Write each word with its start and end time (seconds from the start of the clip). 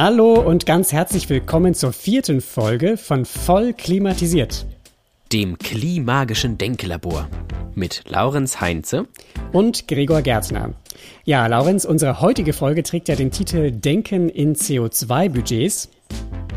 Hallo 0.00 0.34
und 0.34 0.64
ganz 0.64 0.92
herzlich 0.92 1.28
willkommen 1.28 1.74
zur 1.74 1.92
vierten 1.92 2.40
Folge 2.40 2.96
von 2.96 3.24
Voll 3.24 3.72
klimatisiert. 3.72 4.64
Dem 5.32 5.58
Klimagischen 5.58 6.56
Denklabor 6.56 7.28
mit 7.74 8.04
Laurenz 8.06 8.60
Heinze 8.60 9.08
und 9.50 9.88
Gregor 9.88 10.22
Gärtner. 10.22 10.72
Ja, 11.24 11.44
Laurenz, 11.48 11.84
unsere 11.84 12.20
heutige 12.20 12.52
Folge 12.52 12.84
trägt 12.84 13.08
ja 13.08 13.16
den 13.16 13.32
Titel 13.32 13.72
Denken 13.72 14.28
in 14.28 14.54
CO2-Budgets. 14.54 15.88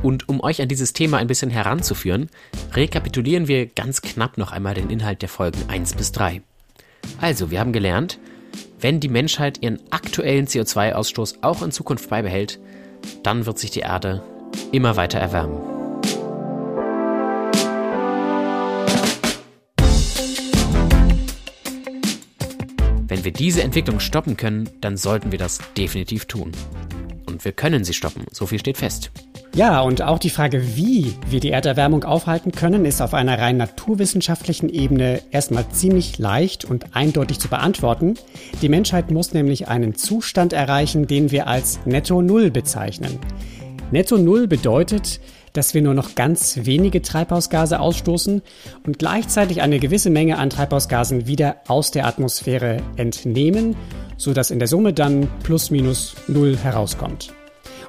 Und 0.04 0.30
um 0.30 0.40
euch 0.42 0.62
an 0.62 0.68
dieses 0.68 0.94
Thema 0.94 1.18
ein 1.18 1.26
bisschen 1.26 1.50
heranzuführen, 1.50 2.30
rekapitulieren 2.74 3.48
wir 3.48 3.66
ganz 3.66 4.04
knapp 4.04 4.38
noch 4.38 4.52
einmal 4.52 4.76
den 4.76 4.92
Inhalt 4.92 5.24
der 5.24 5.30
Folgen 5.30 5.68
1 5.68 5.96
bis 5.96 6.12
3. 6.12 6.44
Also, 7.20 7.50
wir 7.50 7.60
haben 7.60 7.74
gelernt, 7.74 8.20
wenn 8.80 9.00
die 9.00 9.10
Menschheit 9.10 9.64
ihren 9.64 9.80
aktuellen 9.90 10.46
CO2-Ausstoß 10.46 11.38
auch 11.42 11.64
in 11.64 11.72
Zukunft 11.72 12.08
beibehält, 12.08 12.60
dann 13.24 13.46
wird 13.46 13.60
sich 13.60 13.72
die 13.72 13.82
Erde 13.82 14.24
immer 14.72 14.96
weiter 14.96 15.20
erwärmen. 15.20 15.60
Wenn 23.08 23.26
wir 23.26 23.34
diese 23.34 23.62
Entwicklung 23.62 24.00
stoppen 24.00 24.38
können, 24.38 24.70
dann 24.80 24.98
sollten 24.98 25.32
wir 25.32 25.40
das 25.40 25.60
definitiv 25.78 26.26
tun. 26.26 26.54
Und 27.26 27.44
wir 27.46 27.52
können 27.52 27.84
sie 27.84 27.94
stoppen, 27.94 28.26
so 28.32 28.46
viel 28.46 28.60
steht 28.60 28.78
fest. 28.78 29.12
Ja, 29.54 29.82
und 29.82 30.02
auch 30.02 30.18
die 30.18 30.30
Frage, 30.30 30.78
wie 30.78 31.14
wir 31.28 31.42
die 31.42 31.52
Erderwärmung 31.52 32.06
aufhalten 32.06 32.54
können, 32.54 32.86
ist 32.86 33.02
auf 33.02 33.14
einer 33.14 33.38
rein 33.38 33.58
naturwissenschaftlichen 33.58 34.70
Ebene 34.70 35.22
erstmal 35.30 35.68
ziemlich 35.70 36.18
leicht 36.18 36.64
und 36.64 36.96
eindeutig 36.96 37.38
zu 37.40 37.50
beantworten. 37.50 38.14
Die 38.62 38.70
Menschheit 38.70 39.12
muss 39.12 39.34
nämlich 39.34 39.68
einen 39.68 39.94
Zustand 39.96 40.54
erreichen, 40.54 41.06
den 41.06 41.32
wir 41.32 41.48
als 41.48 41.82
Netto 41.86 42.22
Null 42.22 42.50
bezeichnen. 42.50 43.20
Netto 43.92 44.18
Null 44.18 44.48
bedeutet, 44.48 45.20
dass 45.52 45.74
wir 45.74 45.82
nur 45.82 45.96
noch 45.96 46.16
ganz 46.16 46.62
wenige 46.64 47.02
Treibhausgase 47.02 47.82
ausstoßen 47.82 48.42
und 48.86 49.00
gleichzeitig 49.00 49.62
eine 49.62 49.80
gewisse 49.80 50.10
Menge 50.10 50.38
an 50.38 50.50
Treibhausgasen 50.50 51.28
wieder 51.28 51.58
aus 51.68 51.92
der 51.92 52.08
Atmosphäre 52.08 52.78
entnehmen, 52.96 53.76
sodass 54.16 54.50
in 54.50 54.60
der 54.60 54.70
Summe 54.70 54.94
dann 54.94 55.28
plus 55.44 55.72
minus 55.72 56.16
null 56.30 56.56
herauskommt. 56.56 57.34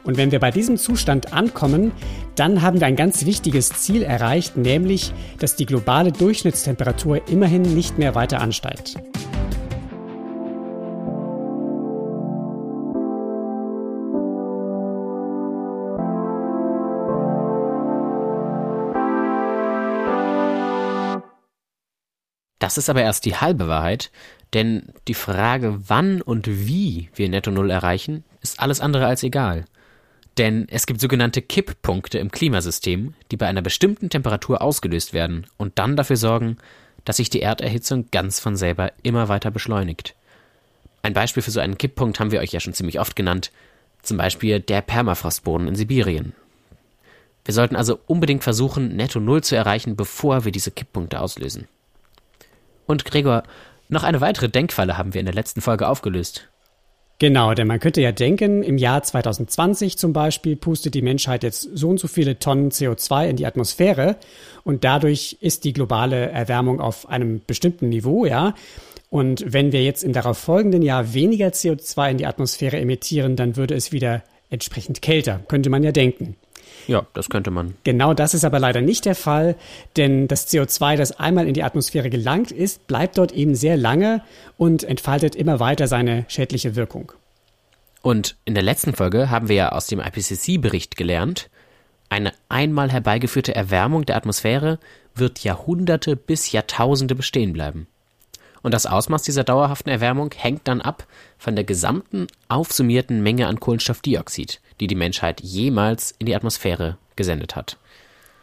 Und 0.04 0.16
wenn 0.16 0.32
wir 0.32 0.40
bei 0.40 0.50
diesem 0.50 0.76
Zustand 0.76 1.32
ankommen, 1.32 1.92
dann 2.34 2.62
haben 2.62 2.80
wir 2.80 2.86
ein 2.86 2.96
ganz 2.96 3.24
wichtiges 3.24 3.68
Ziel 3.70 4.02
erreicht, 4.02 4.56
nämlich, 4.56 5.12
dass 5.38 5.56
die 5.56 5.66
globale 5.66 6.12
Durchschnittstemperatur 6.12 7.28
immerhin 7.28 7.62
nicht 7.62 7.98
mehr 7.98 8.14
weiter 8.14 8.40
ansteigt. 8.40 8.96
Das 22.58 22.78
ist 22.78 22.88
aber 22.88 23.02
erst 23.02 23.24
die 23.24 23.34
halbe 23.34 23.66
Wahrheit, 23.66 24.12
denn 24.54 24.92
die 25.08 25.14
Frage, 25.14 25.80
wann 25.88 26.22
und 26.22 26.46
wie 26.46 27.10
wir 27.14 27.28
Netto 27.28 27.50
Null 27.50 27.70
erreichen, 27.70 28.24
ist 28.40 28.60
alles 28.60 28.80
andere 28.80 29.06
als 29.06 29.24
egal. 29.24 29.64
Denn 30.38 30.66
es 30.70 30.86
gibt 30.86 31.00
sogenannte 31.00 31.42
Kipppunkte 31.42 32.18
im 32.18 32.30
Klimasystem, 32.30 33.14
die 33.30 33.36
bei 33.36 33.46
einer 33.46 33.62
bestimmten 33.62 34.08
Temperatur 34.08 34.62
ausgelöst 34.62 35.12
werden 35.12 35.46
und 35.58 35.78
dann 35.78 35.96
dafür 35.96 36.16
sorgen, 36.16 36.56
dass 37.04 37.18
sich 37.18 37.30
die 37.30 37.42
Erderhitzung 37.42 38.06
ganz 38.10 38.40
von 38.40 38.56
selber 38.56 38.92
immer 39.02 39.28
weiter 39.28 39.50
beschleunigt. 39.50 40.14
Ein 41.02 41.12
Beispiel 41.14 41.42
für 41.42 41.50
so 41.50 41.60
einen 41.60 41.78
Kipppunkt 41.78 42.20
haben 42.20 42.30
wir 42.30 42.40
euch 42.40 42.52
ja 42.52 42.60
schon 42.60 42.74
ziemlich 42.74 43.00
oft 43.00 43.16
genannt, 43.16 43.50
zum 44.02 44.16
Beispiel 44.16 44.60
der 44.60 44.80
Permafrostboden 44.82 45.68
in 45.68 45.74
Sibirien. 45.74 46.34
Wir 47.44 47.54
sollten 47.54 47.76
also 47.76 47.98
unbedingt 48.06 48.44
versuchen, 48.44 48.94
Netto 48.94 49.18
Null 49.18 49.42
zu 49.42 49.56
erreichen, 49.56 49.96
bevor 49.96 50.44
wir 50.44 50.52
diese 50.52 50.70
Kipppunkte 50.70 51.20
auslösen. 51.20 51.66
Und 52.86 53.04
Gregor, 53.04 53.42
noch 53.88 54.04
eine 54.04 54.20
weitere 54.20 54.48
Denkfalle 54.48 54.96
haben 54.96 55.12
wir 55.12 55.20
in 55.20 55.26
der 55.26 55.34
letzten 55.34 55.60
Folge 55.60 55.88
aufgelöst. 55.88 56.48
Genau, 57.22 57.54
denn 57.54 57.68
man 57.68 57.78
könnte 57.78 58.00
ja 58.00 58.10
denken, 58.10 58.64
im 58.64 58.78
Jahr 58.78 59.00
2020 59.00 59.96
zum 59.96 60.12
Beispiel 60.12 60.56
pustet 60.56 60.94
die 60.94 61.02
Menschheit 61.02 61.44
jetzt 61.44 61.68
so 61.72 61.88
und 61.88 62.00
so 62.00 62.08
viele 62.08 62.40
Tonnen 62.40 62.72
CO2 62.72 63.28
in 63.28 63.36
die 63.36 63.46
Atmosphäre 63.46 64.16
und 64.64 64.82
dadurch 64.82 65.36
ist 65.40 65.62
die 65.62 65.72
globale 65.72 66.30
Erwärmung 66.30 66.80
auf 66.80 67.08
einem 67.08 67.40
bestimmten 67.46 67.90
Niveau, 67.90 68.26
ja. 68.26 68.56
Und 69.08 69.44
wenn 69.46 69.70
wir 69.70 69.84
jetzt 69.84 70.02
im 70.02 70.12
darauf 70.12 70.36
folgenden 70.36 70.82
Jahr 70.82 71.14
weniger 71.14 71.50
CO2 71.50 72.10
in 72.10 72.18
die 72.18 72.26
Atmosphäre 72.26 72.80
emittieren, 72.80 73.36
dann 73.36 73.54
würde 73.56 73.76
es 73.76 73.92
wieder 73.92 74.24
entsprechend 74.50 75.00
kälter, 75.00 75.38
könnte 75.46 75.70
man 75.70 75.84
ja 75.84 75.92
denken. 75.92 76.34
Ja, 76.86 77.06
das 77.14 77.28
könnte 77.28 77.50
man. 77.50 77.74
Genau 77.84 78.14
das 78.14 78.34
ist 78.34 78.44
aber 78.44 78.58
leider 78.58 78.80
nicht 78.80 79.04
der 79.04 79.14
Fall, 79.14 79.56
denn 79.96 80.28
das 80.28 80.48
CO2, 80.48 80.96
das 80.96 81.12
einmal 81.12 81.46
in 81.46 81.54
die 81.54 81.62
Atmosphäre 81.62 82.10
gelangt 82.10 82.50
ist, 82.50 82.86
bleibt 82.86 83.18
dort 83.18 83.32
eben 83.32 83.54
sehr 83.54 83.76
lange 83.76 84.22
und 84.56 84.84
entfaltet 84.84 85.34
immer 85.34 85.60
weiter 85.60 85.88
seine 85.88 86.24
schädliche 86.28 86.76
Wirkung. 86.76 87.12
Und 88.02 88.36
in 88.44 88.54
der 88.54 88.64
letzten 88.64 88.94
Folge 88.94 89.30
haben 89.30 89.48
wir 89.48 89.56
ja 89.56 89.68
aus 89.70 89.86
dem 89.86 90.00
IPCC-Bericht 90.00 90.96
gelernt, 90.96 91.48
eine 92.12 92.34
einmal 92.50 92.92
herbeigeführte 92.92 93.54
Erwärmung 93.54 94.04
der 94.04 94.16
Atmosphäre 94.16 94.78
wird 95.14 95.44
Jahrhunderte 95.44 96.14
bis 96.14 96.52
Jahrtausende 96.52 97.14
bestehen 97.14 97.54
bleiben. 97.54 97.86
Und 98.62 98.72
das 98.74 98.86
Ausmaß 98.86 99.22
dieser 99.22 99.44
dauerhaften 99.44 99.90
Erwärmung 99.90 100.30
hängt 100.36 100.68
dann 100.68 100.80
ab 100.80 101.06
von 101.36 101.56
der 101.56 101.64
gesamten 101.64 102.28
aufsummierten 102.48 103.22
Menge 103.22 103.48
an 103.48 103.60
Kohlenstoffdioxid, 103.60 104.60
die 104.80 104.86
die 104.86 104.94
Menschheit 104.94 105.40
jemals 105.40 106.14
in 106.18 106.26
die 106.26 106.34
Atmosphäre 106.36 106.96
gesendet 107.16 107.56
hat. 107.56 107.76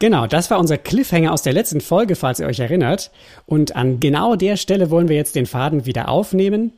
Genau, 0.00 0.26
das 0.26 0.50
war 0.50 0.58
unser 0.58 0.78
Cliffhanger 0.78 1.30
aus 1.30 1.42
der 1.42 1.52
letzten 1.52 1.82
Folge, 1.82 2.16
falls 2.16 2.40
ihr 2.40 2.46
euch 2.46 2.58
erinnert. 2.58 3.10
Und 3.44 3.76
an 3.76 4.00
genau 4.00 4.34
der 4.34 4.56
Stelle 4.56 4.90
wollen 4.90 5.10
wir 5.10 5.16
jetzt 5.16 5.36
den 5.36 5.44
Faden 5.44 5.84
wieder 5.84 6.08
aufnehmen. 6.08 6.72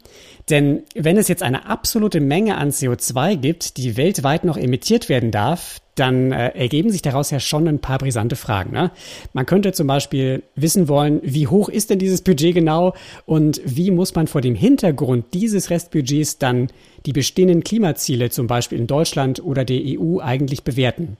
Denn 0.50 0.82
wenn 0.96 1.16
es 1.16 1.28
jetzt 1.28 1.44
eine 1.44 1.66
absolute 1.66 2.20
Menge 2.20 2.56
an 2.56 2.70
CO2 2.70 3.36
gibt, 3.36 3.76
die 3.76 3.96
weltweit 3.96 4.42
noch 4.42 4.56
emittiert 4.56 5.08
werden 5.08 5.30
darf, 5.30 5.78
dann 5.94 6.32
äh, 6.32 6.48
ergeben 6.48 6.90
sich 6.90 7.00
daraus 7.02 7.30
ja 7.30 7.38
schon 7.38 7.68
ein 7.68 7.78
paar 7.78 7.98
brisante 7.98 8.34
Fragen. 8.34 8.72
Ne? 8.72 8.90
Man 9.34 9.46
könnte 9.46 9.70
zum 9.70 9.86
Beispiel 9.86 10.42
wissen 10.56 10.88
wollen, 10.88 11.20
wie 11.22 11.46
hoch 11.46 11.68
ist 11.68 11.90
denn 11.90 12.00
dieses 12.00 12.22
Budget 12.22 12.56
genau 12.56 12.92
und 13.24 13.60
wie 13.64 13.92
muss 13.92 14.16
man 14.16 14.26
vor 14.26 14.40
dem 14.40 14.56
Hintergrund 14.56 15.26
dieses 15.32 15.70
Restbudgets 15.70 16.38
dann 16.38 16.70
die 17.06 17.12
bestehenden 17.12 17.62
Klimaziele 17.62 18.30
zum 18.30 18.48
Beispiel 18.48 18.78
in 18.78 18.88
Deutschland 18.88 19.44
oder 19.44 19.64
der 19.64 19.80
EU 19.80 20.18
eigentlich 20.18 20.64
bewerten. 20.64 21.18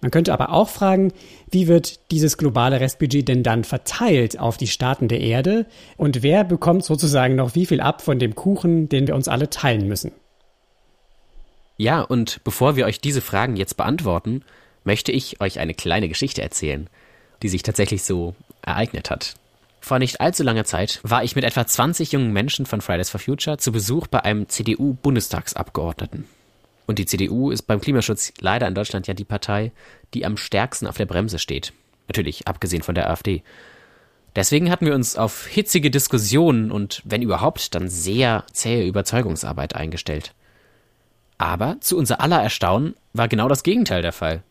Man 0.00 0.10
könnte 0.10 0.32
aber 0.32 0.50
auch 0.50 0.68
fragen, 0.68 1.12
wie 1.50 1.68
wird 1.68 2.10
dieses 2.10 2.38
globale 2.38 2.80
Restbudget 2.80 3.28
denn 3.28 3.42
dann 3.42 3.64
verteilt 3.64 4.38
auf 4.38 4.56
die 4.56 4.66
Staaten 4.66 5.08
der 5.08 5.20
Erde 5.20 5.66
und 5.96 6.22
wer 6.22 6.44
bekommt 6.44 6.84
sozusagen 6.84 7.34
noch 7.34 7.54
wie 7.54 7.66
viel 7.66 7.80
ab 7.80 8.00
von 8.02 8.18
dem 8.18 8.34
Kuchen, 8.34 8.88
den 8.88 9.06
wir 9.06 9.14
uns 9.14 9.28
alle 9.28 9.50
teilen 9.50 9.86
müssen? 9.88 10.12
Ja, 11.76 12.00
und 12.02 12.40
bevor 12.44 12.76
wir 12.76 12.86
euch 12.86 13.00
diese 13.00 13.20
Fragen 13.20 13.56
jetzt 13.56 13.76
beantworten, 13.76 14.42
möchte 14.84 15.12
ich 15.12 15.40
euch 15.40 15.58
eine 15.58 15.74
kleine 15.74 16.08
Geschichte 16.08 16.42
erzählen, 16.42 16.88
die 17.42 17.48
sich 17.48 17.62
tatsächlich 17.62 18.02
so 18.02 18.34
ereignet 18.62 19.10
hat. 19.10 19.34
Vor 19.80 19.98
nicht 19.98 20.20
allzu 20.20 20.42
langer 20.42 20.64
Zeit 20.64 21.00
war 21.02 21.24
ich 21.24 21.36
mit 21.36 21.44
etwa 21.44 21.66
20 21.66 22.12
jungen 22.12 22.32
Menschen 22.32 22.66
von 22.66 22.80
Fridays 22.82 23.08
for 23.08 23.18
Future 23.18 23.56
zu 23.56 23.72
Besuch 23.72 24.06
bei 24.06 24.22
einem 24.22 24.48
CDU-Bundestagsabgeordneten. 24.48 26.26
Und 26.90 26.98
die 26.98 27.06
CDU 27.06 27.52
ist 27.52 27.62
beim 27.68 27.80
Klimaschutz 27.80 28.32
leider 28.40 28.66
in 28.66 28.74
Deutschland 28.74 29.06
ja 29.06 29.14
die 29.14 29.22
Partei, 29.22 29.70
die 30.12 30.26
am 30.26 30.36
stärksten 30.36 30.88
auf 30.88 30.96
der 30.96 31.06
Bremse 31.06 31.38
steht. 31.38 31.72
Natürlich 32.08 32.48
abgesehen 32.48 32.82
von 32.82 32.96
der 32.96 33.08
AfD. 33.08 33.44
Deswegen 34.34 34.72
hatten 34.72 34.86
wir 34.86 34.96
uns 34.96 35.14
auf 35.14 35.46
hitzige 35.46 35.92
Diskussionen 35.92 36.72
und 36.72 37.00
wenn 37.04 37.22
überhaupt 37.22 37.76
dann 37.76 37.88
sehr 37.88 38.42
zähe 38.52 38.84
Überzeugungsarbeit 38.84 39.76
eingestellt. 39.76 40.34
Aber 41.38 41.76
zu 41.78 41.96
unser 41.96 42.20
aller 42.20 42.42
Erstaunen 42.42 42.96
war 43.12 43.28
genau 43.28 43.46
das 43.46 43.62
Gegenteil 43.62 44.02
der 44.02 44.10
Fall. 44.10 44.42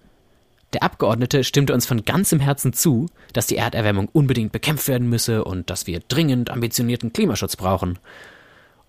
Der 0.72 0.84
Abgeordnete 0.84 1.44
stimmte 1.44 1.74
uns 1.74 1.86
von 1.86 2.06
ganzem 2.06 2.40
Herzen 2.40 2.72
zu, 2.72 3.08
dass 3.34 3.48
die 3.48 3.58
Erderwärmung 3.58 4.08
unbedingt 4.14 4.54
bekämpft 4.54 4.88
werden 4.88 5.10
müsse 5.10 5.44
und 5.44 5.70
dass 5.70 5.88
wir 5.88 6.00
dringend 6.08 6.52
ambitionierten 6.52 7.12
Klimaschutz 7.12 7.58
brauchen. 7.58 8.00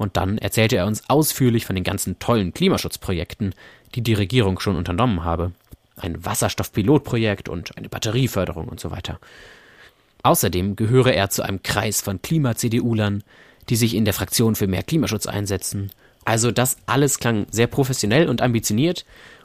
Und 0.01 0.17
dann 0.17 0.39
erzählte 0.39 0.77
er 0.77 0.87
uns 0.87 1.03
ausführlich 1.11 1.67
von 1.67 1.75
den 1.75 1.85
ganzen 1.85 2.19
tollen 2.19 2.55
Klimaschutzprojekten, 2.55 3.55
die 3.95 4.01
die 4.01 4.15
Regierung 4.15 4.59
schon 4.59 4.77
unternommen 4.77 5.25
habe. 5.25 5.53
Ein 5.97 6.25
Wasserstoffpilotprojekt 6.25 7.51
und 7.51 7.77
eine 7.77 7.91
Batterieförderung 7.91 8.67
und 8.67 8.81
so 8.81 8.91
weiter. 8.91 9.21
Außerdem 10.23 10.75
gehöre 10.75 11.13
er 11.13 11.29
zu 11.29 11.43
einem 11.43 11.63
Kreis 11.63 12.01
von 12.01 12.23
Klima-CDU-Lern, 12.23 13.23
die 13.69 13.77
sich 13.77 13.95
in 13.95 14.07
der 14.07 14.15
Fraktion 14.15 14.55
für 14.55 14.67
mehr 14.67 14.83
Klimaschutz 14.83 15.27
einsetzen. 15.27 15.91
Also 16.25 16.51
das 16.51 16.79
alles 16.87 17.19
klang 17.19 17.45
sehr 17.51 17.67
professionell 17.67 18.31
und 18.31 18.41
ambitioniert 18.41 19.05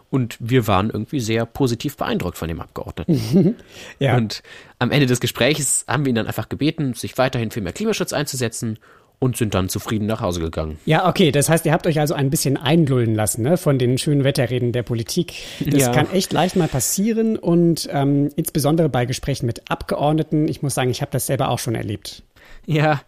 und 0.10 0.38
wir 0.40 0.68
waren 0.68 0.90
irgendwie 0.90 1.20
sehr 1.20 1.46
positiv 1.46 1.98
beeindruckt 1.98 2.38
von 2.38 2.48
dem 2.48 2.62
Abgeordneten. 2.62 3.58
ja. 4.00 4.16
Und 4.16 4.42
am 4.80 4.92
Ende 4.92 5.06
des 5.06 5.20
Gesprächs 5.20 5.84
haben 5.86 6.06
wir 6.06 6.12
ihn 6.12 6.16
dann 6.16 6.28
einfach 6.28 6.48
gebeten, 6.48 6.94
sich 6.94 7.18
weiterhin 7.18 7.52
für 7.52 7.60
mehr 7.60 7.74
Klimaschutz 7.74 8.14
einzusetzen 8.14 8.80
und 9.20 9.38
sind 9.38 9.54
dann 9.54 9.70
zufrieden 9.70 10.06
nach 10.06 10.22
Hause 10.22 10.40
gegangen. 10.40 10.78
Ja, 10.86 11.08
okay, 11.08 11.32
das 11.32 11.50
heißt, 11.50 11.66
ihr 11.66 11.74
habt 11.74 11.88
euch 11.88 12.00
also 12.00 12.14
ein 12.14 12.30
bisschen 12.30 12.58
einlullen 12.58 13.16
lassen 13.16 13.44
ne, 13.44 13.58
von 13.58 13.80
den 13.80 13.98
schönen 13.98 14.24
Wetterreden 14.24 14.72
der 14.72 14.84
Politik. 14.84 15.34
Das 15.66 15.82
ja. 15.82 15.92
kann 15.92 16.12
echt 16.12 16.34
leicht 16.34 16.56
mal 16.56 16.68
passieren 16.68 17.38
und 17.38 17.88
ähm, 17.92 18.30
insbesondere 18.36 18.90
bei 18.90 19.06
Gesprächen 19.06 19.46
mit 19.46 19.70
Abgeordneten. 19.70 20.48
Ich 20.48 20.62
muss 20.62 20.74
sagen, 20.74 20.90
ich 20.90 21.02
habe 21.02 21.12
das 21.12 21.28
selber 21.28 21.50
auch 21.50 21.60
schon 21.60 21.76
erlebt. 21.76 22.24
Ja, 22.66 23.02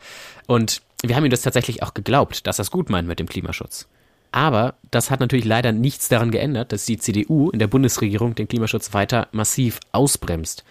und 0.48 0.82
wir 1.04 1.16
haben 1.16 1.26
ihm 1.26 1.32
das 1.32 1.42
tatsächlich 1.42 1.84
auch 1.84 1.94
geglaubt, 1.94 2.48
dass 2.48 2.60
es 2.60 2.72
gut 2.72 2.90
meint 2.90 3.08
mit 3.08 3.20
dem 3.20 3.28
Klimaschutz. 3.28 3.88
Aber 4.32 4.76
das 4.92 5.10
hat 5.10 5.20
natürlich 5.20 5.46
leider 5.46 5.72
nichts 5.72 6.10
daran 6.10 6.32
geändert, 6.32 6.72
dass 6.72 6.86
die 6.86 6.98
CDU 6.98 7.50
in 7.50 7.60
der 7.60 7.68
Bundesregierung 7.68 8.36
den 8.36 8.48
Klimaschutz 8.48 8.94
weiter 8.94 9.28
massiv 9.32 9.80
ausbremst. 9.92 10.64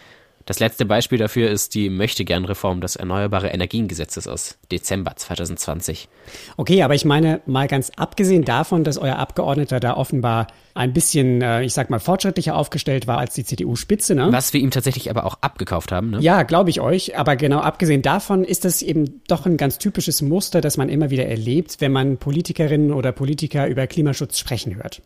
Das 0.46 0.60
letzte 0.60 0.86
Beispiel 0.86 1.18
dafür 1.18 1.50
ist 1.50 1.74
die 1.74 1.90
Möchtegern-Reform 1.90 2.80
des 2.80 2.94
Erneuerbare 2.94 3.48
Energiengesetzes 3.48 4.28
aus 4.28 4.58
Dezember 4.70 5.16
2020. 5.16 6.08
Okay, 6.56 6.84
aber 6.84 6.94
ich 6.94 7.04
meine, 7.04 7.40
mal 7.46 7.66
ganz 7.66 7.90
abgesehen 7.96 8.44
davon, 8.44 8.84
dass 8.84 8.96
euer 8.96 9.16
Abgeordneter 9.16 9.80
da 9.80 9.96
offenbar 9.96 10.46
ein 10.74 10.92
bisschen, 10.92 11.42
äh, 11.42 11.64
ich 11.64 11.74
sag 11.74 11.90
mal, 11.90 11.98
fortschrittlicher 11.98 12.54
aufgestellt 12.54 13.08
war 13.08 13.18
als 13.18 13.34
die 13.34 13.44
CDU-Spitze, 13.44 14.14
ne? 14.14 14.28
Was 14.30 14.52
wir 14.52 14.60
ihm 14.60 14.70
tatsächlich 14.70 15.10
aber 15.10 15.24
auch 15.24 15.38
abgekauft 15.40 15.90
haben, 15.90 16.10
ne? 16.10 16.20
Ja, 16.20 16.44
glaube 16.44 16.70
ich 16.70 16.80
euch. 16.80 17.18
Aber 17.18 17.34
genau 17.34 17.58
abgesehen 17.58 18.02
davon 18.02 18.44
ist 18.44 18.64
das 18.64 18.82
eben 18.82 19.22
doch 19.26 19.46
ein 19.46 19.56
ganz 19.56 19.78
typisches 19.78 20.22
Muster, 20.22 20.60
das 20.60 20.76
man 20.76 20.88
immer 20.88 21.10
wieder 21.10 21.26
erlebt, 21.26 21.80
wenn 21.80 21.90
man 21.90 22.18
Politikerinnen 22.18 22.92
oder 22.92 23.10
Politiker 23.10 23.66
über 23.66 23.88
Klimaschutz 23.88 24.38
sprechen 24.38 24.76
hört. 24.76 25.02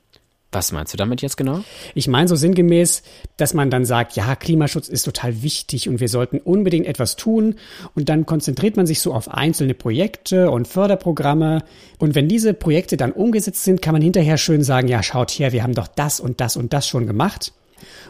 Was 0.52 0.73
meinst 0.73 0.93
du 0.93 0.97
damit 0.97 1.23
jetzt 1.23 1.37
genau? 1.37 1.61
Ich 1.94 2.08
meine 2.08 2.26
so 2.26 2.35
sinngemäß, 2.35 3.02
dass 3.37 3.55
man 3.55 3.70
dann 3.70 3.85
sagt, 3.85 4.17
ja, 4.17 4.35
Klimaschutz 4.35 4.88
ist 4.88 5.05
total 5.05 5.43
wichtig 5.43 5.88
und 5.88 6.00
wir 6.00 6.08
sollten 6.08 6.38
unbedingt 6.38 6.87
etwas 6.87 7.14
tun 7.14 7.55
und 7.94 8.08
dann 8.08 8.26
konzentriert 8.26 8.76
man 8.76 8.87
sich 8.87 9.00
so 9.00 9.14
auf 9.14 9.29
einzelne 9.29 9.75
Projekte 9.75 10.50
und 10.50 10.67
Förderprogramme 10.67 11.62
und 11.99 12.17
wenn 12.17 12.26
diese 12.26 12.52
Projekte 12.52 12.97
dann 12.97 13.12
umgesetzt 13.12 13.62
sind, 13.62 13.81
kann 13.81 13.93
man 13.93 14.02
hinterher 14.02 14.38
schön 14.38 14.64
sagen, 14.64 14.88
ja, 14.88 15.05
schaut 15.05 15.31
her, 15.31 15.52
wir 15.52 15.62
haben 15.62 15.75
doch 15.75 15.87
das 15.87 16.19
und 16.19 16.41
das 16.41 16.56
und 16.56 16.73
das 16.73 16.88
schon 16.88 17.06
gemacht. 17.06 17.53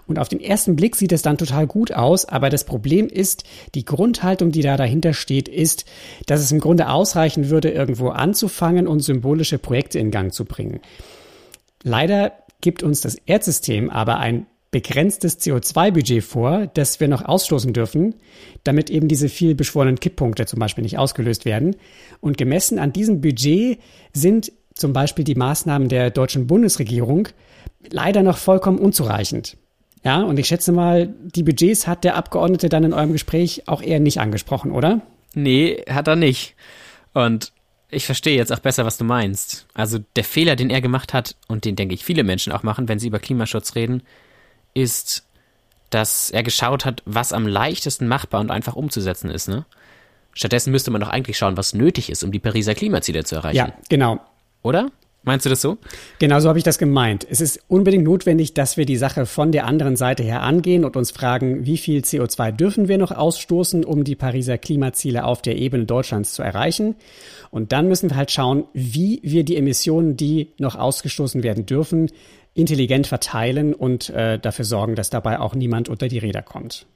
Und 0.06 0.18
auf 0.18 0.28
den 0.28 0.40
ersten 0.40 0.76
Blick 0.76 0.96
sieht 0.96 1.12
es 1.12 1.22
dann 1.22 1.38
total 1.38 1.66
gut 1.66 1.92
aus, 1.92 2.24
aber 2.24 2.50
das 2.50 2.64
Problem 2.64 3.06
ist, 3.06 3.44
die 3.74 3.84
Grundhaltung, 3.84 4.50
die 4.50 4.62
da 4.62 4.76
dahinter 4.76 5.12
steht, 5.12 5.46
ist, 5.46 5.84
dass 6.26 6.40
es 6.40 6.50
im 6.50 6.58
Grunde 6.58 6.88
ausreichen 6.88 7.50
würde, 7.50 7.70
irgendwo 7.70 8.08
anzufangen 8.08 8.88
und 8.88 9.00
symbolische 9.00 9.58
Projekte 9.58 9.98
in 9.98 10.10
Gang 10.10 10.32
zu 10.32 10.44
bringen. 10.44 10.80
Leider 11.82 12.32
gibt 12.60 12.82
uns 12.82 13.00
das 13.00 13.16
Erdsystem 13.26 13.90
aber 13.90 14.18
ein 14.18 14.46
begrenztes 14.70 15.40
CO2-Budget 15.40 16.22
vor, 16.22 16.68
das 16.74 17.00
wir 17.00 17.08
noch 17.08 17.24
ausstoßen 17.24 17.72
dürfen, 17.72 18.14
damit 18.62 18.88
eben 18.88 19.08
diese 19.08 19.28
viel 19.28 19.54
beschworenen 19.54 19.98
Kipppunkte 19.98 20.46
zum 20.46 20.60
Beispiel 20.60 20.82
nicht 20.82 20.98
ausgelöst 20.98 21.44
werden. 21.44 21.76
Und 22.20 22.38
gemessen 22.38 22.78
an 22.78 22.92
diesem 22.92 23.20
Budget 23.20 23.80
sind 24.12 24.52
zum 24.74 24.92
Beispiel 24.92 25.24
die 25.24 25.34
Maßnahmen 25.34 25.88
der 25.88 26.10
deutschen 26.10 26.46
Bundesregierung 26.46 27.28
leider 27.90 28.22
noch 28.22 28.36
vollkommen 28.36 28.78
unzureichend. 28.78 29.56
Ja, 30.04 30.22
und 30.22 30.38
ich 30.38 30.46
schätze 30.46 30.72
mal, 30.72 31.12
die 31.34 31.42
Budgets 31.42 31.86
hat 31.86 32.04
der 32.04 32.16
Abgeordnete 32.16 32.68
dann 32.68 32.84
in 32.84 32.94
eurem 32.94 33.12
Gespräch 33.12 33.64
auch 33.66 33.82
eher 33.82 34.00
nicht 34.00 34.18
angesprochen, 34.18 34.70
oder? 34.70 35.02
Nee, 35.34 35.84
hat 35.88 36.08
er 36.08 36.16
nicht. 36.16 36.54
Und 37.12 37.52
ich 37.90 38.06
verstehe 38.06 38.36
jetzt 38.36 38.52
auch 38.52 38.58
besser, 38.60 38.84
was 38.84 38.98
du 38.98 39.04
meinst. 39.04 39.66
Also 39.74 39.98
der 40.16 40.24
Fehler, 40.24 40.56
den 40.56 40.70
er 40.70 40.80
gemacht 40.80 41.12
hat 41.12 41.36
und 41.48 41.64
den 41.64 41.76
denke 41.76 41.94
ich 41.94 42.04
viele 42.04 42.24
Menschen 42.24 42.52
auch 42.52 42.62
machen, 42.62 42.88
wenn 42.88 42.98
sie 42.98 43.08
über 43.08 43.18
Klimaschutz 43.18 43.74
reden, 43.74 44.02
ist, 44.74 45.26
dass 45.90 46.30
er 46.30 46.42
geschaut 46.42 46.84
hat, 46.84 47.02
was 47.04 47.32
am 47.32 47.46
leichtesten 47.46 48.06
machbar 48.06 48.40
und 48.40 48.50
einfach 48.50 48.76
umzusetzen 48.76 49.30
ist. 49.30 49.48
Ne? 49.48 49.64
Stattdessen 50.32 50.70
müsste 50.70 50.90
man 50.90 51.00
doch 51.00 51.08
eigentlich 51.08 51.36
schauen, 51.36 51.56
was 51.56 51.74
nötig 51.74 52.10
ist, 52.10 52.22
um 52.22 52.32
die 52.32 52.38
Pariser 52.38 52.74
Klimaziele 52.74 53.24
zu 53.24 53.36
erreichen. 53.36 53.56
Ja, 53.56 53.72
genau. 53.88 54.20
Oder? 54.62 54.90
Meinst 55.22 55.44
du 55.44 55.50
das 55.50 55.60
so? 55.60 55.76
Genau 56.18 56.40
so 56.40 56.48
habe 56.48 56.58
ich 56.58 56.64
das 56.64 56.78
gemeint. 56.78 57.26
Es 57.28 57.42
ist 57.42 57.60
unbedingt 57.68 58.04
notwendig, 58.04 58.54
dass 58.54 58.78
wir 58.78 58.86
die 58.86 58.96
Sache 58.96 59.26
von 59.26 59.52
der 59.52 59.66
anderen 59.66 59.96
Seite 59.96 60.22
her 60.22 60.40
angehen 60.42 60.82
und 60.82 60.96
uns 60.96 61.10
fragen, 61.10 61.66
wie 61.66 61.76
viel 61.76 62.00
CO2 62.00 62.52
dürfen 62.52 62.88
wir 62.88 62.96
noch 62.96 63.12
ausstoßen, 63.12 63.84
um 63.84 64.04
die 64.04 64.16
Pariser 64.16 64.56
Klimaziele 64.56 65.24
auf 65.24 65.42
der 65.42 65.56
Ebene 65.56 65.84
Deutschlands 65.84 66.32
zu 66.32 66.42
erreichen. 66.42 66.96
Und 67.50 67.72
dann 67.72 67.86
müssen 67.86 68.08
wir 68.08 68.16
halt 68.16 68.30
schauen, 68.30 68.64
wie 68.72 69.20
wir 69.22 69.44
die 69.44 69.56
Emissionen, 69.56 70.16
die 70.16 70.52
noch 70.58 70.76
ausgestoßen 70.76 71.42
werden 71.42 71.66
dürfen, 71.66 72.10
intelligent 72.54 73.06
verteilen 73.06 73.74
und 73.74 74.08
äh, 74.08 74.38
dafür 74.38 74.64
sorgen, 74.64 74.94
dass 74.94 75.10
dabei 75.10 75.38
auch 75.38 75.54
niemand 75.54 75.90
unter 75.90 76.08
die 76.08 76.18
Räder 76.18 76.42
kommt. 76.42 76.86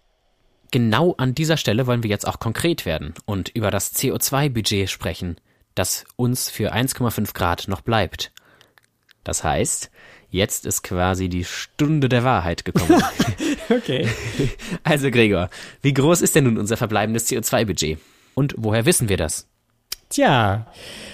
Genau 0.71 1.15
an 1.19 1.35
dieser 1.35 1.59
Stelle 1.59 1.87
wollen 1.87 2.03
wir 2.03 2.11
jetzt 2.11 2.26
auch 2.26 2.41
konkret 2.41 2.87
werden 2.87 3.12
und 3.26 3.50
über 3.50 3.71
das 3.71 3.94
CO2-Budget 3.94 4.88
sprechen 4.88 5.37
das 5.75 6.05
uns 6.17 6.50
für 6.50 6.73
1,5 6.75 7.35
Grad 7.35 7.69
noch 7.69 7.81
bleibt. 7.81 8.32
Das 9.25 9.43
heißt, 9.43 9.91
jetzt 10.31 10.67
ist 10.67 10.82
quasi 10.82 11.29
die 11.29 11.44
Stunde 11.44 12.09
der 12.09 12.25
Wahrheit 12.25 12.65
gekommen. 12.65 13.03
okay. 13.71 14.09
Also 14.82 15.11
Gregor, 15.11 15.49
wie 15.82 15.94
groß 15.94 16.21
ist 16.21 16.35
denn 16.35 16.44
nun 16.44 16.59
unser 16.59 16.76
verbleibendes 16.76 17.29
CO2-Budget? 17.29 17.99
Und 18.35 18.55
woher 18.59 18.85
wissen 18.85 19.09
wir 19.09 19.17
das? 19.17 19.49
Tja, 20.11 20.67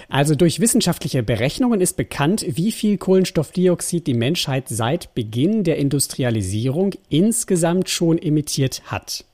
also 0.09 0.35
durch 0.35 0.61
wissenschaftliche 0.61 1.23
Berechnungen 1.23 1.81
ist 1.81 1.97
bekannt, 1.97 2.45
wie 2.47 2.73
viel 2.73 2.99
Kohlenstoffdioxid 2.99 4.07
die 4.07 4.15
Menschheit 4.15 4.69
seit 4.69 5.15
Beginn 5.15 5.65
der 5.65 5.79
Industrialisierung 5.79 6.95
insgesamt 7.09 7.89
schon 7.89 8.19
emittiert 8.19 8.83
hat. 8.87 9.25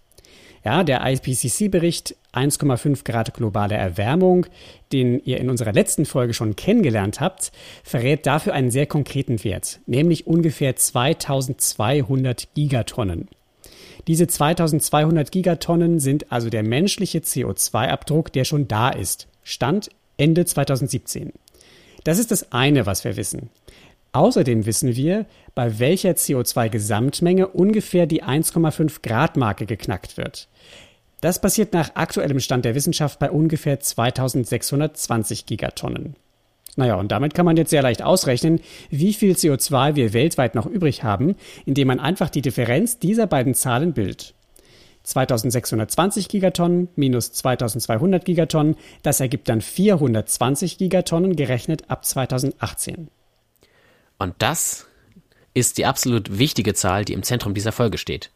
Ja, 0.64 0.84
der 0.84 1.00
IPCC-Bericht 1.04 2.16
1,5 2.36 3.04
Grad 3.04 3.34
globale 3.34 3.74
Erwärmung, 3.74 4.46
den 4.92 5.20
ihr 5.24 5.38
in 5.38 5.50
unserer 5.50 5.72
letzten 5.72 6.04
Folge 6.04 6.34
schon 6.34 6.56
kennengelernt 6.56 7.20
habt, 7.20 7.52
verrät 7.82 8.26
dafür 8.26 8.54
einen 8.54 8.70
sehr 8.70 8.86
konkreten 8.86 9.42
Wert, 9.42 9.80
nämlich 9.86 10.26
ungefähr 10.26 10.76
2200 10.76 12.48
Gigatonnen. 12.54 13.28
Diese 14.06 14.26
2200 14.26 15.32
Gigatonnen 15.32 15.98
sind 15.98 16.30
also 16.30 16.48
der 16.50 16.62
menschliche 16.62 17.18
CO2-Abdruck, 17.18 18.32
der 18.32 18.44
schon 18.44 18.68
da 18.68 18.90
ist. 18.90 19.26
Stand 19.42 19.90
Ende 20.16 20.44
2017. 20.44 21.32
Das 22.04 22.18
ist 22.18 22.30
das 22.30 22.52
eine, 22.52 22.86
was 22.86 23.02
wir 23.04 23.16
wissen. 23.16 23.50
Außerdem 24.12 24.64
wissen 24.64 24.96
wir, 24.96 25.26
bei 25.54 25.78
welcher 25.78 26.12
CO2-Gesamtmenge 26.12 27.48
ungefähr 27.48 28.06
die 28.06 28.22
1,5 28.22 29.02
Grad 29.02 29.36
Marke 29.36 29.66
geknackt 29.66 30.16
wird. 30.16 30.48
Das 31.20 31.40
passiert 31.40 31.72
nach 31.72 31.92
aktuellem 31.94 32.40
Stand 32.40 32.64
der 32.64 32.74
Wissenschaft 32.74 33.18
bei 33.18 33.30
ungefähr 33.30 33.80
2620 33.80 35.46
Gigatonnen. 35.46 36.16
Naja, 36.76 36.96
und 36.96 37.10
damit 37.10 37.32
kann 37.32 37.46
man 37.46 37.56
jetzt 37.56 37.70
sehr 37.70 37.82
leicht 37.82 38.02
ausrechnen, 38.02 38.60
wie 38.90 39.14
viel 39.14 39.32
CO2 39.32 39.94
wir 39.94 40.12
weltweit 40.12 40.54
noch 40.54 40.66
übrig 40.66 41.02
haben, 41.02 41.34
indem 41.64 41.88
man 41.88 42.00
einfach 42.00 42.28
die 42.28 42.42
Differenz 42.42 42.98
dieser 42.98 43.26
beiden 43.26 43.54
Zahlen 43.54 43.94
bildet. 43.94 44.34
2620 45.04 46.28
Gigatonnen 46.28 46.88
minus 46.96 47.32
2200 47.32 48.24
Gigatonnen, 48.24 48.76
das 49.02 49.20
ergibt 49.20 49.48
dann 49.48 49.60
420 49.60 50.78
Gigatonnen 50.78 51.36
gerechnet 51.36 51.84
ab 51.88 52.04
2018. 52.04 53.08
Und 54.18 54.34
das 54.38 54.86
ist 55.54 55.78
die 55.78 55.86
absolut 55.86 56.38
wichtige 56.38 56.74
Zahl, 56.74 57.04
die 57.04 57.12
im 57.12 57.22
Zentrum 57.22 57.54
dieser 57.54 57.72
Folge 57.72 57.98
steht. 57.98 58.30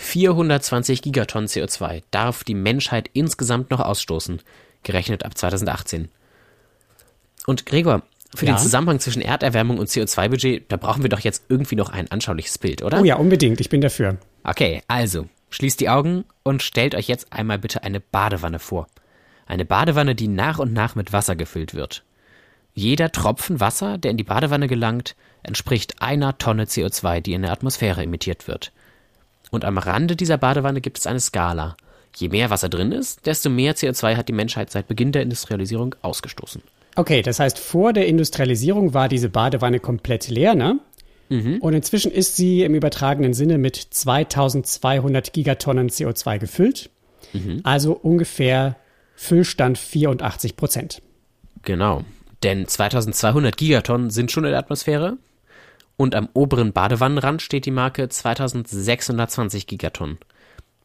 420 0.00 1.02
Gigatonnen 1.02 1.46
CO2 1.46 2.02
darf 2.10 2.42
die 2.42 2.54
Menschheit 2.54 3.10
insgesamt 3.12 3.70
noch 3.70 3.80
ausstoßen, 3.80 4.40
gerechnet 4.82 5.26
ab 5.26 5.36
2018. 5.36 6.08
Und 7.46 7.66
Gregor, 7.66 8.02
für 8.34 8.46
ja. 8.46 8.54
den 8.54 8.58
Zusammenhang 8.58 8.98
zwischen 8.98 9.20
Erderwärmung 9.20 9.78
und 9.78 9.90
CO2-Budget, 9.90 10.72
da 10.72 10.78
brauchen 10.78 11.02
wir 11.02 11.10
doch 11.10 11.20
jetzt 11.20 11.44
irgendwie 11.50 11.76
noch 11.76 11.90
ein 11.90 12.10
anschauliches 12.10 12.56
Bild, 12.56 12.82
oder? 12.82 13.00
Oh 13.00 13.04
ja, 13.04 13.16
unbedingt, 13.16 13.60
ich 13.60 13.68
bin 13.68 13.82
dafür. 13.82 14.16
Okay, 14.42 14.82
also, 14.88 15.28
schließt 15.50 15.78
die 15.80 15.90
Augen 15.90 16.24
und 16.42 16.62
stellt 16.62 16.94
euch 16.94 17.06
jetzt 17.06 17.32
einmal 17.32 17.58
bitte 17.58 17.82
eine 17.82 18.00
Badewanne 18.00 18.58
vor. 18.58 18.86
Eine 19.46 19.66
Badewanne, 19.66 20.14
die 20.14 20.28
nach 20.28 20.58
und 20.58 20.72
nach 20.72 20.94
mit 20.94 21.12
Wasser 21.12 21.36
gefüllt 21.36 21.74
wird. 21.74 22.04
Jeder 22.72 23.12
Tropfen 23.12 23.60
Wasser, 23.60 23.98
der 23.98 24.12
in 24.12 24.16
die 24.16 24.24
Badewanne 24.24 24.66
gelangt, 24.66 25.14
entspricht 25.42 26.00
einer 26.00 26.38
Tonne 26.38 26.64
CO2, 26.64 27.20
die 27.20 27.34
in 27.34 27.42
der 27.42 27.52
Atmosphäre 27.52 28.02
emittiert 28.02 28.48
wird. 28.48 28.72
Und 29.50 29.64
am 29.64 29.78
Rande 29.78 30.16
dieser 30.16 30.38
Badewanne 30.38 30.80
gibt 30.80 30.98
es 30.98 31.06
eine 31.06 31.20
Skala. 31.20 31.76
Je 32.16 32.28
mehr 32.28 32.50
Wasser 32.50 32.68
drin 32.68 32.92
ist, 32.92 33.26
desto 33.26 33.50
mehr 33.50 33.76
CO2 33.76 34.16
hat 34.16 34.28
die 34.28 34.32
Menschheit 34.32 34.70
seit 34.70 34.88
Beginn 34.88 35.12
der 35.12 35.22
Industrialisierung 35.22 35.94
ausgestoßen. 36.02 36.62
Okay, 36.96 37.22
das 37.22 37.38
heißt, 37.38 37.58
vor 37.58 37.92
der 37.92 38.06
Industrialisierung 38.06 38.94
war 38.94 39.08
diese 39.08 39.28
Badewanne 39.28 39.78
komplett 39.78 40.28
leer, 40.28 40.54
ne? 40.54 40.80
Mhm. 41.28 41.58
Und 41.60 41.74
inzwischen 41.74 42.10
ist 42.10 42.36
sie 42.36 42.62
im 42.62 42.74
übertragenen 42.74 43.34
Sinne 43.34 43.58
mit 43.58 43.76
2200 43.76 45.32
Gigatonnen 45.32 45.88
CO2 45.88 46.38
gefüllt. 46.38 46.90
Mhm. 47.32 47.60
Also 47.62 47.92
ungefähr 47.92 48.76
Füllstand 49.14 49.78
84 49.78 50.56
Prozent. 50.56 51.02
Genau. 51.62 52.04
Denn 52.42 52.66
2200 52.66 53.56
Gigatonnen 53.56 54.10
sind 54.10 54.32
schon 54.32 54.44
in 54.44 54.50
der 54.50 54.58
Atmosphäre. 54.58 55.18
Und 56.00 56.14
am 56.14 56.30
oberen 56.32 56.72
Badewannenrand 56.72 57.42
steht 57.42 57.66
die 57.66 57.70
Marke 57.70 58.08
2620 58.08 59.66
Gigatonnen. 59.66 60.16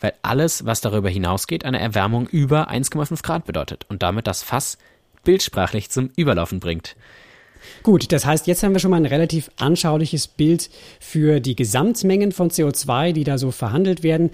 weil 0.01 0.11
alles, 0.23 0.65
was 0.65 0.81
darüber 0.81 1.09
hinausgeht, 1.09 1.63
eine 1.63 1.79
Erwärmung 1.79 2.27
über 2.27 2.69
1,5 2.69 3.23
Grad 3.23 3.45
bedeutet 3.45 3.85
und 3.87 4.03
damit 4.03 4.27
das 4.27 4.43
Fass 4.43 4.77
bildsprachlich 5.23 5.89
zum 5.89 6.09
Überlaufen 6.17 6.59
bringt. 6.59 6.97
Gut, 7.81 8.11
das 8.11 8.25
heißt, 8.25 8.45
jetzt 8.45 8.61
haben 8.61 8.73
wir 8.73 8.79
schon 8.79 8.91
mal 8.91 8.97
ein 8.97 9.05
relativ 9.05 9.49
anschauliches 9.55 10.27
Bild 10.27 10.69
für 10.99 11.39
die 11.39 11.55
Gesamtmengen 11.55 12.33
von 12.33 12.49
CO2, 12.49 13.13
die 13.13 13.23
da 13.23 13.37
so 13.37 13.51
verhandelt 13.51 14.03
werden. 14.03 14.31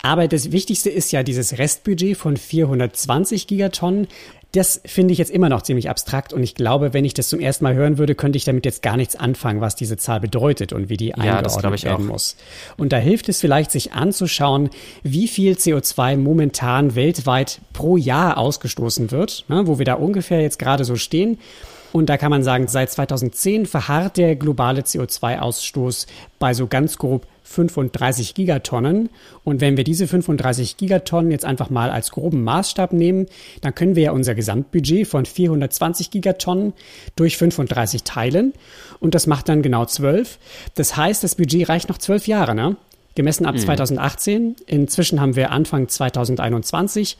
Aber 0.00 0.28
das 0.28 0.50
Wichtigste 0.50 0.88
ist 0.88 1.12
ja 1.12 1.24
dieses 1.24 1.58
Restbudget 1.58 2.16
von 2.16 2.38
420 2.38 3.46
Gigatonnen. 3.46 4.08
Das 4.56 4.80
finde 4.86 5.12
ich 5.12 5.18
jetzt 5.18 5.30
immer 5.30 5.50
noch 5.50 5.60
ziemlich 5.60 5.90
abstrakt 5.90 6.32
und 6.32 6.42
ich 6.42 6.54
glaube, 6.54 6.94
wenn 6.94 7.04
ich 7.04 7.12
das 7.12 7.28
zum 7.28 7.40
ersten 7.40 7.62
Mal 7.64 7.74
hören 7.74 7.98
würde, 7.98 8.14
könnte 8.14 8.38
ich 8.38 8.44
damit 8.44 8.64
jetzt 8.64 8.80
gar 8.80 8.96
nichts 8.96 9.14
anfangen, 9.14 9.60
was 9.60 9.76
diese 9.76 9.98
Zahl 9.98 10.18
bedeutet 10.18 10.72
und 10.72 10.88
wie 10.88 10.96
die 10.96 11.08
ja, 11.08 11.16
eingeordnet 11.16 11.84
werden 11.84 12.06
auch. 12.06 12.12
muss. 12.12 12.36
Und 12.78 12.94
da 12.94 12.96
hilft 12.96 13.28
es 13.28 13.38
vielleicht, 13.38 13.70
sich 13.70 13.92
anzuschauen, 13.92 14.70
wie 15.02 15.28
viel 15.28 15.56
CO2 15.56 16.16
momentan 16.16 16.94
weltweit 16.94 17.60
pro 17.74 17.98
Jahr 17.98 18.38
ausgestoßen 18.38 19.10
wird, 19.10 19.44
ne, 19.48 19.66
wo 19.66 19.76
wir 19.76 19.84
da 19.84 19.92
ungefähr 19.92 20.40
jetzt 20.40 20.58
gerade 20.58 20.86
so 20.86 20.96
stehen. 20.96 21.36
Und 21.92 22.08
da 22.08 22.16
kann 22.16 22.30
man 22.30 22.42
sagen, 22.42 22.68
seit 22.68 22.90
2010 22.90 23.66
verharrt 23.66 24.16
der 24.16 24.36
globale 24.36 24.82
CO2-Ausstoß 24.82 26.06
bei 26.38 26.54
so 26.54 26.66
ganz 26.66 26.98
grob 26.98 27.26
35 27.46 28.34
Gigatonnen. 28.34 29.08
Und 29.44 29.60
wenn 29.60 29.76
wir 29.76 29.84
diese 29.84 30.08
35 30.08 30.76
Gigatonnen 30.76 31.30
jetzt 31.30 31.44
einfach 31.44 31.70
mal 31.70 31.90
als 31.90 32.10
groben 32.10 32.42
Maßstab 32.44 32.92
nehmen, 32.92 33.26
dann 33.60 33.74
können 33.74 33.94
wir 33.94 34.04
ja 34.04 34.10
unser 34.10 34.34
Gesamtbudget 34.34 35.06
von 35.06 35.24
420 35.24 36.10
Gigatonnen 36.10 36.72
durch 37.14 37.36
35 37.36 38.02
teilen. 38.02 38.52
Und 38.98 39.14
das 39.14 39.26
macht 39.26 39.48
dann 39.48 39.62
genau 39.62 39.84
12. 39.84 40.38
Das 40.74 40.96
heißt, 40.96 41.22
das 41.22 41.36
Budget 41.36 41.68
reicht 41.68 41.88
noch 41.88 41.98
12 41.98 42.26
Jahre, 42.26 42.54
ne? 42.54 42.76
Gemessen 43.14 43.46
ab 43.46 43.54
mhm. 43.54 43.60
2018. 43.60 44.56
Inzwischen 44.66 45.20
haben 45.20 45.36
wir 45.36 45.50
Anfang 45.50 45.88
2021, 45.88 47.16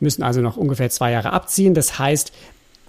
müssen 0.00 0.22
also 0.22 0.40
noch 0.40 0.56
ungefähr 0.56 0.90
zwei 0.90 1.12
Jahre 1.12 1.32
abziehen. 1.32 1.74
Das 1.74 1.98
heißt, 1.98 2.32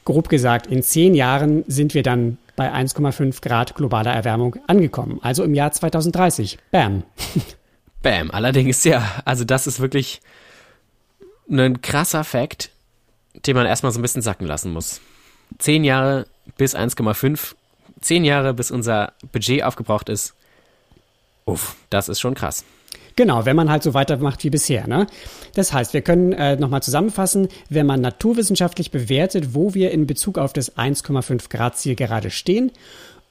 grob 0.06 0.30
gesagt, 0.30 0.68
in 0.68 0.84
zehn 0.84 1.14
Jahren 1.14 1.64
sind 1.68 1.94
wir 1.94 2.04
dann 2.04 2.38
bei 2.56 2.74
1,5 2.74 3.42
Grad 3.42 3.76
globaler 3.76 4.14
Erwärmung 4.14 4.58
angekommen. 4.68 5.20
Also 5.22 5.44
im 5.44 5.54
Jahr 5.54 5.72
2030. 5.72 6.58
Bam. 6.72 7.04
Bam. 8.04 8.32
Allerdings, 8.32 8.84
ja, 8.84 9.22
also 9.26 9.44
das 9.46 9.68
ist 9.68 9.80
wirklich 9.80 10.22
ein 11.50 11.82
krasser 11.82 12.24
Fakt, 12.24 12.72
den 13.46 13.56
man 13.56 13.66
erstmal 13.66 13.92
so 13.92 14.00
ein 14.00 14.02
bisschen 14.02 14.22
sacken 14.22 14.48
lassen 14.48 14.72
muss. 14.74 15.02
Zehn 15.58 15.84
Jahre 15.84 16.28
bis 16.58 16.76
1,5, 16.76 17.56
zehn 18.00 18.24
Jahre 18.24 18.54
bis 18.54 18.72
unser 18.72 19.14
Budget 19.32 19.64
aufgebraucht 19.64 20.10
ist. 20.10 20.34
Uff, 21.46 21.76
das 21.90 22.10
ist 22.10 22.20
schon 22.20 22.34
krass. 22.34 22.64
Genau, 23.16 23.46
wenn 23.46 23.56
man 23.56 23.70
halt 23.70 23.84
so 23.84 23.94
weitermacht 23.94 24.44
wie 24.44 24.50
bisher. 24.50 24.88
Ne? 24.88 25.08
Das 25.54 25.74
heißt, 25.74 25.94
wir 25.94 26.02
können 26.02 26.34
äh, 26.34 26.56
nochmal 26.56 26.82
zusammenfassen, 26.82 27.48
wenn 27.70 27.86
man 27.86 28.02
naturwissenschaftlich 28.02 28.92
bewertet, 28.92 29.54
wo 29.54 29.74
wir 29.74 29.92
in 29.92 30.08
Bezug 30.08 30.38
auf 30.38 30.54
das 30.54 30.78
1,5 30.78 31.50
Grad 31.50 31.78
Ziel 31.78 31.96
gerade 31.96 32.30
stehen 32.30 32.72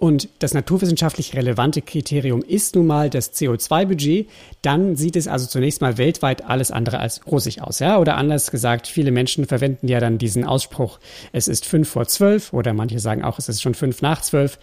und 0.01 0.31
das 0.39 0.55
naturwissenschaftlich 0.55 1.37
relevante 1.37 1.83
Kriterium 1.83 2.41
ist 2.41 2.75
nun 2.75 2.87
mal 2.87 3.11
das 3.11 3.35
CO2-Budget, 3.35 4.31
dann 4.63 4.97
sieht 4.97 5.15
es 5.15 5.29
also 5.29 5.47
zunächst 5.47 5.83
mal 5.83 5.99
weltweit 5.99 6.43
alles 6.43 6.71
andere 6.71 7.01
als 7.01 7.27
rosig 7.27 7.61
aus. 7.61 7.81
Ja? 7.81 7.99
Oder 7.99 8.17
anders 8.17 8.51
gesagt, 8.51 8.87
viele 8.87 9.11
Menschen 9.11 9.47
verwenden 9.47 9.89
ja 9.89 10.01
dann 10.01 10.17
diesen 10.17 10.47
Ausspruch, 10.47 10.99
es 11.33 11.49
ist 11.49 11.67
fünf 11.67 11.91
vor 11.91 12.07
zwölf 12.07 12.55
oder 12.55 12.73
manche 12.73 12.99
sagen 12.99 13.23
auch, 13.23 13.39
es 13.39 13.51
ist 13.51 13.61
schon 13.61 13.75
fünf 13.75 14.01
nach 14.01 14.23
zwölf. 14.23 14.59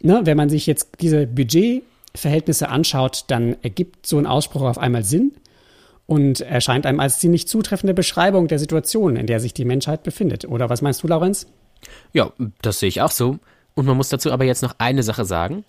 Ne? 0.00 0.20
Wenn 0.22 0.36
man 0.36 0.48
sich 0.48 0.68
jetzt 0.68 0.90
diese 1.00 1.26
Budget 1.26 1.82
Verhältnisse 2.14 2.68
anschaut, 2.68 3.24
dann 3.28 3.56
ergibt 3.62 4.06
so 4.06 4.18
ein 4.18 4.26
Ausspruch 4.26 4.62
auf 4.62 4.78
einmal 4.78 5.04
Sinn 5.04 5.32
und 6.06 6.40
erscheint 6.40 6.84
einem 6.86 7.00
als 7.00 7.18
ziemlich 7.18 7.48
zutreffende 7.48 7.94
Beschreibung 7.94 8.48
der 8.48 8.58
Situation, 8.58 9.16
in 9.16 9.26
der 9.26 9.40
sich 9.40 9.54
die 9.54 9.64
Menschheit 9.64 10.02
befindet. 10.02 10.44
Oder 10.44 10.68
was 10.68 10.82
meinst 10.82 11.02
du, 11.02 11.08
Laurenz? 11.08 11.46
Ja, 12.12 12.32
das 12.60 12.80
sehe 12.80 12.88
ich 12.88 13.00
auch 13.00 13.10
so. 13.10 13.38
Und 13.74 13.86
man 13.86 13.96
muss 13.96 14.10
dazu 14.10 14.30
aber 14.30 14.44
jetzt 14.44 14.62
noch 14.62 14.74
eine 14.78 15.02
Sache 15.02 15.24
sagen. 15.24 15.64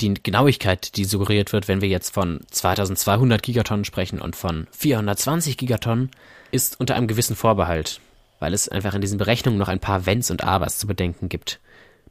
Die 0.00 0.12
Genauigkeit, 0.14 0.96
die 0.96 1.04
suggeriert 1.04 1.52
wird, 1.52 1.68
wenn 1.68 1.80
wir 1.80 1.88
jetzt 1.88 2.12
von 2.12 2.40
2200 2.50 3.42
Gigatonnen 3.42 3.84
sprechen 3.84 4.20
und 4.20 4.36
von 4.36 4.66
420 4.72 5.56
Gigatonnen, 5.56 6.10
ist 6.50 6.78
unter 6.80 6.96
einem 6.96 7.06
gewissen 7.06 7.36
Vorbehalt, 7.36 8.00
weil 8.40 8.52
es 8.52 8.68
einfach 8.68 8.94
in 8.94 9.00
diesen 9.00 9.18
Berechnungen 9.18 9.58
noch 9.58 9.68
ein 9.68 9.80
paar 9.80 10.04
Wenns 10.04 10.30
und 10.30 10.44
Abers 10.44 10.78
zu 10.78 10.86
bedenken 10.86 11.28
gibt. 11.28 11.60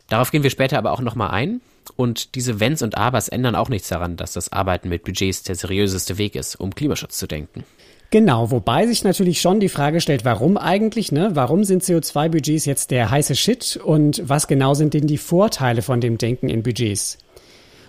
Darauf 0.07 0.31
gehen 0.31 0.43
wir 0.43 0.49
später 0.49 0.77
aber 0.77 0.91
auch 0.91 1.01
nochmal 1.01 1.31
ein. 1.31 1.61
Und 1.91 2.35
diese 2.35 2.59
Wenns 2.59 2.81
und 2.81 2.97
Abers 2.97 3.29
ändern 3.29 3.55
auch 3.55 3.69
nichts 3.69 3.89
daran, 3.89 4.17
dass 4.17 4.33
das 4.33 4.51
Arbeiten 4.51 4.89
mit 4.89 5.03
Budgets 5.03 5.43
der 5.43 5.55
seriöseste 5.55 6.17
Weg 6.17 6.35
ist, 6.35 6.55
um 6.55 6.73
Klimaschutz 6.73 7.17
zu 7.17 7.27
denken. 7.27 7.63
Genau, 8.11 8.51
wobei 8.51 8.87
sich 8.87 9.03
natürlich 9.03 9.41
schon 9.41 9.59
die 9.59 9.69
Frage 9.69 9.99
stellt, 9.99 10.25
warum 10.25 10.57
eigentlich, 10.57 11.11
ne? 11.11 11.31
Warum 11.33 11.63
sind 11.63 11.83
CO2-Budgets 11.83 12.65
jetzt 12.65 12.91
der 12.91 13.09
heiße 13.09 13.35
Shit 13.35 13.77
und 13.77 14.21
was 14.25 14.47
genau 14.47 14.73
sind 14.73 14.93
denn 14.93 15.07
die 15.07 15.17
Vorteile 15.17 15.81
von 15.81 16.01
dem 16.01 16.17
Denken 16.17 16.47
in 16.47 16.63
Budgets? 16.63 17.17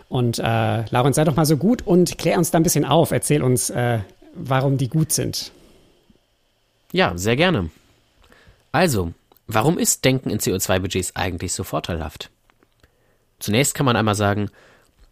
Und 0.08 0.38
äh, 0.38 0.84
Laurens, 0.90 1.16
sei 1.16 1.24
doch 1.24 1.36
mal 1.36 1.46
so 1.46 1.56
gut 1.56 1.86
und 1.86 2.18
klär 2.18 2.38
uns 2.38 2.50
da 2.50 2.58
ein 2.58 2.62
bisschen 2.62 2.84
auf. 2.84 3.10
Erzähl 3.10 3.42
uns, 3.42 3.70
äh, 3.70 4.00
warum 4.34 4.78
die 4.78 4.88
gut 4.88 5.12
sind. 5.12 5.52
Ja, 6.92 7.12
sehr 7.16 7.36
gerne. 7.36 7.70
Also, 8.72 9.12
warum 9.46 9.78
ist 9.78 10.04
Denken 10.04 10.30
in 10.30 10.38
CO2-Budgets 10.38 11.14
eigentlich 11.16 11.52
so 11.52 11.64
vorteilhaft? 11.64 12.30
Zunächst 13.38 13.74
kann 13.74 13.86
man 13.86 13.96
einmal 13.96 14.14
sagen, 14.14 14.50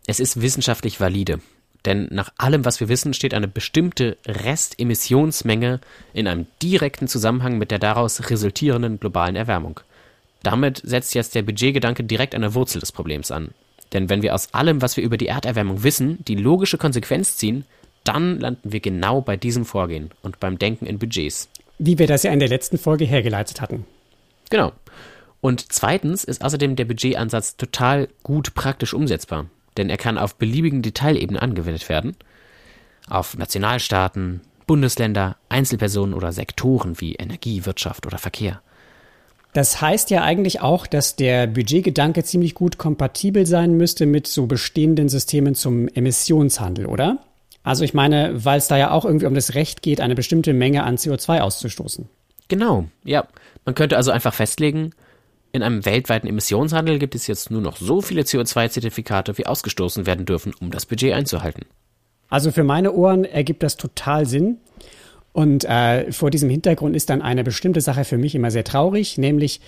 es 0.06 0.20
ist 0.20 0.40
wissenschaftlich 0.40 1.00
valide. 1.00 1.40
Denn 1.84 2.08
nach 2.10 2.32
allem, 2.38 2.64
was 2.64 2.80
wir 2.80 2.88
wissen, 2.88 3.12
steht 3.12 3.34
eine 3.34 3.48
bestimmte 3.48 4.16
Restemissionsmenge 4.26 5.80
in 6.14 6.26
einem 6.26 6.46
direkten 6.62 7.08
Zusammenhang 7.08 7.58
mit 7.58 7.70
der 7.70 7.78
daraus 7.78 8.30
resultierenden 8.30 8.98
globalen 8.98 9.36
Erwärmung. 9.36 9.80
Damit 10.42 10.80
setzt 10.84 11.14
jetzt 11.14 11.34
der 11.34 11.42
Budgetgedanke 11.42 12.04
direkt 12.04 12.34
an 12.34 12.42
der 12.42 12.54
Wurzel 12.54 12.80
des 12.80 12.92
Problems 12.92 13.30
an. 13.30 13.50
Denn 13.92 14.08
wenn 14.08 14.22
wir 14.22 14.34
aus 14.34 14.52
allem, 14.52 14.82
was 14.82 14.96
wir 14.96 15.04
über 15.04 15.16
die 15.16 15.28
Erderwärmung 15.28 15.82
wissen, 15.82 16.24
die 16.24 16.34
logische 16.34 16.78
Konsequenz 16.78 17.36
ziehen, 17.36 17.64
dann 18.02 18.40
landen 18.40 18.72
wir 18.72 18.80
genau 18.80 19.20
bei 19.20 19.36
diesem 19.36 19.64
Vorgehen 19.64 20.10
und 20.22 20.40
beim 20.40 20.58
Denken 20.58 20.86
in 20.86 20.98
Budgets. 20.98 21.48
Wie 21.78 21.98
wir 21.98 22.06
das 22.06 22.22
ja 22.22 22.32
in 22.32 22.38
der 22.38 22.48
letzten 22.48 22.78
Folge 22.78 23.04
hergeleitet 23.04 23.60
hatten. 23.60 23.86
Genau. 24.50 24.72
Und 25.44 25.74
zweitens 25.74 26.24
ist 26.24 26.42
außerdem 26.42 26.74
der 26.74 26.86
Budgetansatz 26.86 27.58
total 27.58 28.08
gut 28.22 28.54
praktisch 28.54 28.94
umsetzbar, 28.94 29.44
denn 29.76 29.90
er 29.90 29.98
kann 29.98 30.16
auf 30.16 30.36
beliebigen 30.36 30.80
Detailebenen 30.80 31.38
angewendet 31.38 31.86
werden. 31.90 32.16
Auf 33.10 33.36
Nationalstaaten, 33.36 34.40
Bundesländer, 34.66 35.36
Einzelpersonen 35.50 36.14
oder 36.14 36.32
Sektoren 36.32 36.98
wie 36.98 37.16
Energie, 37.16 37.66
Wirtschaft 37.66 38.06
oder 38.06 38.16
Verkehr. 38.16 38.62
Das 39.52 39.82
heißt 39.82 40.08
ja 40.08 40.22
eigentlich 40.22 40.62
auch, 40.62 40.86
dass 40.86 41.14
der 41.14 41.46
Budgetgedanke 41.46 42.24
ziemlich 42.24 42.54
gut 42.54 42.78
kompatibel 42.78 43.44
sein 43.44 43.76
müsste 43.76 44.06
mit 44.06 44.26
so 44.26 44.46
bestehenden 44.46 45.10
Systemen 45.10 45.54
zum 45.54 45.88
Emissionshandel, 45.88 46.86
oder? 46.86 47.18
Also 47.62 47.84
ich 47.84 47.92
meine, 47.92 48.46
weil 48.46 48.56
es 48.56 48.68
da 48.68 48.78
ja 48.78 48.92
auch 48.92 49.04
irgendwie 49.04 49.26
um 49.26 49.34
das 49.34 49.54
Recht 49.54 49.82
geht, 49.82 50.00
eine 50.00 50.14
bestimmte 50.14 50.54
Menge 50.54 50.84
an 50.84 50.96
CO2 50.96 51.40
auszustoßen. 51.40 52.08
Genau, 52.48 52.86
ja. 53.04 53.26
Man 53.66 53.74
könnte 53.74 53.98
also 53.98 54.10
einfach 54.10 54.32
festlegen, 54.32 54.94
in 55.54 55.62
einem 55.62 55.86
weltweiten 55.86 56.26
Emissionshandel 56.26 56.98
gibt 56.98 57.14
es 57.14 57.28
jetzt 57.28 57.52
nur 57.52 57.60
noch 57.60 57.76
so 57.76 58.02
viele 58.02 58.22
CO2-Zertifikate, 58.22 59.38
wie 59.38 59.46
ausgestoßen 59.46 60.04
werden 60.04 60.26
dürfen, 60.26 60.52
um 60.60 60.72
das 60.72 60.84
Budget 60.84 61.12
einzuhalten. 61.12 61.64
Also 62.28 62.50
für 62.50 62.64
meine 62.64 62.92
Ohren 62.92 63.24
ergibt 63.24 63.62
das 63.62 63.76
total 63.76 64.26
Sinn. 64.26 64.58
Und 65.32 65.64
äh, 65.64 66.10
vor 66.10 66.30
diesem 66.30 66.50
Hintergrund 66.50 66.96
ist 66.96 67.08
dann 67.08 67.22
eine 67.22 67.44
bestimmte 67.44 67.80
Sache 67.80 68.04
für 68.04 68.18
mich 68.18 68.34
immer 68.34 68.50
sehr 68.50 68.64
traurig, 68.64 69.16
nämlich 69.16 69.60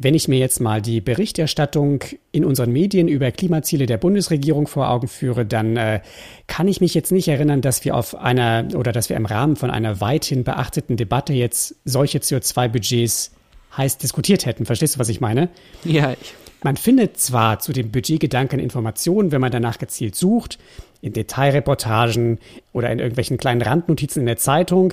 wenn 0.00 0.14
ich 0.14 0.28
mir 0.28 0.38
jetzt 0.38 0.60
mal 0.60 0.80
die 0.80 1.02
Berichterstattung 1.02 2.04
in 2.32 2.44
unseren 2.44 2.72
Medien 2.72 3.08
über 3.08 3.30
Klimaziele 3.30 3.84
der 3.84 3.98
Bundesregierung 3.98 4.66
vor 4.66 4.88
Augen 4.88 5.08
führe, 5.08 5.44
dann 5.44 5.76
äh, 5.76 6.00
kann 6.46 6.68
ich 6.68 6.80
mich 6.80 6.94
jetzt 6.94 7.12
nicht 7.12 7.28
erinnern, 7.28 7.60
dass 7.60 7.84
wir 7.84 7.94
auf 7.96 8.14
einer 8.14 8.68
oder 8.74 8.92
dass 8.92 9.10
wir 9.10 9.16
im 9.16 9.26
Rahmen 9.26 9.56
von 9.56 9.70
einer 9.70 10.00
weithin 10.00 10.44
beachteten 10.44 10.96
Debatte 10.96 11.34
jetzt 11.34 11.74
solche 11.84 12.18
CO2-Budgets 12.18 13.32
heiß 13.76 13.98
diskutiert 13.98 14.46
hätten. 14.46 14.66
Verstehst 14.66 14.96
du, 14.96 14.98
was 14.98 15.08
ich 15.08 15.20
meine? 15.20 15.48
Ja. 15.84 16.12
Ich 16.20 16.34
man 16.62 16.76
findet 16.76 17.18
zwar 17.18 17.60
zu 17.60 17.72
dem 17.72 17.90
Budgetgedanken 17.90 18.58
Informationen, 18.58 19.30
wenn 19.32 19.40
man 19.40 19.52
danach 19.52 19.78
gezielt 19.78 20.14
sucht, 20.16 20.58
in 21.00 21.12
Detailreportagen 21.12 22.38
oder 22.72 22.90
in 22.90 22.98
irgendwelchen 22.98 23.38
kleinen 23.38 23.62
Randnotizen 23.62 24.20
in 24.20 24.26
der 24.26 24.36
Zeitung, 24.36 24.92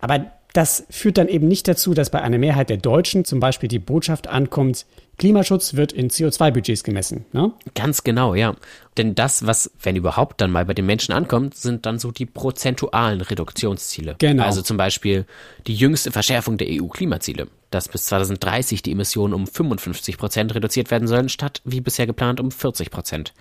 aber 0.00 0.26
das 0.52 0.84
führt 0.90 1.16
dann 1.16 1.28
eben 1.28 1.46
nicht 1.46 1.68
dazu, 1.68 1.94
dass 1.94 2.10
bei 2.10 2.20
einer 2.20 2.38
Mehrheit 2.38 2.70
der 2.70 2.76
Deutschen 2.76 3.24
zum 3.24 3.38
Beispiel 3.38 3.68
die 3.68 3.78
Botschaft 3.78 4.26
ankommt, 4.26 4.84
Klimaschutz 5.16 5.74
wird 5.74 5.92
in 5.92 6.10
CO2-Budgets 6.10 6.82
gemessen. 6.82 7.24
Ne? 7.32 7.52
Ganz 7.74 8.02
genau, 8.02 8.34
ja. 8.34 8.56
Denn 8.96 9.14
das, 9.14 9.46
was, 9.46 9.70
wenn 9.80 9.94
überhaupt, 9.94 10.40
dann 10.40 10.50
mal 10.50 10.64
bei 10.64 10.74
den 10.74 10.86
Menschen 10.86 11.12
ankommt, 11.12 11.54
sind 11.54 11.86
dann 11.86 12.00
so 12.00 12.10
die 12.10 12.26
prozentualen 12.26 13.20
Reduktionsziele. 13.20 14.16
Genau. 14.18 14.42
Also 14.42 14.62
zum 14.62 14.76
Beispiel 14.76 15.24
die 15.66 15.74
jüngste 15.74 16.10
Verschärfung 16.10 16.56
der 16.56 16.66
EU-Klimaziele, 16.68 17.46
dass 17.70 17.88
bis 17.88 18.06
2030 18.06 18.82
die 18.82 18.92
Emissionen 18.92 19.34
um 19.34 19.46
55 19.46 20.18
Prozent 20.18 20.54
reduziert 20.54 20.90
werden 20.90 21.08
sollen, 21.08 21.28
statt 21.28 21.62
wie 21.64 21.80
bisher 21.80 22.06
geplant 22.06 22.40
um 22.40 22.50
40 22.50 22.90
Prozent. 22.90 23.32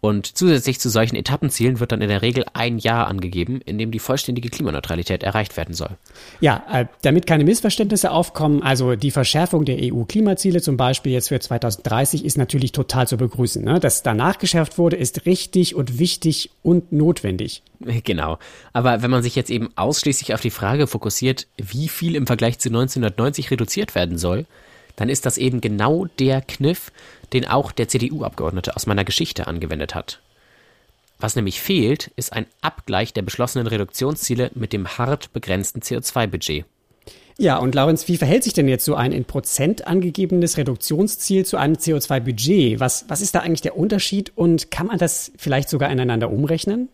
Und 0.00 0.38
zusätzlich 0.38 0.78
zu 0.78 0.90
solchen 0.90 1.16
Etappenzielen 1.16 1.80
wird 1.80 1.90
dann 1.90 2.02
in 2.02 2.08
der 2.08 2.22
Regel 2.22 2.44
ein 2.52 2.78
Jahr 2.78 3.08
angegeben, 3.08 3.60
in 3.64 3.78
dem 3.78 3.90
die 3.90 3.98
vollständige 3.98 4.48
Klimaneutralität 4.48 5.24
erreicht 5.24 5.56
werden 5.56 5.74
soll. 5.74 5.90
Ja, 6.40 6.64
äh, 6.70 6.86
damit 7.02 7.26
keine 7.26 7.42
Missverständnisse 7.42 8.12
aufkommen, 8.12 8.62
also 8.62 8.94
die 8.94 9.10
Verschärfung 9.10 9.64
der 9.64 9.78
EU-Klimaziele 9.80 10.62
zum 10.62 10.76
Beispiel 10.76 11.12
jetzt 11.12 11.28
für 11.28 11.40
2030 11.40 12.24
ist 12.24 12.38
natürlich 12.38 12.70
total 12.70 13.08
zu 13.08 13.16
begrüßen. 13.16 13.64
Ne? 13.64 13.80
Dass 13.80 14.04
danach 14.04 14.38
geschärft 14.38 14.78
wurde, 14.78 14.94
ist 14.94 15.26
richtig 15.26 15.74
und 15.74 15.98
wichtig 15.98 16.50
und 16.62 16.92
notwendig. 16.92 17.62
Genau. 18.04 18.38
Aber 18.72 19.02
wenn 19.02 19.10
man 19.10 19.22
sich 19.22 19.36
jetzt 19.36 19.50
eben 19.50 19.70
ausschließlich 19.76 20.32
auf 20.32 20.40
die 20.40 20.50
Frage 20.50 20.86
fokussiert, 20.86 21.46
wie 21.56 21.88
viel 21.88 22.16
im 22.16 22.26
Vergleich 22.26 22.58
zu 22.58 22.68
1990 22.70 23.50
reduziert 23.50 23.94
werden 23.94 24.18
soll, 24.18 24.46
dann 24.96 25.08
ist 25.08 25.26
das 25.26 25.38
eben 25.38 25.60
genau 25.60 26.06
der 26.18 26.40
Kniff, 26.40 26.90
den 27.32 27.46
auch 27.46 27.72
der 27.72 27.88
CDU-Abgeordnete 27.88 28.74
aus 28.76 28.86
meiner 28.86 29.04
Geschichte 29.04 29.46
angewendet 29.46 29.94
hat. 29.94 30.20
Was 31.20 31.34
nämlich 31.34 31.60
fehlt, 31.60 32.10
ist 32.16 32.32
ein 32.32 32.46
Abgleich 32.60 33.12
der 33.12 33.22
beschlossenen 33.22 33.66
Reduktionsziele 33.66 34.50
mit 34.54 34.72
dem 34.72 34.98
hart 34.98 35.32
begrenzten 35.32 35.80
CO2-Budget. 35.80 36.64
Ja, 37.40 37.56
und 37.58 37.74
Laurenz, 37.74 38.08
wie 38.08 38.16
verhält 38.16 38.42
sich 38.42 38.52
denn 38.52 38.68
jetzt 38.68 38.84
so 38.84 38.96
ein 38.96 39.12
in 39.12 39.24
Prozent 39.24 39.86
angegebenes 39.86 40.56
Reduktionsziel 40.56 41.46
zu 41.46 41.56
einem 41.56 41.74
CO2-Budget? 41.74 42.80
Was, 42.80 43.04
was 43.08 43.20
ist 43.20 43.34
da 43.34 43.40
eigentlich 43.40 43.60
der 43.60 43.76
Unterschied 43.76 44.32
und 44.36 44.72
kann 44.72 44.88
man 44.88 44.98
das 44.98 45.30
vielleicht 45.36 45.68
sogar 45.68 45.90
ineinander 45.90 46.30
umrechnen? 46.30 46.88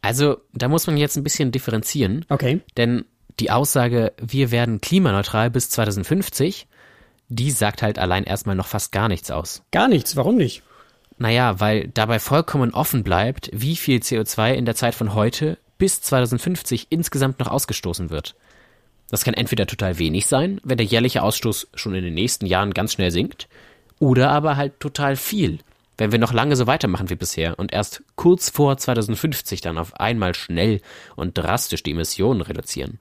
Also, 0.00 0.38
da 0.52 0.68
muss 0.68 0.86
man 0.86 0.96
jetzt 0.96 1.16
ein 1.16 1.24
bisschen 1.24 1.50
differenzieren. 1.50 2.24
Okay. 2.28 2.60
Denn 2.76 3.04
die 3.40 3.50
Aussage, 3.50 4.12
wir 4.20 4.50
werden 4.50 4.80
klimaneutral 4.80 5.50
bis 5.50 5.70
2050, 5.70 6.66
die 7.34 7.50
sagt 7.50 7.82
halt 7.82 7.98
allein 7.98 8.24
erstmal 8.24 8.56
noch 8.56 8.66
fast 8.66 8.92
gar 8.92 9.08
nichts 9.08 9.30
aus. 9.30 9.62
Gar 9.70 9.88
nichts, 9.88 10.16
warum 10.16 10.36
nicht? 10.36 10.62
Naja, 11.18 11.60
weil 11.60 11.88
dabei 11.88 12.18
vollkommen 12.18 12.74
offen 12.74 13.02
bleibt, 13.04 13.50
wie 13.52 13.76
viel 13.76 14.00
CO2 14.00 14.54
in 14.54 14.64
der 14.64 14.74
Zeit 14.74 14.94
von 14.94 15.14
heute 15.14 15.58
bis 15.78 16.02
2050 16.02 16.88
insgesamt 16.90 17.38
noch 17.38 17.48
ausgestoßen 17.48 18.10
wird. 18.10 18.34
Das 19.10 19.24
kann 19.24 19.34
entweder 19.34 19.66
total 19.66 19.98
wenig 19.98 20.26
sein, 20.26 20.60
wenn 20.64 20.78
der 20.78 20.86
jährliche 20.86 21.22
Ausstoß 21.22 21.68
schon 21.74 21.94
in 21.94 22.04
den 22.04 22.14
nächsten 22.14 22.46
Jahren 22.46 22.72
ganz 22.72 22.92
schnell 22.92 23.10
sinkt, 23.10 23.48
oder 23.98 24.30
aber 24.30 24.56
halt 24.56 24.80
total 24.80 25.16
viel, 25.16 25.58
wenn 25.98 26.12
wir 26.12 26.18
noch 26.18 26.32
lange 26.32 26.56
so 26.56 26.66
weitermachen 26.66 27.10
wie 27.10 27.14
bisher 27.14 27.58
und 27.58 27.72
erst 27.72 28.02
kurz 28.16 28.50
vor 28.50 28.76
2050 28.76 29.60
dann 29.60 29.78
auf 29.78 29.94
einmal 30.00 30.34
schnell 30.34 30.80
und 31.14 31.38
drastisch 31.38 31.82
die 31.82 31.92
Emissionen 31.92 32.40
reduzieren. 32.40 32.98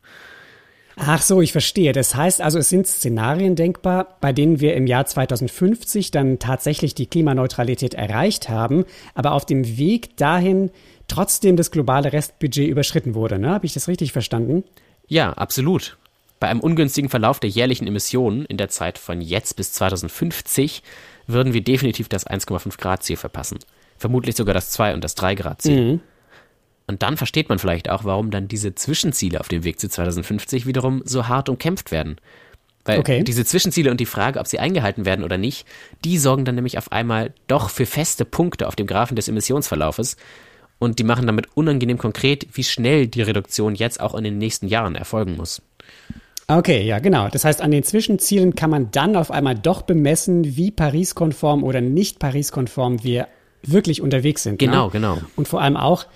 Ach 0.98 1.21
so, 1.21 1.41
ich 1.41 1.51
verstehe. 1.51 1.93
Das 1.93 2.15
heißt 2.15 2.41
also, 2.41 2.60
es 2.60 2.69
sind 2.69 2.88
Szenarien 2.88 3.55
denkbar, 3.55 4.17
bei 4.19 4.33
denen 4.33 4.60
wir 4.60 4.75
im 4.75 4.88
Jahr 4.88 5.05
2050 5.05 6.12
dann 6.12 6.39
tatsächlich 6.39 6.95
die 6.95 7.07
Klimaneutralität 7.07 7.93
erreicht 7.93 8.50
haben, 8.50 8.86
aber 9.13 9.31
auf 9.31 9.45
dem 9.45 9.77
Weg 9.77 10.17
dahin 10.17 10.71
trotzdem 11.07 11.57
das 11.57 11.71
globale 11.71 12.13
Restbudget 12.13 12.67
überschritten 12.67 13.15
wurde. 13.15 13.39
Ne? 13.39 13.50
Habe 13.50 13.65
ich 13.65 13.74
das 13.74 13.88
richtig 13.88 14.12
verstanden? 14.12 14.63
Ja, 15.07 15.33
absolut. 15.33 15.98
Bei 16.39 16.48
einem 16.48 16.60
ungünstigen 16.60 17.10
Verlauf 17.10 17.39
der 17.39 17.50
jährlichen 17.50 17.86
Emissionen 17.88 18.45
in 18.45 18.57
der 18.57 18.69
Zeit 18.69 18.98
von 18.98 19.21
jetzt 19.21 19.55
bis 19.55 19.74
2050 19.74 20.81
würden 21.27 21.53
wir 21.53 21.62
definitiv 21.62 22.10
das 22.10 22.25
1,5 22.25 22.79
Grad 22.79 23.03
Ziel 23.03 23.17
verpassen. 23.17 23.60
Vermutlich 23.98 24.36
sogar 24.36 24.53
das 24.53 24.71
2 24.71 24.95
und 24.95 25.03
das 25.03 25.15
3 25.15 25.36
Grad 25.36 25.62
Ziel. 25.62 25.81
Mhm. 25.93 26.00
Und 26.91 27.03
dann 27.03 27.15
versteht 27.15 27.48
man 27.48 27.57
vielleicht 27.57 27.89
auch, 27.89 28.03
warum 28.03 28.31
dann 28.31 28.50
diese 28.50 28.75
Zwischenziele 28.75 29.39
auf 29.39 29.48
dem 29.48 29.63
Weg 29.63 29.79
zu 29.79 29.88
2050 29.88 30.65
wiederum 30.65 31.01
so 31.05 31.29
hart 31.29 31.48
umkämpft 31.48 31.89
werden. 31.89 32.17
Weil 32.83 33.00
okay. 33.00 33.24
diese 33.24 33.45
Zwischenziele 33.45 33.89
und 33.89 34.01
die 34.01 34.05
Frage, 34.05 34.41
ob 34.41 34.48
sie 34.48 34.60
eingehalten 34.60 35.05
werden 35.05 35.24
oder 35.24 35.38
nicht, 35.38 35.65
die 36.03 36.17
sorgen 36.17 36.43
dann 36.43 36.55
nämlich 36.55 36.77
auf 36.77 36.91
einmal 36.91 37.33
doch 37.48 37.69
für 37.69 37.86
feste 37.86 38.25
Punkte 38.25 38.67
auf 38.67 38.75
dem 38.75 38.88
Graphen 38.88 39.15
des 39.15 39.29
Emissionsverlaufes 39.29 40.18
und 40.79 41.00
die 41.00 41.05
machen 41.05 41.27
damit 41.27 41.48
unangenehm 41.55 41.98
konkret, 41.98 42.46
wie 42.57 42.66
schnell 42.66 43.07
die 43.07 43.22
Reduktion 43.22 43.74
jetzt 43.74 44.01
auch 44.01 44.13
in 44.13 44.25
den 44.25 44.37
nächsten 44.37 44.68
Jahren 44.68 44.96
erfolgen 44.96 45.37
muss. 45.37 45.61
Okay, 46.48 46.81
ja, 46.81 47.00
genau. 47.00 47.29
Das 47.29 47.46
heißt, 47.46 47.61
an 47.61 47.72
den 47.72 47.83
Zwischenzielen 47.83 48.53
kann 48.53 48.70
man 48.70 48.92
dann 48.92 49.16
auf 49.16 49.31
einmal 49.31 49.55
doch 49.55 49.83
bemessen, 49.83 50.57
wie 50.57 50.72
Paris-konform 50.72 51.63
oder 51.63 51.79
nicht 51.79 52.20
Paris-konform 52.20 53.01
wir 53.01 53.29
wirklich 53.63 54.01
unterwegs 54.01 54.44
sind. 54.44 54.59
Ne? 54.59 54.68
Genau, 54.68 54.85
ne? 54.87 54.92
genau. 54.92 55.18
Und 55.37 55.48
vor 55.48 55.61
allem 55.61 55.77
auch, 55.77 56.07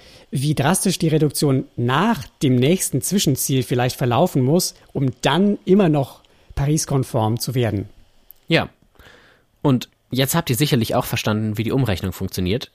wie 0.42 0.54
drastisch 0.54 1.00
die 1.00 1.08
Reduktion 1.08 1.64
nach 1.78 2.26
dem 2.44 2.56
nächsten 2.56 3.02
Zwischenziel 3.02 3.64
vielleicht 3.64 3.96
verlaufen 3.96 4.44
muss, 4.44 4.76
um 4.92 5.12
dann 5.22 5.58
immer 5.64 5.88
noch 5.88 6.22
Paris-konform 6.56 7.40
zu 7.40 7.56
werden. 7.56 7.88
Ja. 8.50 8.70
Und 9.62 9.90
jetzt 10.12 10.36
habt 10.36 10.50
ihr 10.50 10.58
sicherlich 10.58 10.94
auch 10.94 11.06
verstanden, 11.06 11.58
wie 11.58 11.64
die 11.64 11.72
Umrechnung 11.72 12.12
funktioniert. 12.12 12.72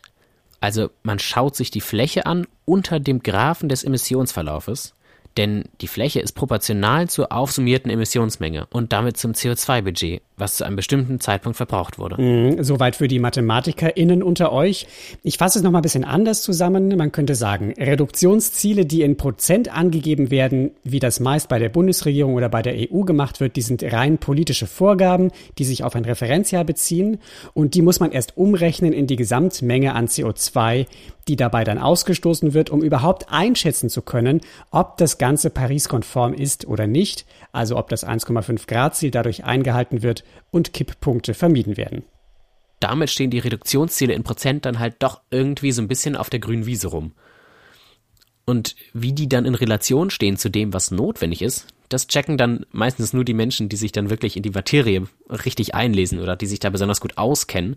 Also 0.61 0.89
man 1.03 1.19
schaut 1.19 1.55
sich 1.55 1.71
die 1.71 1.83
Fläche 1.83 2.25
an 2.25 2.47
unter 2.65 2.99
dem 2.99 3.23
Graphen 3.23 3.69
des 3.69 3.85
Emissionsverlaufes 3.85 4.95
denn 5.37 5.65
die 5.81 5.89
Fläche 5.89 6.21
ist 6.21 6.33
proportional 6.33 7.09
zur 7.09 7.33
aufsummierten 7.33 7.91
Emissionsmenge 7.91 8.67
und 8.71 8.93
damit 8.93 9.17
zum 9.17 9.33
CO2-Budget, 9.33 10.23
was 10.41 10.57
zu 10.57 10.65
einem 10.65 10.77
bestimmten 10.77 11.21
Zeitpunkt 11.21 11.57
verbraucht 11.57 11.99
wurde. 11.99 12.21
Mhm, 12.21 12.63
soweit 12.65 12.97
für 12.97 13.09
die 13.09 13.19
MathematikerInnen 13.19 14.23
unter 14.23 14.53
euch. 14.53 14.87
Ich 15.23 15.39
fasse 15.39 15.59
es 15.59 15.63
nochmal 15.63 15.81
ein 15.81 15.83
bisschen 15.83 16.05
anders 16.05 16.43
zusammen. 16.43 16.89
Man 16.97 17.13
könnte 17.13 17.35
sagen, 17.35 17.75
Reduktionsziele, 17.79 18.87
die 18.87 19.03
in 19.03 19.17
Prozent 19.17 19.75
angegeben 19.75 20.31
werden, 20.31 20.73
wie 20.83 20.99
das 20.99 21.21
meist 21.21 21.49
bei 21.49 21.59
der 21.59 21.69
Bundesregierung 21.69 22.35
oder 22.35 22.49
bei 22.49 22.63
der 22.63 22.75
EU 22.75 23.03
gemacht 23.03 23.41
wird, 23.41 23.57
die 23.57 23.63
sind 23.63 23.83
rein 23.85 24.19
politische 24.19 24.67
Vorgaben, 24.67 25.31
die 25.59 25.65
sich 25.65 25.85
auf 25.85 25.95
ein 25.95 26.05
Referenzjahr 26.05 26.65
beziehen 26.65 27.19
und 27.55 27.75
die 27.75 27.83
muss 27.83 28.01
man 28.01 28.13
erst 28.13 28.37
umrechnen 28.37 28.93
in 28.93 29.07
die 29.07 29.17
Gesamtmenge 29.17 29.95
an 29.95 30.07
CO2, 30.07 30.87
die 31.29 31.37
dabei 31.37 31.65
dann 31.65 31.79
ausgestoßen 31.79 32.55
wird, 32.55 32.71
um 32.71 32.83
überhaupt 32.83 33.27
einschätzen 33.31 33.89
zu 33.89 34.03
können, 34.03 34.41
ob 34.71 34.97
das 34.97 35.19
Ganze 35.19 35.51
Paris-konform 35.51 36.35
ist 36.35 36.67
oder 36.67 36.87
nicht, 36.87 37.27
also 37.53 37.77
ob 37.77 37.89
das 37.89 38.07
1,5 38.07 38.67
Grad 38.67 38.97
Ziel 38.97 39.11
dadurch 39.11 39.45
eingehalten 39.45 40.03
wird 40.03 40.25
und 40.51 40.73
Kipppunkte 40.73 41.35
vermieden 41.35 41.77
werden. 41.77 42.05
Damit 42.81 43.11
stehen 43.11 43.31
die 43.31 43.39
Reduktionsziele 43.39 44.15
in 44.15 44.23
Prozent 44.23 44.65
dann 44.65 44.79
halt 44.79 44.97
doch 45.01 45.21
irgendwie 45.31 45.73
so 45.73 45.83
ein 45.83 45.89
bisschen 45.89 46.17
auf 46.17 46.31
der 46.31 46.41
grünen 46.41 46.67
Wiese 46.67 46.89
rum. 46.89 47.13
Und 48.47 48.75
wie 48.95 49.13
die 49.13 49.29
dann 49.29 49.45
in 49.45 49.55
Relation 49.55 50.11
stehen 50.11 50.37
zu 50.37 50.49
dem, 50.49 50.73
was 50.73 50.91
notwendig 50.91 51.43
ist, 51.43 51.67
das 51.89 52.07
checken 52.07 52.39
dann 52.39 52.65
meistens 52.71 53.13
nur 53.13 53.25
die 53.25 53.35
Menschen, 53.35 53.69
die 53.69 53.77
sich 53.77 53.93
dann 53.93 54.11
wirklich 54.11 54.37
in 54.37 54.43
die 54.43 54.51
Materie 54.51 55.07
richtig 55.29 55.75
einlesen 55.75 56.21
oder 56.21 56.37
die 56.37 56.47
sich 56.47 56.59
da 56.59 56.71
besonders 56.71 57.01
gut 57.01 57.19
auskennen 57.19 57.77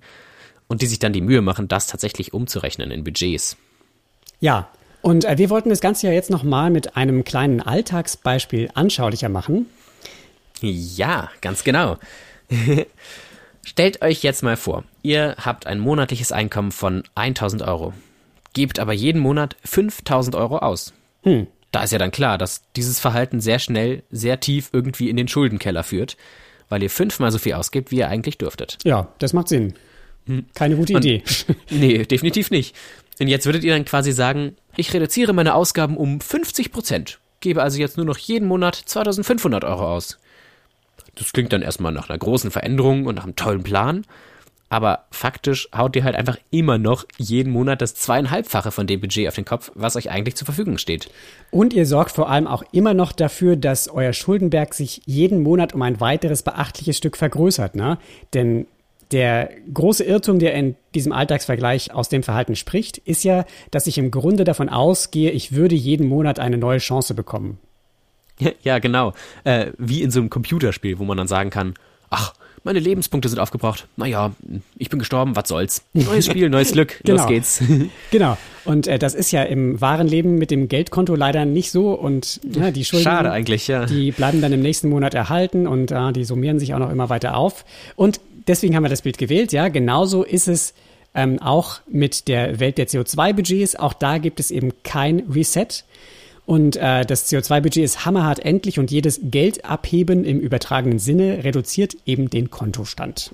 und 0.68 0.82
die 0.82 0.88
sich 0.88 1.00
dann 1.00 1.14
die 1.14 1.22
Mühe 1.22 1.42
machen, 1.42 1.68
das 1.68 1.88
tatsächlich 1.88 2.34
umzurechnen 2.34 2.92
in 2.92 3.04
Budgets. 3.04 3.58
Ja, 4.40 4.70
und 5.02 5.26
äh, 5.26 5.38
wir 5.38 5.50
wollten 5.50 5.70
das 5.70 5.82
Ganze 5.82 6.08
ja 6.08 6.14
jetzt 6.14 6.30
nochmal 6.30 6.72
mit 6.72 6.96
einem 6.96 7.24
kleinen 7.24 7.60
Alltagsbeispiel 7.60 8.70
anschaulicher 8.74 9.30
machen. 9.30 9.68
Ja, 10.62 11.30
ganz 11.42 11.64
genau. 11.64 11.98
Stellt 13.66 14.02
euch 14.02 14.24
jetzt 14.24 14.44
mal 14.44 14.58
vor, 14.58 14.84
ihr 15.04 15.36
habt 15.40 15.68
ein 15.68 15.80
monatliches 15.80 16.32
Einkommen 16.32 16.72
von 16.72 17.04
1000 17.16 17.62
Euro, 17.62 17.94
gebt 18.54 18.80
aber 18.80 18.94
jeden 18.94 19.22
Monat 19.22 19.56
5000 19.64 20.36
Euro 20.36 20.58
aus. 20.58 20.94
Hm. 21.24 21.48
Da 21.72 21.84
ist 21.84 21.92
ja 21.92 21.98
dann 21.98 22.12
klar, 22.12 22.38
dass 22.38 22.62
dieses 22.76 23.00
Verhalten 23.00 23.40
sehr 23.42 23.60
schnell, 23.60 24.04
sehr 24.12 24.40
tief 24.40 24.70
irgendwie 24.74 25.10
in 25.10 25.18
den 25.18 25.28
Schuldenkeller 25.28 25.84
führt, 25.84 26.18
weil 26.70 26.84
ihr 26.84 26.90
fünfmal 26.90 27.32
so 27.32 27.40
viel 27.40 27.54
ausgibt, 27.54 27.90
wie 27.90 27.98
ihr 27.98 28.10
eigentlich 28.10 28.38
dürftet. 28.38 28.78
Ja, 28.84 29.08
das 29.20 29.34
macht 29.34 29.48
Sinn. 29.48 29.74
Hm. 30.26 30.46
Keine 30.54 30.76
gute 30.76 30.94
Und, 30.94 31.06
Idee. 31.06 31.24
nee, 31.70 32.06
definitiv 32.06 32.52
nicht. 32.52 32.76
Und 33.20 33.28
jetzt 33.28 33.46
würdet 33.46 33.64
ihr 33.64 33.74
dann 33.74 33.86
quasi 33.86 34.12
sagen, 34.12 34.56
ich 34.76 34.94
reduziere 34.94 35.34
meine 35.34 35.56
Ausgaben 35.56 35.98
um 35.98 36.20
50 36.20 36.72
Prozent, 36.72 37.20
gebe 37.40 37.62
also 37.62 37.80
jetzt 37.80 37.98
nur 37.98 38.06
noch 38.06 38.18
jeden 38.18 38.48
Monat 38.48 38.76
2500 38.76 39.64
Euro 39.64 39.88
aus. 39.88 40.18
Das 41.16 41.32
klingt 41.34 41.54
dann 41.54 41.62
erstmal 41.62 41.92
nach 41.92 42.10
einer 42.10 42.18
großen 42.18 42.52
Veränderung 42.52 43.06
und 43.06 43.16
nach 43.16 43.24
einem 43.24 43.36
tollen 43.36 43.64
Plan, 43.64 44.06
aber 44.74 45.06
faktisch 45.12 45.70
haut 45.76 45.96
ihr 45.96 46.04
halt 46.04 46.16
einfach 46.16 46.38
immer 46.50 46.80
noch 46.80 47.06
jeden 47.18 47.54
Monat 47.54 47.80
das 47.80 47.94
zweieinhalbfache 47.94 48.72
von 48.72 48.88
dem 48.88 49.02
Budget 49.02 49.28
auf 49.28 49.36
den 49.36 49.46
Kopf, 49.46 49.72
was 49.76 49.96
euch 49.96 50.10
eigentlich 50.10 50.36
zur 50.36 50.46
Verfügung 50.46 50.80
steht. 50.80 51.12
Und 51.52 51.74
ihr 51.74 51.86
sorgt 51.86 52.12
vor 52.12 52.28
allem 52.28 52.48
auch 52.48 52.64
immer 52.72 52.96
noch 52.96 53.12
dafür, 53.12 53.56
dass 53.56 53.88
euer 53.88 54.14
Schuldenberg 54.14 54.74
sich 54.74 55.04
jeden 55.06 55.44
Monat 55.44 55.74
um 55.74 55.84
ein 55.84 56.00
weiteres 56.00 56.42
beachtliches 56.42 56.98
Stück 56.98 57.18
vergrößert, 57.18 57.76
ne? 57.76 58.00
Denn 58.34 58.66
der 59.12 59.52
große 59.72 60.04
Irrtum, 60.04 60.40
der 60.40 60.56
in 60.56 60.76
diesem 60.96 61.12
Alltagsvergleich 61.12 61.94
aus 61.94 62.10
dem 62.10 62.24
Verhalten 62.24 62.56
spricht, 62.56 62.98
ist 62.98 63.24
ja, 63.24 63.46
dass 63.70 63.86
ich 63.86 64.00
im 64.00 64.10
Grunde 64.10 64.44
davon 64.44 64.70
ausgehe, 64.70 65.30
ich 65.30 65.54
würde 65.54 65.76
jeden 65.76 66.08
Monat 66.08 66.40
eine 66.40 66.58
neue 66.58 66.80
Chance 66.80 67.14
bekommen. 67.14 67.60
Ja, 68.64 68.80
genau. 68.80 69.14
Äh, 69.44 69.68
wie 69.78 70.02
in 70.02 70.12
so 70.12 70.20
einem 70.20 70.30
Computerspiel, 70.30 71.00
wo 71.00 71.04
man 71.04 71.18
dann 71.18 71.28
sagen 71.28 71.50
kann, 71.50 71.74
ach, 72.10 72.34
meine 72.66 72.80
Lebenspunkte 72.80 73.28
sind 73.28 73.40
aufgebraucht. 73.40 73.88
Naja, 73.98 74.32
ich 74.78 74.90
bin 74.90 74.98
gestorben, 74.98 75.36
was 75.36 75.50
soll's. 75.50 75.84
Neues 75.92 76.26
Spiel, 76.26 76.50
neues 76.50 76.72
Glück, 76.72 77.00
genau. 77.04 77.18
los 77.18 77.28
geht's. 77.28 77.62
genau. 78.12 78.38
Und 78.64 78.88
äh, 78.88 78.98
das 78.98 79.16
ist 79.16 79.32
ja 79.32 79.44
im 79.44 79.82
wahren 79.82 80.08
Leben 80.08 80.36
mit 80.36 80.50
dem 80.50 80.70
Geldkonto 80.70 81.16
leider 81.16 81.44
nicht 81.44 81.72
so. 81.72 81.92
Und 81.94 82.40
ja, 82.56 82.72
die 82.72 82.86
Schulden, 82.86 83.04
Schade 83.04 83.32
eigentlich, 83.32 83.68
ja. 83.68 83.86
die 83.86 84.12
bleiben 84.12 84.42
dann 84.42 84.54
im 84.54 84.62
nächsten 84.62 84.88
Monat 84.88 85.14
erhalten 85.14 85.68
und 85.68 85.92
äh, 85.92 86.14
die 86.14 86.24
summieren 86.24 86.60
sich 86.60 86.74
auch 86.74 86.80
noch 86.80 86.90
immer 86.90 87.10
weiter 87.10 87.36
auf. 87.36 87.66
Und 87.98 88.22
deswegen 88.48 88.76
haben 88.78 88.84
wir 88.84 88.90
das 88.90 89.02
Bild 89.02 89.18
gewählt. 89.18 89.52
Ja, 89.52 89.68
genauso 89.68 90.24
ist 90.24 90.48
es 90.48 90.74
Ähm, 91.16 91.40
auch 91.40 91.82
mit 91.88 92.28
der 92.28 92.60
Welt 92.60 92.80
der 92.80 92.88
CO2-Budgets, 92.88 93.76
auch 93.76 93.94
da 93.94 94.18
gibt 94.18 94.40
es 94.40 94.50
eben 94.50 94.72
kein 94.84 95.20
Reset. 95.30 95.68
Und 96.46 96.76
äh, 96.76 97.06
das 97.06 97.32
CO2-Budget 97.32 97.84
ist 97.84 98.06
hammerhart 98.06 98.40
endlich 98.40 98.80
und 98.80 98.92
jedes 98.92 99.20
Geldabheben 99.24 100.26
im 100.26 100.40
übertragenen 100.40 101.00
Sinne 101.00 101.44
reduziert 101.44 101.96
eben 102.06 102.30
den 102.30 102.52
Kontostand. 102.52 103.34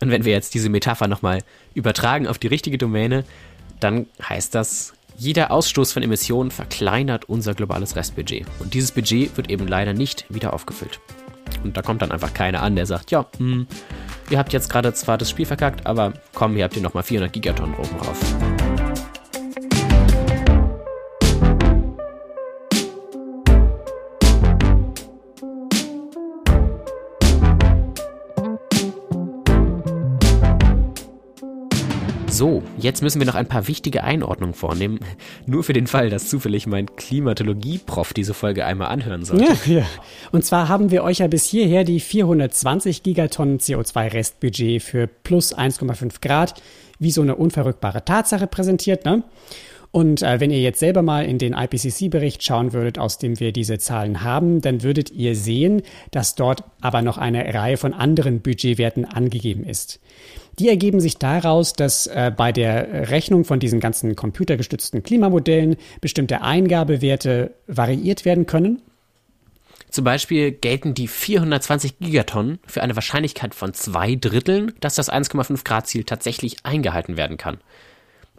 Und 0.00 0.10
wenn 0.10 0.24
wir 0.24 0.32
jetzt 0.32 0.54
diese 0.54 0.68
Metapher 0.68 1.08
nochmal 1.08 1.40
übertragen 1.72 2.26
auf 2.26 2.38
die 2.38 2.48
richtige 2.48 2.76
Domäne, 2.76 3.24
dann 3.80 4.06
heißt 4.22 4.54
das, 4.54 4.92
jeder 5.16 5.50
Ausstoß 5.50 5.92
von 5.92 6.02
Emissionen 6.02 6.50
verkleinert 6.50 7.28
unser 7.28 7.54
globales 7.54 7.96
Restbudget. 7.96 8.46
Und 8.58 8.74
dieses 8.74 8.92
Budget 8.92 9.36
wird 9.36 9.50
eben 9.50 9.66
leider 9.66 9.94
nicht 9.94 10.26
wieder 10.28 10.52
aufgefüllt. 10.52 11.00
Und 11.62 11.76
da 11.76 11.82
kommt 11.82 12.02
dann 12.02 12.10
einfach 12.10 12.34
keiner 12.34 12.62
an, 12.62 12.76
der 12.76 12.86
sagt, 12.86 13.10
ja, 13.10 13.26
mh, 13.38 13.38
hm, 13.38 13.66
ihr 14.30 14.38
habt 14.38 14.52
jetzt 14.52 14.70
gerade 14.70 14.92
zwar 14.92 15.18
das 15.18 15.30
Spiel 15.30 15.46
verkackt, 15.46 15.86
aber 15.86 16.14
komm, 16.34 16.54
hier 16.54 16.64
habt 16.64 16.76
ihr 16.76 16.82
nochmal 16.82 17.04
400 17.04 17.32
Gigatonnen 17.32 17.74
oben 17.74 17.98
drauf. 17.98 18.53
So, 32.44 32.62
jetzt 32.76 33.00
müssen 33.00 33.22
wir 33.22 33.26
noch 33.26 33.36
ein 33.36 33.48
paar 33.48 33.68
wichtige 33.68 34.04
Einordnungen 34.04 34.52
vornehmen. 34.52 35.00
Nur 35.46 35.64
für 35.64 35.72
den 35.72 35.86
Fall, 35.86 36.10
dass 36.10 36.28
zufällig 36.28 36.66
mein 36.66 36.94
Klimatologie-Prof 36.94 38.12
diese 38.12 38.34
Folge 38.34 38.66
einmal 38.66 38.88
anhören 38.88 39.24
sollte. 39.24 39.56
Ja, 39.64 39.78
ja. 39.78 39.86
Und 40.30 40.44
zwar 40.44 40.68
haben 40.68 40.90
wir 40.90 41.04
euch 41.04 41.20
ja 41.20 41.26
bis 41.26 41.46
hierher 41.46 41.84
die 41.84 42.00
420 42.00 43.02
Gigatonnen 43.02 43.60
CO2-Restbudget 43.60 44.82
für 44.82 45.06
plus 45.06 45.56
1,5 45.56 46.20
Grad 46.20 46.60
wie 46.98 47.10
so 47.10 47.22
eine 47.22 47.34
unverrückbare 47.34 48.04
Tatsache 48.04 48.46
präsentiert. 48.46 49.06
Ne? 49.06 49.22
Und 49.94 50.22
äh, 50.22 50.40
wenn 50.40 50.50
ihr 50.50 50.60
jetzt 50.60 50.80
selber 50.80 51.02
mal 51.02 51.24
in 51.24 51.38
den 51.38 51.52
IPCC-Bericht 51.52 52.42
schauen 52.42 52.72
würdet, 52.72 52.98
aus 52.98 53.18
dem 53.18 53.38
wir 53.38 53.52
diese 53.52 53.78
Zahlen 53.78 54.24
haben, 54.24 54.60
dann 54.60 54.82
würdet 54.82 55.12
ihr 55.12 55.36
sehen, 55.36 55.82
dass 56.10 56.34
dort 56.34 56.64
aber 56.80 57.00
noch 57.00 57.16
eine 57.16 57.54
Reihe 57.54 57.76
von 57.76 57.94
anderen 57.94 58.40
Budgetwerten 58.40 59.04
angegeben 59.04 59.62
ist. 59.62 60.00
Die 60.58 60.68
ergeben 60.68 60.98
sich 60.98 61.18
daraus, 61.18 61.74
dass 61.74 62.08
äh, 62.08 62.32
bei 62.36 62.50
der 62.50 63.08
Rechnung 63.10 63.44
von 63.44 63.60
diesen 63.60 63.78
ganzen 63.78 64.16
computergestützten 64.16 65.04
Klimamodellen 65.04 65.76
bestimmte 66.00 66.42
Eingabewerte 66.42 67.52
variiert 67.68 68.24
werden 68.24 68.46
können. 68.46 68.82
Zum 69.90 70.02
Beispiel 70.02 70.50
gelten 70.50 70.94
die 70.94 71.06
420 71.06 72.00
Gigatonnen 72.00 72.58
für 72.66 72.82
eine 72.82 72.96
Wahrscheinlichkeit 72.96 73.54
von 73.54 73.74
zwei 73.74 74.16
Dritteln, 74.16 74.72
dass 74.80 74.96
das 74.96 75.08
1,5 75.08 75.62
Grad 75.62 75.86
Ziel 75.86 76.02
tatsächlich 76.02 76.56
eingehalten 76.64 77.16
werden 77.16 77.36
kann. 77.36 77.58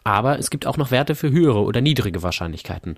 Aber 0.06 0.40
es 0.40 0.50
gibt 0.50 0.66
auch 0.66 0.78
noch 0.78 0.92
Werte 0.92 1.16
für 1.16 1.32
höhere 1.32 1.64
oder 1.64 1.82
niedrige 1.82 2.24
Wahrscheinlichkeiten. 2.24 2.98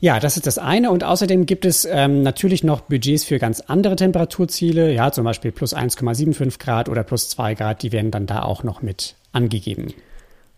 Ja, 0.00 0.18
das 0.18 0.36
ist 0.36 0.48
das 0.48 0.58
eine. 0.58 0.90
Und 0.90 1.04
außerdem 1.04 1.46
gibt 1.46 1.64
es 1.64 1.84
ähm, 1.84 2.22
natürlich 2.24 2.64
noch 2.64 2.80
Budgets 2.80 3.24
für 3.24 3.38
ganz 3.38 3.60
andere 3.60 3.94
Temperaturziele, 3.94 4.92
ja, 4.92 5.12
zum 5.12 5.24
Beispiel 5.24 5.52
plus 5.52 5.76
1,75 5.76 6.58
Grad 6.58 6.88
oder 6.88 7.04
plus 7.04 7.28
2 7.30 7.54
Grad, 7.54 7.84
die 7.84 7.92
werden 7.92 8.10
dann 8.10 8.26
da 8.26 8.42
auch 8.42 8.64
noch 8.64 8.82
mit 8.82 9.14
angegeben. 9.30 9.94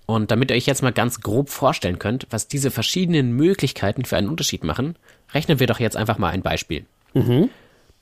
Und 0.07 0.31
damit 0.31 0.51
ihr 0.51 0.57
euch 0.57 0.65
jetzt 0.65 0.83
mal 0.83 0.93
ganz 0.93 1.21
grob 1.21 1.51
vorstellen 1.51 1.99
könnt, 1.99 2.27
was 2.31 2.49
diese 2.49 2.71
verschiedenen 2.71 3.33
Möglichkeiten 3.37 4.07
für 4.07 4.17
einen 4.17 4.31
Unterschied 4.31 4.65
machen, 4.65 4.97
rechnen 5.35 5.61
wir 5.61 5.67
doch 5.67 5.79
jetzt 5.79 5.97
einfach 5.97 6.17
mal 6.17 6.31
ein 6.31 6.43
Beispiel. 6.43 6.87
Mhm. 7.13 7.51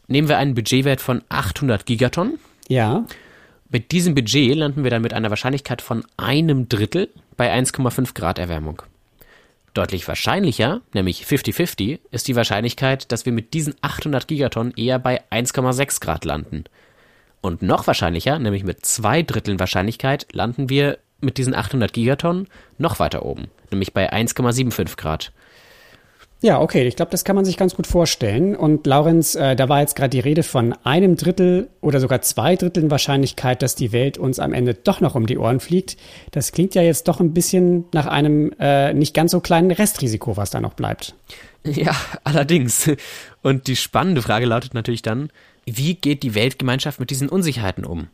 Nehmen 0.06 0.28
wir 0.28 0.38
einen 0.38 0.54
Budgetwert 0.54 1.00
von 1.00 1.22
800 1.28 1.86
Gigatonnen. 1.86 2.38
Ja. 2.68 3.04
Mit 3.72 3.90
diesem 3.90 4.14
Budget 4.14 4.54
landen 4.54 4.84
wir 4.84 4.90
dann 4.90 5.00
mit 5.00 5.14
einer 5.14 5.30
Wahrscheinlichkeit 5.30 5.80
von 5.80 6.04
einem 6.18 6.68
Drittel 6.68 7.08
bei 7.38 7.50
1,5 7.50 8.12
Grad 8.12 8.38
Erwärmung. 8.38 8.82
Deutlich 9.72 10.06
wahrscheinlicher, 10.06 10.82
nämlich 10.92 11.24
50-50, 11.24 12.00
ist 12.10 12.28
die 12.28 12.36
Wahrscheinlichkeit, 12.36 13.10
dass 13.10 13.24
wir 13.24 13.32
mit 13.32 13.54
diesen 13.54 13.74
800 13.80 14.28
Gigatonnen 14.28 14.74
eher 14.76 14.98
bei 14.98 15.22
1,6 15.30 16.02
Grad 16.02 16.26
landen. 16.26 16.64
Und 17.40 17.62
noch 17.62 17.86
wahrscheinlicher, 17.86 18.38
nämlich 18.38 18.62
mit 18.62 18.84
zwei 18.84 19.22
Dritteln 19.22 19.58
Wahrscheinlichkeit, 19.58 20.26
landen 20.32 20.68
wir 20.68 20.98
mit 21.22 21.38
diesen 21.38 21.54
800 21.54 21.94
Gigatonnen 21.94 22.48
noch 22.76 22.98
weiter 22.98 23.24
oben, 23.24 23.46
nämlich 23.70 23.94
bei 23.94 24.12
1,75 24.12 24.98
Grad. 24.98 25.32
Ja, 26.42 26.60
okay, 26.60 26.84
ich 26.88 26.96
glaube, 26.96 27.12
das 27.12 27.22
kann 27.22 27.36
man 27.36 27.44
sich 27.44 27.56
ganz 27.56 27.76
gut 27.76 27.86
vorstellen. 27.86 28.56
Und 28.56 28.84
Laurenz, 28.84 29.36
äh, 29.36 29.54
da 29.54 29.68
war 29.68 29.80
jetzt 29.80 29.94
gerade 29.94 30.10
die 30.10 30.18
Rede 30.18 30.42
von 30.42 30.74
einem 30.82 31.14
Drittel 31.14 31.70
oder 31.80 32.00
sogar 32.00 32.20
zwei 32.22 32.56
Dritteln 32.56 32.90
Wahrscheinlichkeit, 32.90 33.62
dass 33.62 33.76
die 33.76 33.92
Welt 33.92 34.18
uns 34.18 34.40
am 34.40 34.52
Ende 34.52 34.74
doch 34.74 35.00
noch 35.00 35.14
um 35.14 35.26
die 35.26 35.38
Ohren 35.38 35.60
fliegt. 35.60 35.96
Das 36.32 36.50
klingt 36.50 36.74
ja 36.74 36.82
jetzt 36.82 37.06
doch 37.06 37.20
ein 37.20 37.32
bisschen 37.32 37.84
nach 37.94 38.06
einem 38.06 38.52
äh, 38.58 38.92
nicht 38.92 39.14
ganz 39.14 39.30
so 39.30 39.40
kleinen 39.40 39.70
Restrisiko, 39.70 40.36
was 40.36 40.50
da 40.50 40.60
noch 40.60 40.74
bleibt. 40.74 41.14
Ja, 41.64 41.94
allerdings. 42.24 42.90
Und 43.42 43.68
die 43.68 43.76
spannende 43.76 44.20
Frage 44.20 44.46
lautet 44.46 44.74
natürlich 44.74 45.02
dann, 45.02 45.30
wie 45.64 45.94
geht 45.94 46.24
die 46.24 46.34
Weltgemeinschaft 46.34 46.98
mit 46.98 47.10
diesen 47.10 47.28
Unsicherheiten 47.28 47.84
um? 47.84 48.08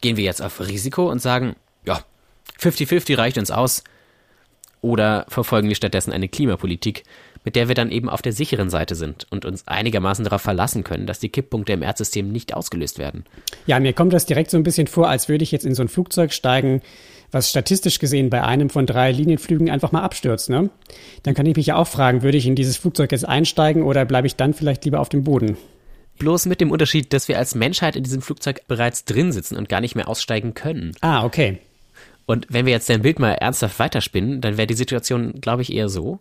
Gehen 0.00 0.16
wir 0.16 0.24
jetzt 0.24 0.42
auf 0.42 0.58
Risiko 0.58 1.08
und 1.08 1.22
sagen, 1.22 1.54
ja, 1.86 2.00
50-50 2.58 3.16
reicht 3.16 3.38
uns 3.38 3.52
aus? 3.52 3.84
Oder 4.80 5.24
verfolgen 5.28 5.68
wir 5.68 5.76
stattdessen 5.76 6.12
eine 6.12 6.28
Klimapolitik, 6.28 7.04
mit 7.44 7.56
der 7.56 7.68
wir 7.68 7.74
dann 7.74 7.90
eben 7.90 8.08
auf 8.08 8.22
der 8.22 8.32
sicheren 8.32 8.70
Seite 8.70 8.94
sind 8.94 9.26
und 9.30 9.44
uns 9.44 9.66
einigermaßen 9.66 10.24
darauf 10.24 10.42
verlassen 10.42 10.84
können, 10.84 11.06
dass 11.06 11.18
die 11.18 11.30
Kipppunkte 11.30 11.72
im 11.72 11.82
Erdsystem 11.82 12.30
nicht 12.30 12.54
ausgelöst 12.54 12.98
werden. 12.98 13.24
Ja, 13.66 13.80
mir 13.80 13.92
kommt 13.92 14.12
das 14.12 14.26
direkt 14.26 14.50
so 14.50 14.56
ein 14.56 14.62
bisschen 14.62 14.86
vor, 14.86 15.08
als 15.08 15.28
würde 15.28 15.42
ich 15.42 15.52
jetzt 15.52 15.64
in 15.64 15.74
so 15.74 15.82
ein 15.82 15.88
Flugzeug 15.88 16.32
steigen, 16.32 16.82
was 17.32 17.48
statistisch 17.48 17.98
gesehen 17.98 18.30
bei 18.30 18.42
einem 18.42 18.70
von 18.70 18.86
drei 18.86 19.12
Linienflügen 19.12 19.70
einfach 19.70 19.92
mal 19.92 20.02
abstürzt. 20.02 20.50
Ne? 20.50 20.70
Dann 21.22 21.34
kann 21.34 21.46
ich 21.46 21.56
mich 21.56 21.66
ja 21.66 21.76
auch 21.76 21.86
fragen, 21.86 22.22
würde 22.22 22.38
ich 22.38 22.46
in 22.46 22.56
dieses 22.56 22.76
Flugzeug 22.76 23.12
jetzt 23.12 23.26
einsteigen 23.26 23.82
oder 23.82 24.04
bleibe 24.04 24.26
ich 24.26 24.36
dann 24.36 24.54
vielleicht 24.54 24.84
lieber 24.84 25.00
auf 25.00 25.08
dem 25.08 25.24
Boden? 25.24 25.56
Bloß 26.18 26.46
mit 26.46 26.60
dem 26.60 26.70
Unterschied, 26.70 27.12
dass 27.12 27.28
wir 27.28 27.38
als 27.38 27.54
Menschheit 27.54 27.96
in 27.96 28.04
diesem 28.04 28.20
Flugzeug 28.20 28.66
bereits 28.68 29.04
drin 29.04 29.32
sitzen 29.32 29.56
und 29.56 29.68
gar 29.68 29.80
nicht 29.80 29.94
mehr 29.94 30.08
aussteigen 30.08 30.52
können. 30.54 30.92
Ah, 31.00 31.24
okay. 31.24 31.58
Und 32.26 32.46
wenn 32.50 32.66
wir 32.66 32.72
jetzt 32.72 32.90
dein 32.90 33.02
Bild 33.02 33.18
mal 33.18 33.32
ernsthaft 33.32 33.78
weiterspinnen, 33.78 34.40
dann 34.40 34.56
wäre 34.56 34.66
die 34.66 34.74
Situation, 34.74 35.40
glaube 35.40 35.62
ich, 35.62 35.72
eher 35.72 35.88
so, 35.88 36.20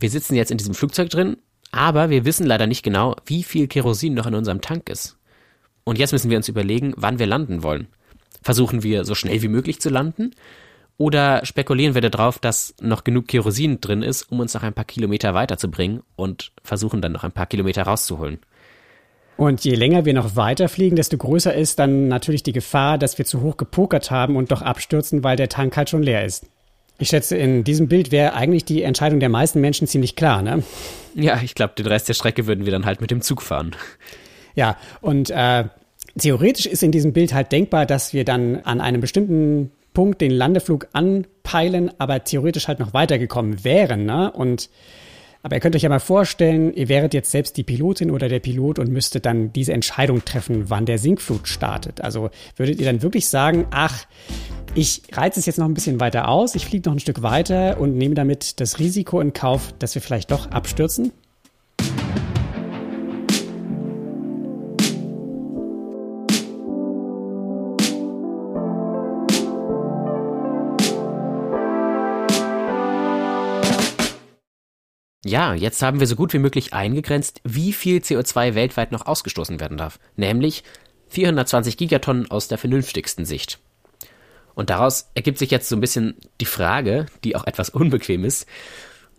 wir 0.00 0.10
sitzen 0.10 0.34
jetzt 0.34 0.50
in 0.50 0.58
diesem 0.58 0.74
Flugzeug 0.74 1.10
drin, 1.10 1.36
aber 1.72 2.10
wir 2.10 2.24
wissen 2.24 2.46
leider 2.46 2.66
nicht 2.66 2.82
genau, 2.82 3.14
wie 3.26 3.42
viel 3.42 3.68
Kerosin 3.68 4.14
noch 4.14 4.26
in 4.26 4.34
unserem 4.34 4.60
Tank 4.60 4.88
ist. 4.88 5.16
Und 5.84 5.98
jetzt 5.98 6.12
müssen 6.12 6.30
wir 6.30 6.36
uns 6.36 6.48
überlegen, 6.48 6.92
wann 6.96 7.18
wir 7.18 7.26
landen 7.26 7.62
wollen. 7.62 7.88
Versuchen 8.42 8.82
wir 8.82 9.04
so 9.04 9.14
schnell 9.14 9.42
wie 9.42 9.48
möglich 9.48 9.80
zu 9.80 9.90
landen? 9.90 10.32
Oder 10.96 11.44
spekulieren 11.46 11.94
wir 11.94 12.02
darauf, 12.02 12.38
dass 12.38 12.74
noch 12.80 13.04
genug 13.04 13.28
Kerosin 13.28 13.80
drin 13.80 14.02
ist, 14.02 14.24
um 14.24 14.40
uns 14.40 14.52
noch 14.54 14.62
ein 14.62 14.74
paar 14.74 14.84
Kilometer 14.84 15.32
weiterzubringen 15.32 16.02
und 16.16 16.52
versuchen 16.62 17.00
dann 17.00 17.12
noch 17.12 17.24
ein 17.24 17.32
paar 17.32 17.46
Kilometer 17.46 17.84
rauszuholen? 17.84 18.38
Und 19.38 19.64
je 19.64 19.74
länger 19.74 20.04
wir 20.04 20.12
noch 20.12 20.36
weiterfliegen, 20.36 20.96
desto 20.96 21.16
größer 21.16 21.54
ist 21.54 21.78
dann 21.78 22.08
natürlich 22.08 22.42
die 22.42 22.52
Gefahr, 22.52 22.98
dass 22.98 23.16
wir 23.16 23.24
zu 23.24 23.40
hoch 23.40 23.56
gepokert 23.56 24.10
haben 24.10 24.36
und 24.36 24.52
doch 24.52 24.60
abstürzen, 24.60 25.24
weil 25.24 25.36
der 25.36 25.48
Tank 25.48 25.78
halt 25.78 25.88
schon 25.88 26.02
leer 26.02 26.26
ist. 26.26 26.46
Ich 27.00 27.08
schätze, 27.08 27.36
in 27.36 27.64
diesem 27.64 27.88
Bild 27.88 28.12
wäre 28.12 28.34
eigentlich 28.34 28.66
die 28.66 28.82
Entscheidung 28.82 29.20
der 29.20 29.30
meisten 29.30 29.60
Menschen 29.60 29.86
ziemlich 29.86 30.16
klar, 30.16 30.42
ne? 30.42 30.62
Ja, 31.14 31.40
ich 31.42 31.54
glaube, 31.54 31.72
den 31.76 31.86
Rest 31.86 32.08
der 32.08 32.14
Strecke 32.14 32.46
würden 32.46 32.66
wir 32.66 32.72
dann 32.72 32.84
halt 32.84 33.00
mit 33.00 33.10
dem 33.10 33.22
Zug 33.22 33.40
fahren. 33.40 33.74
Ja, 34.54 34.76
und 35.00 35.30
äh, 35.30 35.64
theoretisch 36.18 36.66
ist 36.66 36.82
in 36.82 36.92
diesem 36.92 37.14
Bild 37.14 37.32
halt 37.32 37.52
denkbar, 37.52 37.86
dass 37.86 38.12
wir 38.12 38.26
dann 38.26 38.60
an 38.64 38.82
einem 38.82 39.00
bestimmten 39.00 39.72
Punkt 39.94 40.20
den 40.20 40.30
Landeflug 40.30 40.88
anpeilen, 40.92 41.90
aber 41.98 42.22
theoretisch 42.22 42.68
halt 42.68 42.80
noch 42.80 42.92
weitergekommen 42.92 43.64
wären, 43.64 44.04
ne? 44.04 44.30
Und 44.30 44.68
aber 45.42 45.56
ihr 45.56 45.60
könnt 45.60 45.74
euch 45.74 45.82
ja 45.82 45.88
mal 45.88 46.00
vorstellen, 46.00 46.74
ihr 46.74 46.88
wäret 46.88 47.14
jetzt 47.14 47.30
selbst 47.30 47.56
die 47.56 47.62
Pilotin 47.62 48.10
oder 48.10 48.28
der 48.28 48.40
Pilot 48.40 48.78
und 48.78 48.90
müsstet 48.90 49.24
dann 49.26 49.52
diese 49.52 49.72
Entscheidung 49.72 50.24
treffen, 50.24 50.68
wann 50.68 50.86
der 50.86 50.98
Sinkflug 50.98 51.48
startet. 51.48 52.02
Also 52.02 52.30
würdet 52.56 52.78
ihr 52.78 52.86
dann 52.86 53.02
wirklich 53.02 53.28
sagen, 53.28 53.66
ach, 53.70 54.04
ich 54.74 55.02
reize 55.12 55.40
es 55.40 55.46
jetzt 55.46 55.58
noch 55.58 55.66
ein 55.66 55.74
bisschen 55.74 55.98
weiter 55.98 56.28
aus, 56.28 56.54
ich 56.54 56.66
fliege 56.66 56.88
noch 56.88 56.96
ein 56.96 57.00
Stück 57.00 57.22
weiter 57.22 57.80
und 57.80 57.96
nehme 57.96 58.14
damit 58.14 58.60
das 58.60 58.78
Risiko 58.78 59.20
in 59.20 59.32
Kauf, 59.32 59.74
dass 59.78 59.94
wir 59.94 60.02
vielleicht 60.02 60.30
doch 60.30 60.50
abstürzen? 60.50 61.12
Ja, 75.30 75.54
jetzt 75.54 75.80
haben 75.80 76.00
wir 76.00 76.08
so 76.08 76.16
gut 76.16 76.32
wie 76.32 76.40
möglich 76.40 76.74
eingegrenzt, 76.74 77.40
wie 77.44 77.72
viel 77.72 77.98
CO2 77.98 78.56
weltweit 78.56 78.90
noch 78.90 79.06
ausgestoßen 79.06 79.60
werden 79.60 79.76
darf, 79.76 80.00
nämlich 80.16 80.64
420 81.10 81.76
Gigatonnen 81.76 82.28
aus 82.32 82.48
der 82.48 82.58
vernünftigsten 82.58 83.24
Sicht. 83.24 83.60
Und 84.56 84.70
daraus 84.70 85.08
ergibt 85.14 85.38
sich 85.38 85.52
jetzt 85.52 85.68
so 85.68 85.76
ein 85.76 85.80
bisschen 85.80 86.16
die 86.40 86.46
Frage, 86.46 87.06
die 87.22 87.36
auch 87.36 87.46
etwas 87.46 87.70
unbequem 87.70 88.24
ist, 88.24 88.48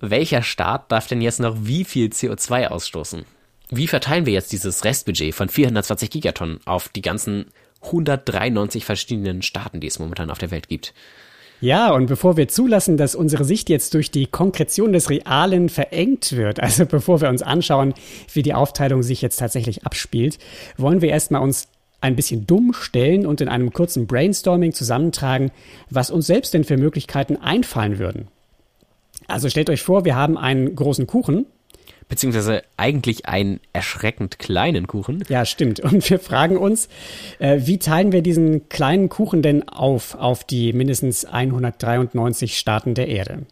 welcher 0.02 0.44
Staat 0.44 0.92
darf 0.92 1.08
denn 1.08 1.22
jetzt 1.22 1.40
noch 1.40 1.56
wie 1.62 1.86
viel 1.86 2.08
CO2 2.10 2.68
ausstoßen? 2.68 3.24
Wie 3.70 3.88
verteilen 3.88 4.26
wir 4.26 4.34
jetzt 4.34 4.52
dieses 4.52 4.84
Restbudget 4.84 5.34
von 5.34 5.48
420 5.48 6.10
Gigatonnen 6.10 6.60
auf 6.66 6.90
die 6.90 7.02
ganzen 7.02 7.46
193 7.84 8.84
verschiedenen 8.84 9.42
Staaten, 9.44 9.80
die 9.80 9.88
es 9.88 10.00
momentan 10.00 10.30
auf 10.30 10.40
der 10.40 10.52
Welt 10.52 10.68
gibt. 10.68 10.94
Ja, 11.62 11.92
und 11.94 12.08
bevor 12.08 12.38
wir 12.38 12.48
zulassen, 12.48 12.98
dass 12.98 13.14
unsere 13.14 13.46
Sicht 13.46 13.70
jetzt 13.70 13.94
durch 13.94 14.10
die 14.10 14.26
Konkretion 14.26 14.94
des 14.94 15.12
Realen 15.12 15.70
verengt 15.70 16.36
wird, 16.36 16.60
also 16.60 16.88
bevor 16.88 17.22
wir 17.22 17.30
uns 17.30 17.44
anschauen, 17.44 17.94
wie 18.34 18.42
die 18.42 18.56
Aufteilung 18.56 19.04
sich 19.04 19.22
jetzt 19.22 19.38
tatsächlich 19.38 19.86
abspielt, 19.86 20.40
wollen 20.76 21.02
wir 21.02 21.10
erstmal 21.10 21.42
uns 21.44 21.68
ein 22.02 22.16
bisschen 22.16 22.48
dumm 22.48 22.74
stellen 22.74 23.28
und 23.28 23.42
in 23.42 23.48
einem 23.48 23.72
kurzen 23.72 24.08
Brainstorming 24.08 24.74
zusammentragen, 24.74 25.52
was 25.92 26.10
uns 26.10 26.26
selbst 26.26 26.56
denn 26.56 26.64
für 26.64 26.78
Möglichkeiten 26.78 27.38
einfallen 27.38 28.00
würden. 28.00 28.28
Also 29.28 29.48
stellt 29.48 29.70
euch 29.70 29.84
vor, 29.84 30.04
wir 30.04 30.16
haben 30.16 30.40
einen 30.40 30.76
großen 30.76 31.06
Kuchen. 31.06 31.46
Beziehungsweise 32.12 32.64
eigentlich 32.76 33.26
einen 33.26 33.62
erschreckend 33.72 34.38
kleinen 34.38 34.86
Kuchen. 34.86 35.24
Ja, 35.30 35.46
stimmt. 35.46 35.80
Und 35.80 36.10
wir 36.10 36.20
fragen 36.20 36.58
uns, 36.58 36.90
äh, 37.40 37.62
wie 37.62 37.80
teilen 37.80 38.12
wir 38.12 38.22
diesen 38.22 38.68
kleinen 38.68 39.08
Kuchen 39.08 39.42
denn 39.42 39.70
auf, 39.70 40.16
auf 40.16 40.44
die 40.44 40.74
mindestens 40.74 41.24
193 41.24 42.58
Staaten 42.58 42.96
der 42.96 43.08
Erde? 43.08 43.44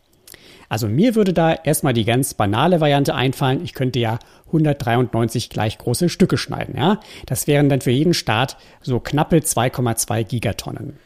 Also 0.67 0.89
mir 0.89 1.15
würde 1.15 1.31
da 1.31 1.53
erstmal 1.53 1.93
die 1.93 2.03
ganz 2.03 2.33
banale 2.33 2.81
Variante 2.81 3.15
einfallen. 3.15 3.63
Ich 3.63 3.73
könnte 3.73 3.97
ja 3.99 4.19
193 4.47 5.49
gleich 5.49 5.77
große 5.77 6.09
Stücke 6.09 6.37
schneiden, 6.37 6.75
ja? 6.75 6.99
Das 7.27 7.47
wären 7.47 7.69
dann 7.69 7.79
für 7.79 7.91
jeden 7.91 8.13
Staat 8.13 8.57
so 8.81 8.99
knappe 8.99 9.37
2,2 9.37 10.25
Gigatonnen. 10.25 10.97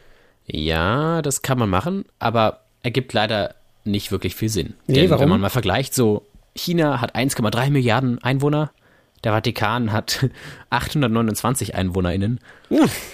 Ja, 0.44 1.22
das 1.22 1.42
kann 1.42 1.60
man 1.60 1.70
machen, 1.70 2.04
aber 2.18 2.62
ergibt 2.82 3.12
leider 3.12 3.54
nicht 3.84 4.10
wirklich 4.10 4.34
viel 4.34 4.48
Sinn. 4.48 4.74
Nee, 4.88 5.02
Denn 5.02 5.10
warum? 5.10 5.22
wenn 5.22 5.28
man 5.28 5.40
mal 5.40 5.50
vergleicht, 5.50 5.94
so 5.94 6.26
China 6.54 7.00
hat 7.00 7.14
1,3 7.16 7.70
Milliarden 7.70 8.22
Einwohner, 8.22 8.70
der 9.24 9.32
Vatikan 9.32 9.92
hat 9.92 10.28
829 10.70 11.74
EinwohnerInnen. 11.74 12.40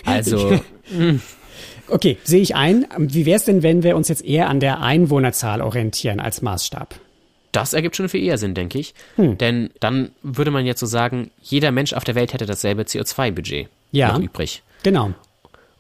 Also, 0.05 0.61
Okay, 1.89 2.19
sehe 2.23 2.41
ich 2.41 2.55
ein. 2.55 2.87
Wie 2.99 3.27
wäre 3.27 3.37
es 3.37 3.45
denn, 3.45 3.63
wenn 3.65 3.83
wir 3.83 3.97
uns 3.97 4.09
jetzt 4.09 4.25
eher 4.25 4.49
an 4.49 4.61
der 4.61 4.81
Einwohnerzahl 4.81 5.61
orientieren 5.61 6.21
als 6.21 6.43
Maßstab? 6.43 6.95
das 7.53 7.73
ergibt 7.73 7.97
schon 7.97 8.09
viel 8.09 8.23
eher 8.23 8.39
Sinn, 8.39 8.55
denke 8.55 8.79
ich. 8.79 8.95
Denn 9.17 9.71
dann 9.81 10.11
würde 10.23 10.53
man 10.53 10.67
jetzt 10.67 10.79
so 10.79 10.87
sagen, 10.87 11.33
jeder 11.43 11.73
Mensch 11.73 11.95
auf 11.95 12.05
der 12.05 12.15
Welt 12.15 12.33
hätte 12.33 12.47
dasselbe 12.47 12.83
CO2-Budget 12.83 13.69
Ja. 13.91 14.13
noch 14.13 14.21
übrig. 14.21 14.63
Genau. 14.85 15.15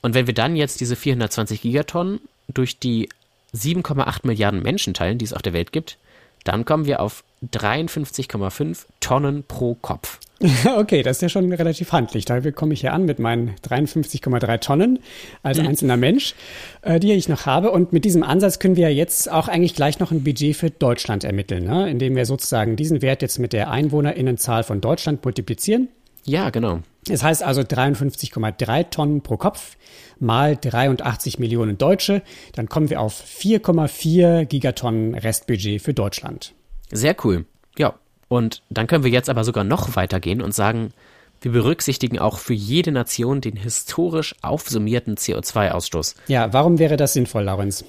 Und 0.03 0.15
wenn 0.15 0.27
wir 0.27 0.35
dann 0.35 0.57
jetzt 0.57 0.81
diese 0.81 0.97
420 0.97 1.63
Gigatonnen 1.63 2.19
durch 2.49 2.81
die 2.81 3.09
7,8 3.55 4.27
Milliarden 4.27 4.65
Menschen 4.65 4.95
teilen, 4.95 5.19
die 5.19 5.25
es 5.25 5.33
auf 5.33 5.43
der 5.43 5.53
Welt 5.53 5.71
gibt, 5.71 5.97
dann 6.45 6.65
kommen 6.65 6.87
wir 6.87 7.01
auf 7.01 7.25
53,5 7.53 8.87
Tonnen 9.01 9.45
pro 9.45 9.75
Kopf. 9.75 10.19
Okay, 10.77 11.03
das 11.03 11.19
ist 11.19 11.23
ja 11.23 11.29
schon 11.29 11.53
relativ 11.53 11.93
handlich. 11.93 12.25
Da 12.25 12.41
komme 12.51 12.73
ich 12.73 12.81
hier 12.81 12.95
an 12.95 13.05
mit 13.05 13.19
meinen 13.19 13.55
53,3 13.69 14.61
Tonnen 14.61 14.99
als 15.43 15.59
einzelner 15.59 15.99
Mensch, 15.99 16.35
äh, 16.83 16.99
die 16.99 17.13
ich 17.13 17.29
noch 17.29 17.45
habe. 17.45 17.71
Und 17.71 17.93
mit 17.93 18.05
diesem 18.05 18.23
Ansatz 18.23 18.59
können 18.59 18.77
wir 18.77 18.93
jetzt 18.93 19.31
auch 19.31 19.49
eigentlich 19.49 19.75
gleich 19.75 19.99
noch 19.99 20.13
ein 20.13 20.25
Budget 20.25 20.57
für 20.57 20.71
Deutschland 20.71 21.25
ermitteln, 21.25 21.65
ne? 21.65 21.91
indem 21.91 22.17
wir 22.17 22.25
sozusagen 22.25 22.77
diesen 22.77 23.03
Wert 23.03 23.21
jetzt 23.21 23.39
mit 23.39 23.53
der 23.53 23.71
Einwohnerinnenzahl 23.71 24.65
von 24.65 24.81
Deutschland 24.81 25.23
multiplizieren. 25.23 25.89
Ja, 26.25 26.51
genau. 26.51 26.81
Das 27.07 27.23
heißt 27.23 27.43
also 27.43 27.63
53,3 27.63 28.91
Tonnen 28.91 29.23
pro 29.23 29.37
Kopf 29.37 29.77
mal 30.19 30.57
83 30.57 31.39
Millionen 31.39 31.79
Deutsche. 31.79 32.23
Dann 32.55 32.69
kommen 32.69 32.91
wir 32.91 33.01
auf 33.01 33.23
4,4 33.23 34.45
Gigatonnen 34.45 35.15
Restbudget 35.15 35.81
für 35.81 35.95
Deutschland. 35.95 36.55
Sehr 36.93 37.17
cool. 37.25 37.47
Ja. 37.79 37.95
Und 38.29 38.63
dann 38.71 38.87
können 38.87 39.03
wir 39.03 39.11
jetzt 39.11 39.29
aber 39.29 39.45
sogar 39.45 39.65
noch 39.65 39.97
weitergehen 39.97 40.43
und 40.43 40.55
sagen, 40.55 40.93
wir 41.41 41.53
berücksichtigen 41.53 42.19
auch 42.19 42.39
für 42.39 42.53
jede 42.53 42.93
Nation 42.93 43.41
den 43.41 43.57
historisch 43.57 44.35
aufsummierten 44.43 45.17
CO2-Ausstoß. 45.17 46.15
Ja, 46.29 46.53
warum 46.53 46.79
wäre 46.79 46.97
das 46.97 47.15
sinnvoll, 47.15 47.45
Laurenz? 47.45 47.85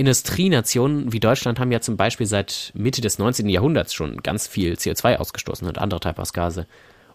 Industrienationen 0.00 1.12
wie 1.12 1.20
Deutschland 1.20 1.60
haben 1.60 1.70
ja 1.70 1.80
zum 1.80 1.98
Beispiel 1.98 2.26
seit 2.26 2.72
Mitte 2.74 3.02
des 3.02 3.18
19. 3.18 3.48
Jahrhunderts 3.50 3.92
schon 3.92 4.16
ganz 4.22 4.48
viel 4.48 4.72
CO2 4.72 5.16
ausgestoßen 5.16 5.68
und 5.68 5.78
andere 5.78 6.00
Treibhausgase. 6.00 6.66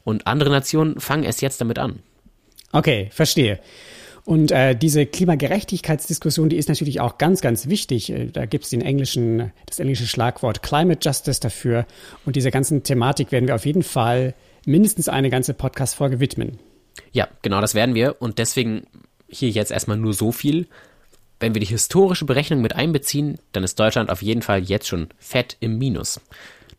Und 0.03 0.27
andere 0.27 0.51
Nationen 0.51 0.99
fangen 0.99 1.23
erst 1.23 1.41
jetzt 1.41 1.59
damit 1.59 1.79
an. 1.79 2.03
Okay, 2.71 3.09
verstehe. 3.11 3.59
Und 4.23 4.51
äh, 4.51 4.75
diese 4.75 5.05
Klimagerechtigkeitsdiskussion, 5.07 6.49
die 6.49 6.57
ist 6.57 6.69
natürlich 6.69 6.99
auch 6.99 7.17
ganz, 7.17 7.41
ganz 7.41 7.67
wichtig. 7.67 8.11
Äh, 8.11 8.27
Da 8.27 8.45
gibt's 8.45 8.69
den 8.69 8.81
englischen, 8.81 9.51
das 9.65 9.79
englische 9.79 10.05
Schlagwort 10.05 10.61
Climate 10.61 10.99
Justice 11.01 11.39
dafür. 11.39 11.87
Und 12.23 12.35
dieser 12.35 12.51
ganzen 12.51 12.83
Thematik 12.83 13.31
werden 13.31 13.47
wir 13.47 13.55
auf 13.55 13.65
jeden 13.65 13.83
Fall 13.83 14.35
mindestens 14.65 15.09
eine 15.09 15.31
ganze 15.31 15.55
Podcast-Folge 15.55 16.19
widmen. 16.19 16.59
Ja, 17.11 17.27
genau 17.41 17.61
das 17.61 17.73
werden 17.73 17.95
wir. 17.95 18.21
Und 18.21 18.37
deswegen 18.37 18.85
hier 19.27 19.49
jetzt 19.49 19.71
erstmal 19.71 19.97
nur 19.97 20.13
so 20.13 20.31
viel. 20.31 20.67
Wenn 21.45 21.53
wir 21.53 21.59
die 21.59 21.67
historische 21.67 22.25
Berechnung 22.25 22.61
mit 22.61 22.75
einbeziehen, 22.75 23.37
dann 23.51 23.63
ist 23.63 23.79
Deutschland 23.79 24.09
auf 24.09 24.23
jeden 24.23 24.41
Fall 24.41 24.63
jetzt 24.63 24.87
schon 24.87 25.09
fett 25.19 25.57
im 25.59 25.77
Minus. 25.77 26.19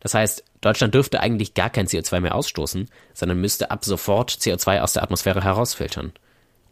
Das 0.01 0.13
heißt, 0.13 0.43
Deutschland 0.59 0.93
dürfte 0.93 1.21
eigentlich 1.21 1.53
gar 1.53 1.69
kein 1.69 1.87
CO2 1.87 2.19
mehr 2.19 2.35
ausstoßen, 2.35 2.89
sondern 3.13 3.39
müsste 3.39 3.71
ab 3.71 3.85
sofort 3.85 4.29
CO2 4.29 4.81
aus 4.81 4.91
der 4.91 5.03
Atmosphäre 5.03 5.41
herausfiltern. 5.41 6.11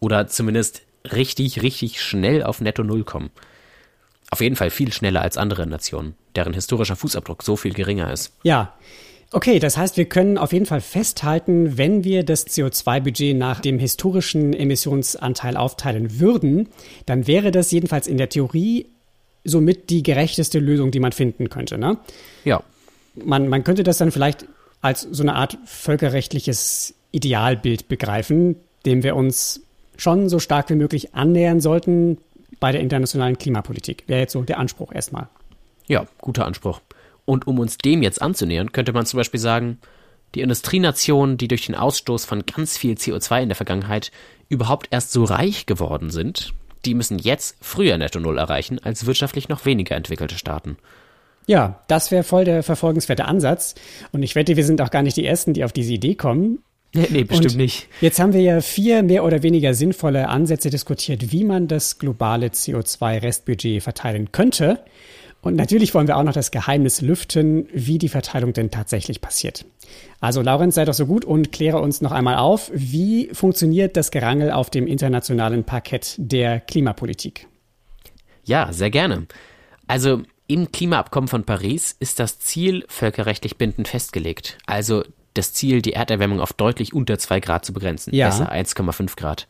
Oder 0.01 0.27
zumindest 0.27 0.81
richtig, 1.09 1.61
richtig 1.61 2.01
schnell 2.01 2.43
auf 2.43 2.59
Netto 2.59 2.83
Null 2.83 3.05
kommen. 3.05 3.29
Auf 4.29 4.41
jeden 4.41 4.57
Fall 4.57 4.71
viel 4.71 4.91
schneller 4.91 5.21
als 5.21 5.37
andere 5.37 5.65
Nationen, 5.65 6.15
deren 6.35 6.53
historischer 6.53 6.97
Fußabdruck 6.97 7.43
so 7.43 7.55
viel 7.55 7.73
geringer 7.73 8.11
ist. 8.11 8.33
Ja. 8.43 8.73
Okay, 9.35 9.59
das 9.59 9.75
heißt, 9.75 9.97
wir 9.97 10.05
können 10.05 10.37
auf 10.37 10.53
jeden 10.53 10.65
Fall 10.65 10.79
festhalten, 10.79 11.77
wenn 11.77 12.05
wir 12.05 12.23
das 12.23 12.47
CO2-Budget 12.47 13.35
nach 13.35 13.59
dem 13.59 13.79
historischen 13.79 14.53
Emissionsanteil 14.53 15.57
aufteilen 15.57 16.21
würden, 16.21 16.69
dann 17.05 17.27
wäre 17.27 17.51
das 17.51 17.69
jedenfalls 17.69 18.07
in 18.07 18.15
der 18.15 18.29
Theorie 18.29 18.85
somit 19.43 19.89
die 19.89 20.03
gerechteste 20.03 20.59
Lösung, 20.59 20.91
die 20.91 21.01
man 21.01 21.11
finden 21.11 21.49
könnte. 21.49 21.77
Ne? 21.77 21.97
Ja, 22.45 22.63
man, 23.25 23.49
man 23.49 23.65
könnte 23.65 23.83
das 23.83 23.97
dann 23.97 24.13
vielleicht 24.13 24.45
als 24.79 25.01
so 25.01 25.21
eine 25.21 25.35
Art 25.35 25.57
völkerrechtliches 25.65 26.93
Idealbild 27.11 27.89
begreifen, 27.89 28.55
dem 28.85 29.03
wir 29.03 29.17
uns 29.17 29.59
schon 29.97 30.29
so 30.29 30.39
stark 30.39 30.69
wie 30.69 30.75
möglich 30.75 31.13
annähern 31.13 31.59
sollten 31.59 32.19
bei 32.61 32.71
der 32.71 32.79
internationalen 32.79 33.37
Klimapolitik. 33.37 34.05
Wäre 34.07 34.21
jetzt 34.21 34.31
so 34.31 34.43
der 34.43 34.59
Anspruch 34.59 34.93
erstmal. 34.93 35.27
Ja, 35.87 36.05
guter 36.19 36.45
Anspruch. 36.45 36.79
Und 37.25 37.47
um 37.47 37.59
uns 37.59 37.77
dem 37.77 38.03
jetzt 38.03 38.21
anzunähern, 38.21 38.71
könnte 38.71 38.93
man 38.93 39.05
zum 39.05 39.17
Beispiel 39.17 39.39
sagen, 39.39 39.79
die 40.35 40.41
Industrienationen, 40.41 41.37
die 41.37 41.47
durch 41.47 41.65
den 41.65 41.75
Ausstoß 41.75 42.25
von 42.25 42.45
ganz 42.45 42.77
viel 42.77 42.95
CO2 42.95 43.43
in 43.43 43.49
der 43.49 43.55
Vergangenheit 43.55 44.11
überhaupt 44.49 44.87
erst 44.91 45.11
so 45.11 45.23
reich 45.23 45.65
geworden 45.65 46.11
sind, 46.11 46.53
die 46.85 46.93
müssen 46.93 47.17
jetzt 47.17 47.57
früher 47.61 47.97
Netto 47.97 48.19
Null 48.19 48.37
erreichen 48.37 48.79
als 48.83 49.05
wirtschaftlich 49.05 49.49
noch 49.49 49.65
weniger 49.65 49.95
entwickelte 49.95 50.37
Staaten. 50.37 50.77
Ja, 51.47 51.83
das 51.87 52.11
wäre 52.11 52.23
voll 52.23 52.43
der 52.43 52.63
verfolgenswerte 52.63 53.25
Ansatz. 53.25 53.75
Und 54.11 54.23
ich 54.23 54.35
wette, 54.35 54.55
wir 54.55 54.65
sind 54.65 54.81
auch 54.81 54.91
gar 54.91 55.03
nicht 55.03 55.17
die 55.17 55.25
Ersten, 55.25 55.53
die 55.53 55.63
auf 55.63 55.71
diese 55.71 55.93
Idee 55.93 56.15
kommen. 56.15 56.59
Nee, 56.93 57.07
nee 57.11 57.23
bestimmt 57.23 57.53
Und 57.53 57.57
nicht. 57.57 57.87
Jetzt 58.01 58.19
haben 58.19 58.33
wir 58.33 58.41
ja 58.41 58.61
vier 58.61 59.03
mehr 59.03 59.23
oder 59.23 59.43
weniger 59.43 59.73
sinnvolle 59.73 60.29
Ansätze 60.29 60.69
diskutiert, 60.69 61.31
wie 61.31 61.43
man 61.43 61.67
das 61.67 61.99
globale 61.99 62.47
CO2-Restbudget 62.47 63.81
verteilen 63.81 64.31
könnte. 64.31 64.79
Und 65.45 65.55
natürlich 65.55 65.93
wollen 65.93 66.07
wir 66.07 66.17
auch 66.17 66.23
noch 66.23 66.33
das 66.33 66.49
Geheimnis 66.49 67.01
lüften, 67.01 67.67
wie 67.71 67.99
die 67.99 68.09
Verteilung 68.09 68.51
denn 68.51 68.71
tatsächlich 68.71 69.21
passiert. 69.21 69.63
Also 70.19 70.41
Laurenz, 70.41 70.73
sei 70.73 70.85
doch 70.85 70.95
so 70.95 71.05
gut 71.05 71.23
und 71.23 71.51
kläre 71.51 71.79
uns 71.79 72.01
noch 72.01 72.11
einmal 72.11 72.37
auf, 72.37 72.71
wie 72.73 73.29
funktioniert 73.31 73.95
das 73.95 74.09
Gerangel 74.09 74.51
auf 74.51 74.71
dem 74.71 74.87
internationalen 74.87 75.63
Parkett 75.63 76.15
der 76.17 76.61
Klimapolitik? 76.61 77.47
Ja, 78.43 78.73
sehr 78.73 78.89
gerne. 78.89 79.27
Also 79.85 80.23
im 80.47 80.71
Klimaabkommen 80.71 81.27
von 81.27 81.43
Paris 81.43 81.95
ist 81.99 82.19
das 82.19 82.39
Ziel 82.39 82.83
völkerrechtlich 82.87 83.55
bindend 83.55 83.87
festgelegt. 83.87 84.57
Also 84.65 85.03
das 85.35 85.53
Ziel, 85.53 85.83
die 85.83 85.93
Erderwärmung 85.93 86.39
auf 86.39 86.53
deutlich 86.53 86.95
unter 86.95 87.19
2 87.19 87.39
Grad 87.39 87.65
zu 87.65 87.71
begrenzen. 87.71 88.15
Ja. 88.15 88.29
Besser 88.29 88.51
1,5 88.51 89.15
Grad. 89.15 89.47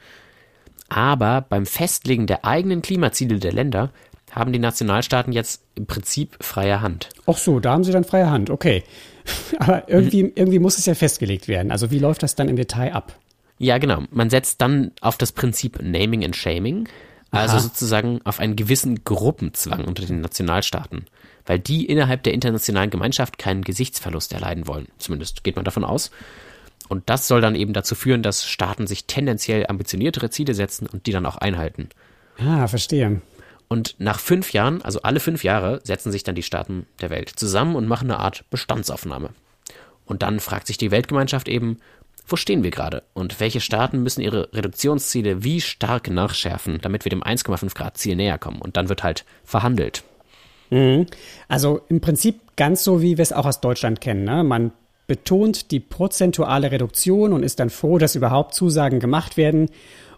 Aber 0.90 1.40
beim 1.40 1.66
Festlegen 1.66 2.28
der 2.28 2.44
eigenen 2.44 2.82
Klimaziele 2.82 3.40
der 3.40 3.54
Länder 3.54 3.94
haben 4.36 4.52
die 4.52 4.60
Nationalstaaten 4.60 5.34
jetzt 5.34 5.64
im 5.76 5.88
Prinzip 5.88 6.38
freie 6.42 6.82
Hand. 6.82 7.10
Ach 7.26 7.38
so, 7.38 7.60
da 7.60 7.72
haben 7.72 7.84
sie 7.84 7.94
dann 7.94 8.04
freie 8.04 8.30
Hand, 8.30 8.50
okay. 8.50 8.84
Aber 9.60 9.90
irgendwie, 9.90 10.32
irgendwie 10.36 10.60
muss 10.60 10.78
es 10.78 10.86
ja 10.86 10.94
festgelegt 10.94 11.48
werden. 11.48 11.72
Also 11.72 11.90
wie 11.90 12.00
läuft 12.00 12.22
das 12.22 12.36
dann 12.36 12.50
im 12.50 12.58
Detail 12.58 12.94
ab? 12.94 13.18
Ja, 13.58 13.78
genau. 13.78 14.04
Man 14.12 14.30
setzt 14.30 14.62
dann 14.62 14.92
auf 15.00 15.18
das 15.18 15.32
Prinzip 15.32 15.80
Naming 15.82 16.26
and 16.26 16.36
Shaming, 16.36 16.90
also 17.32 17.56
Aha. 17.56 17.62
sozusagen 17.62 18.20
auf 18.26 18.40
einen 18.40 18.56
gewissen 18.56 19.04
Gruppenzwang 19.06 19.86
unter 19.86 20.06
den 20.06 20.22
Nationalstaaten, 20.22 21.06
weil 21.46 21.60
die 21.60 21.86
innerhalb 21.86 22.24
der 22.24 22.34
internationalen 22.34 22.90
Gemeinschaft 22.90 23.38
keinen 23.38 23.64
Gesichtsverlust 23.64 24.34
erleiden 24.34 24.68
wollen. 24.68 24.88
Zumindest 24.98 25.44
geht 25.44 25.56
man 25.56 25.66
davon 25.66 25.86
aus. 25.86 26.12
Und 26.88 27.10
das 27.10 27.28
soll 27.28 27.42
dann 27.42 27.56
eben 27.56 27.74
dazu 27.74 27.96
führen, 27.96 28.22
dass 28.22 28.46
Staaten 28.46 28.86
sich 28.86 29.06
tendenziell 29.06 29.66
ambitioniertere 29.68 30.30
Ziele 30.30 30.54
setzen 30.54 30.88
und 30.88 31.08
die 31.08 31.12
dann 31.12 31.26
auch 31.26 31.38
einhalten. 31.38 31.90
Ah, 32.38 32.68
verstehe. 32.68 33.22
Und 33.68 33.96
nach 33.98 34.20
fünf 34.20 34.54
Jahren, 34.54 34.82
also 34.82 35.02
alle 35.02 35.20
fünf 35.20 35.44
Jahre, 35.44 35.82
setzen 35.84 36.12
sich 36.12 36.24
dann 36.24 36.36
die 36.36 36.44
Staaten 36.44 36.86
der 37.02 37.10
Welt 37.10 37.30
zusammen 37.30 37.76
und 37.76 37.88
machen 37.88 38.12
eine 38.12 38.20
Art 38.20 38.46
Bestandsaufnahme. 38.50 39.30
Und 40.06 40.22
dann 40.22 40.40
fragt 40.40 40.68
sich 40.68 40.78
die 40.78 40.92
Weltgemeinschaft 40.92 41.48
eben, 41.48 41.78
wo 42.28 42.36
stehen 42.36 42.64
wir 42.64 42.72
gerade 42.72 43.04
und 43.14 43.40
welche 43.40 43.62
Staaten 43.62 44.02
müssen 44.02 44.22
ihre 44.22 44.50
Reduktionsziele 44.54 45.44
wie 45.44 45.62
stark 45.62 46.10
nachschärfen, 46.10 46.80
damit 46.82 47.06
wir 47.06 47.10
dem 47.12 47.24
1,5 47.24 47.76
Grad 47.76 47.98
Ziel 47.98 48.16
näher 48.16 48.38
kommen. 48.38 48.62
Und 48.62 48.78
dann 48.78 48.90
wird 48.90 49.04
halt 49.04 49.26
verhandelt. 49.44 50.04
Mhm. 50.70 51.06
Also 51.48 51.82
im 51.90 52.02
Prinzip 52.02 52.40
ganz 52.56 52.84
so, 52.84 53.02
wie 53.02 53.18
wir 53.18 53.24
es 53.24 53.34
auch 53.34 53.46
aus 53.46 53.62
Deutschland 53.62 54.02
kennen. 54.02 54.24
Ne? 54.24 54.44
Man 54.44 54.72
betont 55.08 55.72
die 55.72 55.80
prozentuale 55.80 56.72
Reduktion 56.72 57.34
und 57.34 57.44
ist 57.44 57.60
dann 57.60 57.70
froh, 57.70 57.98
dass 57.98 58.16
überhaupt 58.16 58.54
Zusagen 58.54 59.00
gemacht 59.00 59.38
werden. 59.38 59.70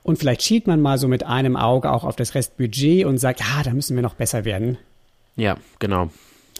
Und 0.04 0.17
vielleicht 0.19 0.43
schielt 0.43 0.67
man 0.67 0.82
mal 0.82 0.97
so 0.97 1.08
mit 1.08 1.23
einem 1.26 1.58
Auge 1.58 1.91
auch 1.91 2.04
auf 2.04 2.15
das 2.15 2.34
Restbudget 2.34 3.06
und 3.06 3.17
sagt, 3.17 3.41
ja, 3.41 3.63
da 3.63 3.71
müssen 3.71 3.95
wir 3.95 4.04
noch 4.04 4.15
besser 4.15 4.45
werden. 4.45 4.78
Ja, 5.36 5.58
genau. 5.80 6.10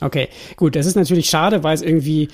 Okay, 0.02 0.28
gut, 0.56 0.76
das 0.76 0.86
ist 0.86 0.96
natürlich 0.96 1.30
schade, 1.30 1.64
weil 1.64 1.74
es 1.74 1.82
irgendwie 1.82 2.28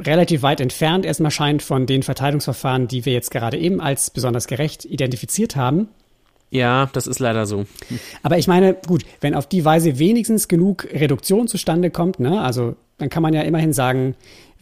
relativ 0.00 0.42
weit 0.42 0.60
entfernt 0.60 1.04
erstmal 1.04 1.30
scheint 1.30 1.62
von 1.62 1.86
den 1.86 2.02
Verteilungsverfahren, 2.02 2.86
die 2.86 3.04
wir 3.04 3.12
jetzt 3.12 3.30
gerade 3.30 3.58
eben 3.58 3.80
als 3.80 4.10
besonders 4.10 4.46
gerecht 4.46 4.84
identifiziert 4.84 5.56
haben. 5.56 5.88
Ja, 6.50 6.88
das 6.92 7.08
ist 7.08 7.18
leider 7.18 7.46
so. 7.46 7.64
Aber 8.22 8.38
ich 8.38 8.46
meine, 8.46 8.76
gut, 8.86 9.04
wenn 9.20 9.34
auf 9.34 9.48
die 9.48 9.64
Weise 9.64 9.98
wenigstens 9.98 10.46
genug 10.46 10.86
Reduktion 10.92 11.48
zustande 11.48 11.90
kommt, 11.90 12.20
ne, 12.20 12.40
also 12.40 12.76
dann 12.98 13.08
kann 13.08 13.24
man 13.24 13.34
ja 13.34 13.42
immerhin 13.42 13.72
sagen, 13.72 14.14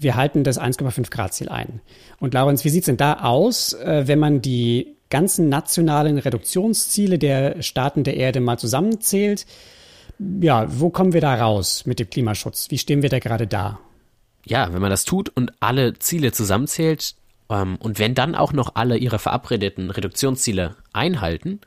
wir 0.03 0.17
halten 0.17 0.45
das 0.45 0.61
1,5 0.61 1.11
Grad 1.11 1.35
Ziel 1.35 1.49
ein. 1.49 1.81
Und 2.19 2.35
Laurens, 2.35 2.65
wie 2.65 2.71
sieht 2.71 2.83
es 2.83 2.87
denn 2.87 2.97
da 2.97 3.21
aus, 3.21 3.73
äh, 3.75 4.07
wenn 4.07 4.19
man 4.19 4.43
die 4.43 4.97
ganzen 5.11 5.49
nationalen 5.49 6.19
Reduktionsziele 6.19 7.19
der 7.19 7.63
Staaten 7.63 8.05
der 8.05 8.17
Erde 8.17 8.41
mal 8.41 8.59
zusammenzählt? 8.59 9.47
Ja, 10.41 10.67
wo 10.69 10.91
kommen 10.91 11.13
wir 11.13 11.21
da 11.21 11.35
raus 11.35 11.85
mit 11.85 11.99
dem 11.99 12.09
Klimaschutz? 12.09 12.71
Wie 12.71 12.79
stehen 12.79 13.03
wir 13.03 13.09
da 13.09 13.19
gerade 13.19 13.47
da? 13.47 13.79
Ja, 14.47 14.73
wenn 14.73 14.81
man 14.81 14.91
das 14.91 15.05
tut 15.05 15.29
und 15.29 15.53
alle 15.61 15.95
Ziele 15.99 16.33
zusammenzählt 16.33 17.15
ähm, 17.51 17.77
und 17.77 17.99
wenn 17.99 18.15
dann 18.15 18.35
auch 18.35 18.53
noch 18.53 18.75
alle 18.75 18.97
ihre 18.97 19.19
verabredeten 19.19 19.91
Reduktionsziele 19.91 20.77
einhalten, 20.93 21.61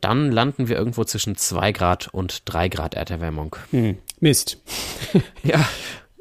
dann 0.00 0.30
landen 0.30 0.68
wir 0.68 0.76
irgendwo 0.76 1.04
zwischen 1.04 1.36
2 1.36 1.72
Grad 1.72 2.08
und 2.12 2.42
3 2.44 2.68
Grad 2.68 2.94
Erderwärmung. 2.94 3.56
Hm, 3.70 3.96
Mist. 4.20 4.58
ja. 5.42 5.66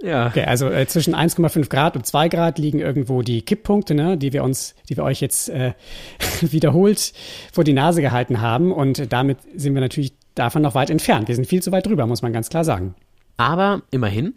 Ja. 0.04 0.28
Okay, 0.28 0.44
also 0.44 0.70
äh, 0.70 0.86
zwischen 0.86 1.16
1,5 1.16 1.70
Grad 1.70 1.96
und 1.96 2.06
2 2.06 2.28
Grad 2.28 2.60
liegen 2.60 2.80
irgendwo 2.80 3.22
die 3.22 3.42
Kipppunkte, 3.42 3.96
ne, 3.96 4.18
die 4.18 4.34
wir 4.34 4.44
uns, 4.44 4.76
die 4.90 4.98
wir 4.98 5.04
euch 5.04 5.22
jetzt 5.22 5.50
äh, 5.50 5.74
wiederholt 6.42 7.14
vor 7.54 7.64
die 7.64 7.74
Nase 7.74 8.02
gehalten 8.02 8.42
haben. 8.42 8.74
Und 8.74 9.12
damit 9.14 9.38
sind 9.56 9.74
wir 9.74 9.82
natürlich 9.82 10.14
davon 10.36 10.62
noch 10.62 10.76
weit 10.76 10.90
entfernt. 10.90 11.30
Wir 11.30 11.36
sind 11.36 11.46
viel 11.46 11.64
zu 11.64 11.72
weit 11.72 11.86
drüber, 11.86 12.06
muss 12.06 12.22
man 12.22 12.34
ganz 12.34 12.50
klar 12.50 12.66
sagen. 12.66 12.96
Aber 13.38 13.82
immerhin, 13.92 14.34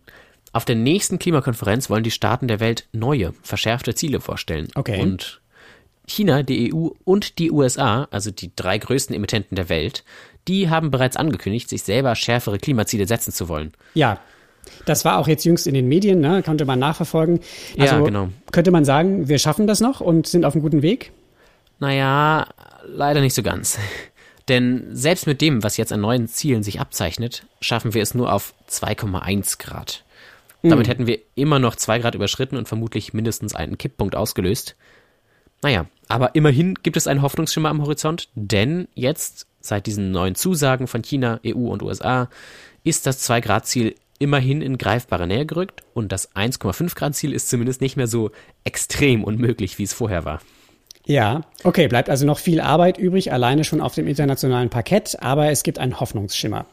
auf 0.52 0.64
der 0.64 0.76
nächsten 0.76 1.18
Klimakonferenz 1.18 1.90
wollen 1.90 2.04
die 2.04 2.12
Staaten 2.12 2.46
der 2.46 2.60
Welt 2.60 2.86
neue, 2.92 3.34
verschärfte 3.42 3.94
Ziele 3.94 4.20
vorstellen. 4.20 4.68
Okay. 4.76 5.02
Und 5.02 5.40
China, 6.06 6.44
die 6.44 6.72
EU 6.72 6.90
und 7.04 7.40
die 7.40 7.50
USA, 7.50 8.06
also 8.12 8.30
die 8.30 8.52
drei 8.54 8.78
größten 8.78 9.16
Emittenten 9.16 9.56
der 9.56 9.68
Welt, 9.68 10.04
die 10.46 10.70
haben 10.70 10.92
bereits 10.92 11.16
angekündigt, 11.16 11.68
sich 11.68 11.82
selber 11.82 12.14
schärfere 12.14 12.58
Klimaziele 12.58 13.08
setzen 13.08 13.32
zu 13.32 13.48
wollen. 13.48 13.72
Ja, 13.94 14.20
das 14.84 15.04
war 15.04 15.18
auch 15.18 15.28
jetzt 15.28 15.44
jüngst 15.44 15.66
in 15.66 15.74
den 15.74 15.88
Medien, 15.88 16.20
ne? 16.20 16.42
konnte 16.42 16.64
man 16.64 16.78
nachverfolgen. 16.78 17.40
Also 17.78 17.96
ja, 17.96 18.00
genau. 18.00 18.28
könnte 18.52 18.70
man 18.70 18.84
sagen, 18.84 19.28
wir 19.28 19.38
schaffen 19.38 19.66
das 19.66 19.80
noch 19.80 20.00
und 20.00 20.26
sind 20.26 20.44
auf 20.44 20.54
einem 20.54 20.62
guten 20.62 20.82
Weg? 20.82 21.12
Naja, 21.78 22.46
leider 22.86 23.20
nicht 23.20 23.34
so 23.34 23.42
ganz. 23.42 23.78
Denn 24.48 24.86
selbst 24.92 25.26
mit 25.26 25.40
dem, 25.40 25.64
was 25.64 25.76
jetzt 25.76 25.92
an 25.92 26.00
neuen 26.00 26.28
Zielen 26.28 26.62
sich 26.62 26.80
abzeichnet, 26.80 27.46
schaffen 27.60 27.94
wir 27.94 28.02
es 28.02 28.14
nur 28.14 28.32
auf 28.32 28.54
2,1 28.70 29.58
Grad. 29.58 30.04
Damit 30.62 30.86
hm. 30.86 30.90
hätten 30.90 31.06
wir 31.06 31.18
immer 31.34 31.58
noch 31.58 31.74
2 31.74 31.98
Grad 31.98 32.14
überschritten 32.14 32.56
und 32.56 32.68
vermutlich 32.68 33.12
mindestens 33.12 33.54
einen 33.54 33.76
Kipppunkt 33.76 34.14
ausgelöst. 34.14 34.76
Naja, 35.62 35.86
aber 36.08 36.34
immerhin 36.34 36.74
gibt 36.74 36.96
es 36.96 37.06
einen 37.06 37.22
Hoffnungsschimmer 37.22 37.70
am 37.70 37.82
Horizont, 37.82 38.28
denn 38.34 38.88
jetzt, 38.94 39.46
seit 39.60 39.86
diesen 39.86 40.12
neuen 40.12 40.34
Zusagen 40.34 40.86
von 40.86 41.02
China, 41.02 41.40
EU 41.44 41.68
und 41.68 41.82
USA, 41.82 42.28
ist 42.84 43.06
das 43.06 43.28
2-Grad-Ziel 43.28 43.96
immerhin 44.18 44.62
in 44.62 44.78
greifbare 44.78 45.26
Nähe 45.26 45.46
gerückt 45.46 45.82
und 45.94 46.12
das 46.12 46.34
1,5 46.34 46.94
Grad 46.94 47.14
Ziel 47.14 47.32
ist 47.32 47.48
zumindest 47.48 47.80
nicht 47.80 47.96
mehr 47.96 48.06
so 48.06 48.30
extrem 48.64 49.24
unmöglich, 49.24 49.78
wie 49.78 49.84
es 49.84 49.92
vorher 49.92 50.24
war. 50.24 50.40
Ja, 51.06 51.42
okay, 51.62 51.86
bleibt 51.86 52.10
also 52.10 52.26
noch 52.26 52.38
viel 52.38 52.60
Arbeit 52.60 52.98
übrig, 52.98 53.32
alleine 53.32 53.62
schon 53.62 53.80
auf 53.80 53.94
dem 53.94 54.08
internationalen 54.08 54.70
Parkett, 54.70 55.16
aber 55.20 55.50
es 55.50 55.62
gibt 55.62 55.78
einen 55.78 56.00
Hoffnungsschimmer. 56.00 56.66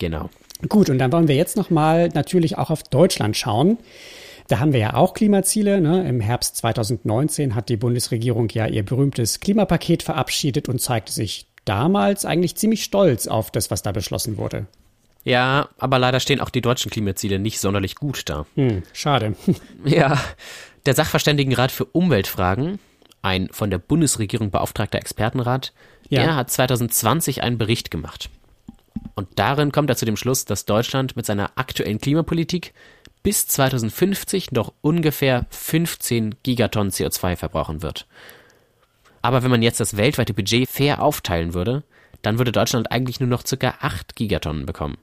Genau. 0.00 0.30
Gut, 0.68 0.90
und 0.90 0.98
dann 0.98 1.12
wollen 1.12 1.28
wir 1.28 1.36
jetzt 1.36 1.56
nochmal 1.56 2.08
natürlich 2.08 2.58
auch 2.58 2.70
auf 2.70 2.82
Deutschland 2.82 3.36
schauen. 3.36 3.78
Da 4.48 4.58
haben 4.58 4.72
wir 4.72 4.80
ja 4.80 4.94
auch 4.94 5.14
Klimaziele. 5.14 5.80
Ne? 5.80 6.08
Im 6.08 6.20
Herbst 6.20 6.56
2019 6.56 7.54
hat 7.54 7.68
die 7.68 7.76
Bundesregierung 7.76 8.48
ja 8.48 8.66
ihr 8.66 8.82
berühmtes 8.82 9.40
Klimapaket 9.40 10.02
verabschiedet 10.02 10.68
und 10.68 10.80
zeigte 10.80 11.12
sich 11.12 11.46
damals 11.64 12.24
eigentlich 12.24 12.56
ziemlich 12.56 12.82
stolz 12.82 13.28
auf 13.28 13.50
das, 13.50 13.70
was 13.70 13.82
da 13.82 13.92
beschlossen 13.92 14.38
wurde. 14.38 14.66
Ja, 15.28 15.68
aber 15.78 15.98
leider 15.98 16.20
stehen 16.20 16.40
auch 16.40 16.48
die 16.48 16.62
deutschen 16.62 16.90
Klimaziele 16.90 17.38
nicht 17.38 17.60
sonderlich 17.60 17.96
gut 17.96 18.28
da. 18.28 18.46
Hm, 18.54 18.82
schade. 18.92 19.36
Ja, 19.84 20.18
der 20.86 20.94
Sachverständigenrat 20.94 21.70
für 21.70 21.84
Umweltfragen, 21.84 22.78
ein 23.22 23.48
von 23.50 23.70
der 23.70 23.78
Bundesregierung 23.78 24.50
beauftragter 24.50 24.98
Expertenrat, 24.98 25.72
ja. 26.08 26.22
der 26.22 26.36
hat 26.36 26.50
2020 26.50 27.42
einen 27.42 27.58
Bericht 27.58 27.90
gemacht. 27.90 28.30
Und 29.14 29.28
darin 29.36 29.70
kommt 29.70 29.90
er 29.90 29.96
zu 29.96 30.06
dem 30.06 30.16
Schluss, 30.16 30.44
dass 30.44 30.64
Deutschland 30.64 31.14
mit 31.14 31.26
seiner 31.26 31.52
aktuellen 31.56 31.98
Klimapolitik 31.98 32.72
bis 33.22 33.46
2050 33.48 34.52
noch 34.52 34.72
ungefähr 34.80 35.46
15 35.50 36.36
Gigatonnen 36.42 36.90
CO2 36.90 37.36
verbrauchen 37.36 37.82
wird. 37.82 38.06
Aber 39.20 39.42
wenn 39.42 39.50
man 39.50 39.62
jetzt 39.62 39.80
das 39.80 39.96
weltweite 39.96 40.32
Budget 40.32 40.68
fair 40.68 41.02
aufteilen 41.02 41.52
würde, 41.52 41.82
dann 42.22 42.38
würde 42.38 42.52
Deutschland 42.52 42.90
eigentlich 42.90 43.20
nur 43.20 43.28
noch 43.28 43.44
ca. 43.44 43.74
8 43.80 44.16
Gigatonnen 44.16 44.64
bekommen. 44.64 44.96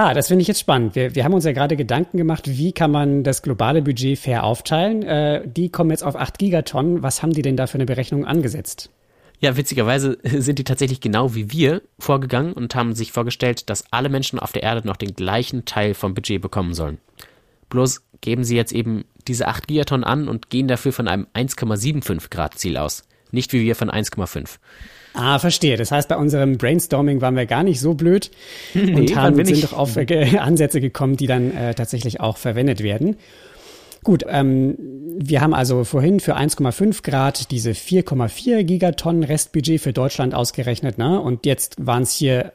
Ah, 0.00 0.14
das 0.14 0.28
finde 0.28 0.42
ich 0.42 0.46
jetzt 0.46 0.60
spannend. 0.60 0.94
Wir, 0.94 1.16
wir 1.16 1.24
haben 1.24 1.34
uns 1.34 1.44
ja 1.44 1.50
gerade 1.50 1.74
Gedanken 1.74 2.18
gemacht, 2.18 2.44
wie 2.46 2.70
kann 2.70 2.92
man 2.92 3.24
das 3.24 3.42
globale 3.42 3.82
Budget 3.82 4.16
fair 4.16 4.44
aufteilen. 4.44 5.02
Äh, 5.02 5.42
die 5.44 5.70
kommen 5.70 5.90
jetzt 5.90 6.04
auf 6.04 6.14
8 6.14 6.38
Gigatonnen. 6.38 7.02
Was 7.02 7.20
haben 7.20 7.32
die 7.32 7.42
denn 7.42 7.56
da 7.56 7.66
für 7.66 7.78
eine 7.78 7.84
Berechnung 7.84 8.24
angesetzt? 8.24 8.90
Ja, 9.40 9.56
witzigerweise 9.56 10.16
sind 10.22 10.60
die 10.60 10.64
tatsächlich 10.64 11.00
genau 11.00 11.34
wie 11.34 11.50
wir 11.50 11.82
vorgegangen 11.98 12.52
und 12.52 12.76
haben 12.76 12.94
sich 12.94 13.10
vorgestellt, 13.10 13.68
dass 13.70 13.92
alle 13.92 14.08
Menschen 14.08 14.38
auf 14.38 14.52
der 14.52 14.62
Erde 14.62 14.86
noch 14.86 14.94
den 14.94 15.16
gleichen 15.16 15.64
Teil 15.64 15.94
vom 15.94 16.14
Budget 16.14 16.40
bekommen 16.40 16.74
sollen. 16.74 16.98
Bloß 17.68 18.02
geben 18.20 18.44
sie 18.44 18.54
jetzt 18.54 18.70
eben 18.70 19.04
diese 19.26 19.48
8 19.48 19.66
Gigatonnen 19.66 20.04
an 20.04 20.28
und 20.28 20.48
gehen 20.48 20.68
dafür 20.68 20.92
von 20.92 21.08
einem 21.08 21.26
1,75 21.34 22.30
Grad 22.30 22.56
Ziel 22.56 22.76
aus. 22.76 23.02
Nicht 23.32 23.52
wie 23.52 23.62
wir 23.62 23.74
von 23.74 23.90
1,5. 23.90 24.58
Ah, 25.14 25.38
verstehe. 25.38 25.76
Das 25.76 25.90
heißt, 25.90 26.08
bei 26.08 26.16
unserem 26.16 26.58
Brainstorming 26.58 27.20
waren 27.20 27.36
wir 27.36 27.46
gar 27.46 27.62
nicht 27.62 27.80
so 27.80 27.94
blöd 27.94 28.30
nee, 28.74 28.94
und 28.94 29.16
haben, 29.16 29.44
sind 29.44 29.64
doch 29.64 29.72
auf 29.72 29.96
äh, 29.96 30.38
Ansätze 30.38 30.80
gekommen, 30.80 31.16
die 31.16 31.26
dann 31.26 31.50
äh, 31.56 31.74
tatsächlich 31.74 32.20
auch 32.20 32.36
verwendet 32.36 32.82
werden. 32.82 33.16
Gut, 34.04 34.24
ähm, 34.28 34.76
wir 35.18 35.40
haben 35.40 35.54
also 35.54 35.84
vorhin 35.84 36.20
für 36.20 36.36
1,5 36.36 37.02
Grad 37.02 37.50
diese 37.50 37.70
4,4 37.70 38.62
Gigatonnen 38.62 39.24
Restbudget 39.24 39.80
für 39.80 39.92
Deutschland 39.92 40.34
ausgerechnet, 40.34 40.98
ne? 40.98 41.20
Und 41.20 41.46
jetzt 41.46 41.74
waren 41.84 42.04
es 42.04 42.12
hier 42.12 42.52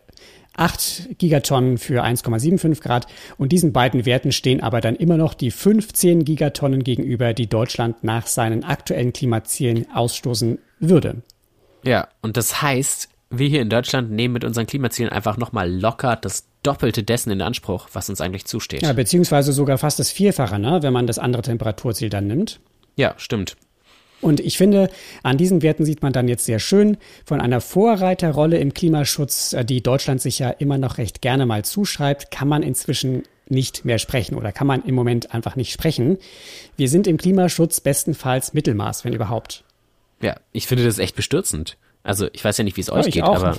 8 0.56 1.18
Gigatonnen 1.18 1.78
für 1.78 2.04
1,75 2.04 2.82
Grad. 2.82 3.08
Und 3.38 3.52
diesen 3.52 3.74
beiden 3.74 4.06
Werten 4.06 4.32
stehen 4.32 4.62
aber 4.62 4.82
dann 4.82 4.96
immer 4.96 5.18
noch 5.18 5.34
die 5.34 5.52
15 5.52 6.26
Gigatonnen 6.26 6.84
gegenüber, 6.84 7.34
die 7.34 7.48
Deutschland 7.48 8.04
nach 8.04 8.28
seinen 8.28 8.64
aktuellen 8.64 9.14
Klimazielen 9.14 9.88
ausstoßen 9.94 10.60
würde. 10.80 11.24
Ja, 11.84 12.08
und 12.22 12.38
das 12.38 12.62
heißt, 12.62 13.10
wir 13.30 13.48
hier 13.48 13.62
in 13.62 13.70
Deutschland 13.70 14.12
nehmen 14.12 14.34
mit 14.34 14.44
unseren 14.44 14.68
Klimazielen 14.68 15.12
einfach 15.12 15.38
nochmal 15.38 15.72
locker 15.72 16.16
das 16.16 16.46
Doppelte 16.62 17.04
dessen 17.04 17.32
in 17.32 17.42
Anspruch, 17.42 17.90
was 17.94 18.10
uns 18.10 18.22
eigentlich 18.22 18.46
zusteht. 18.46 18.84
Ja, 18.84 18.94
beziehungsweise 18.94 19.52
sogar 19.52 19.78
fast 19.78 20.00
das 20.00 20.12
Vierfache, 20.12 20.60
ne, 20.60 20.82
wenn 20.82 20.94
man 20.94 21.08
das 21.08 21.20
andere 21.20 21.42
Temperaturziel 21.42 22.10
dann 22.10 22.28
nimmt. 22.28 22.60
Ja, 22.96 23.16
stimmt. 23.18 23.58
Und 24.22 24.40
ich 24.40 24.58
finde, 24.58 24.90
an 25.22 25.38
diesen 25.38 25.62
Werten 25.62 25.84
sieht 25.84 26.02
man 26.02 26.14
dann 26.14 26.30
jetzt 26.30 26.46
sehr 26.46 26.60
schön 26.60 26.98
von 27.26 27.42
einer 27.42 27.60
Vorreiterrolle 27.60 28.58
im 28.58 28.74
Klimaschutz, 28.74 29.52
äh, 29.52 29.66
die 29.66 29.84
Deutschland 29.84 30.22
sich 30.22 30.40
ja 30.40 30.50
immer 30.50 30.78
noch 30.78 30.98
recht 30.98 31.22
gerne 31.22 31.46
mal 31.46 31.66
zuschreibt, 31.66 32.32
kann 32.32 32.48
man 32.48 32.64
inzwischen 32.64 33.24
nicht 33.50 33.84
mehr 33.84 34.00
sprechen 34.00 34.36
oder 34.36 34.54
kann 34.54 34.68
man 34.68 34.84
im 34.86 34.96
Moment 34.96 35.34
einfach 35.34 35.58
nicht 35.58 35.74
sprechen. 35.74 36.18
Wir 36.78 36.88
sind 36.88 37.08
im 37.08 37.18
Klimaschutz 37.18 37.82
bestenfalls 37.82 38.54
Mittelmaß, 38.54 39.04
wenn 39.04 39.12
überhaupt. 39.12 39.66
Ja, 40.22 40.38
ich 40.52 40.68
finde 40.68 40.86
das 40.86 41.00
echt 41.00 41.16
bestürzend. 41.16 41.78
Also 42.04 42.28
ich 42.34 42.44
weiß 42.44 42.58
ja 42.58 42.66
nicht, 42.66 42.76
wie 42.76 42.82
es 42.82 42.92
euch 42.92 43.06
ja, 43.06 43.12
geht, 43.12 43.24
auch. 43.24 43.36
aber 43.38 43.58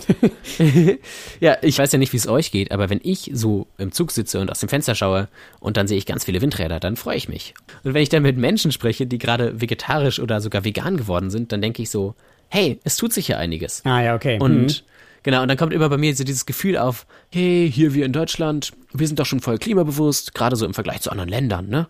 ja, 1.41 1.57
ich 1.63 1.79
weiß 1.79 1.93
ja 1.93 1.99
nicht, 1.99 2.13
wie 2.13 2.19
es 2.19 2.29
euch 2.29 2.51
geht, 2.51 2.73
aber 2.73 2.91
wenn 2.91 3.01
ich 3.03 3.31
so 3.33 3.67
im 3.79 3.91
Zug 3.91 4.11
sitze 4.11 4.39
und 4.39 4.51
aus 4.51 4.61
dem 4.61 4.69
Fenster 4.69 4.95
schaue 4.95 5.29
und 5.61 5.79
dann 5.79 5.89
sehe 5.89 5.97
ich 5.97 6.05
ganz 6.05 6.25
viele 6.25 6.43
Windräder, 6.43 6.79
dann 6.79 6.97
freue 6.97 7.17
ich 7.17 7.27
mich. 7.27 7.55
Und 7.85 7.95
wenn 7.95 8.03
ich 8.03 8.11
dann 8.11 8.23
mit 8.23 8.37
Menschen 8.37 8.71
spreche, 8.71 9.07
die 9.07 9.17
gerade 9.17 9.63
vegetarisch 9.63 10.21
oder 10.21 10.43
sogar 10.43 10.63
vegan 10.63 10.99
geworden 10.99 11.31
sind, 11.31 11.53
dann 11.53 11.63
denke 11.63 11.81
ich 11.81 11.89
so, 11.89 12.15
hey, 12.49 12.79
es 12.85 12.99
tut 12.99 13.15
sich 13.15 13.29
ja 13.29 13.39
einiges. 13.39 13.83
Ah 13.87 14.03
ja, 14.03 14.15
okay. 14.15 14.39
Und 14.39 14.67
mhm. 14.67 14.87
genau, 15.23 15.41
und 15.41 15.49
dann 15.49 15.57
kommt 15.57 15.73
immer 15.73 15.89
bei 15.89 15.97
mir 15.97 16.15
so 16.15 16.23
dieses 16.23 16.45
Gefühl 16.45 16.77
auf, 16.77 17.07
hey, 17.33 17.71
hier 17.73 17.95
wir 17.95 18.05
in 18.05 18.13
Deutschland, 18.13 18.73
wir 18.93 19.07
sind 19.07 19.19
doch 19.19 19.27
schon 19.27 19.41
voll 19.41 19.57
klimabewusst, 19.57 20.35
gerade 20.35 20.57
so 20.57 20.67
im 20.67 20.75
Vergleich 20.75 21.01
zu 21.01 21.11
anderen 21.11 21.31
Ländern, 21.31 21.71
ne? 21.71 21.89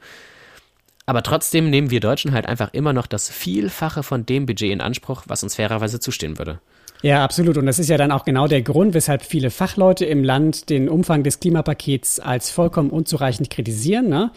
Aber 1.07 1.22
trotzdem 1.22 1.70
nehmen 1.70 1.90
wir 1.90 2.00
Deutschen 2.00 2.32
halt 2.32 2.46
einfach 2.46 2.72
immer 2.72 2.92
noch 2.92 3.07
das 3.07 3.28
Vielfache 3.28 4.02
von 4.02 4.24
dem 4.24 4.46
Budget 4.46 4.70
in 4.70 4.80
Anspruch, 4.80 5.24
was 5.26 5.42
uns 5.42 5.57
fairerweise 5.57 6.00
zustehen 6.00 6.38
würde. 6.38 6.61
Ja, 7.02 7.22
absolut. 7.22 7.59
Und 7.59 7.66
das 7.66 7.78
ist 7.78 7.90
ja 7.90 7.98
dann 7.98 8.11
auch 8.11 8.24
genau 8.24 8.46
der 8.46 8.62
Grund, 8.62 8.94
weshalb 8.94 9.22
viele 9.22 9.50
Fachleute 9.50 10.07
im 10.07 10.24
Land 10.24 10.70
den 10.70 10.88
Umfang 10.88 11.22
des 11.22 11.38
Klimapakets 11.38 12.18
als 12.18 12.48
vollkommen 12.48 12.88
unzureichend 12.88 13.50
kritisieren. 13.50 14.09
Ne? 14.09 14.30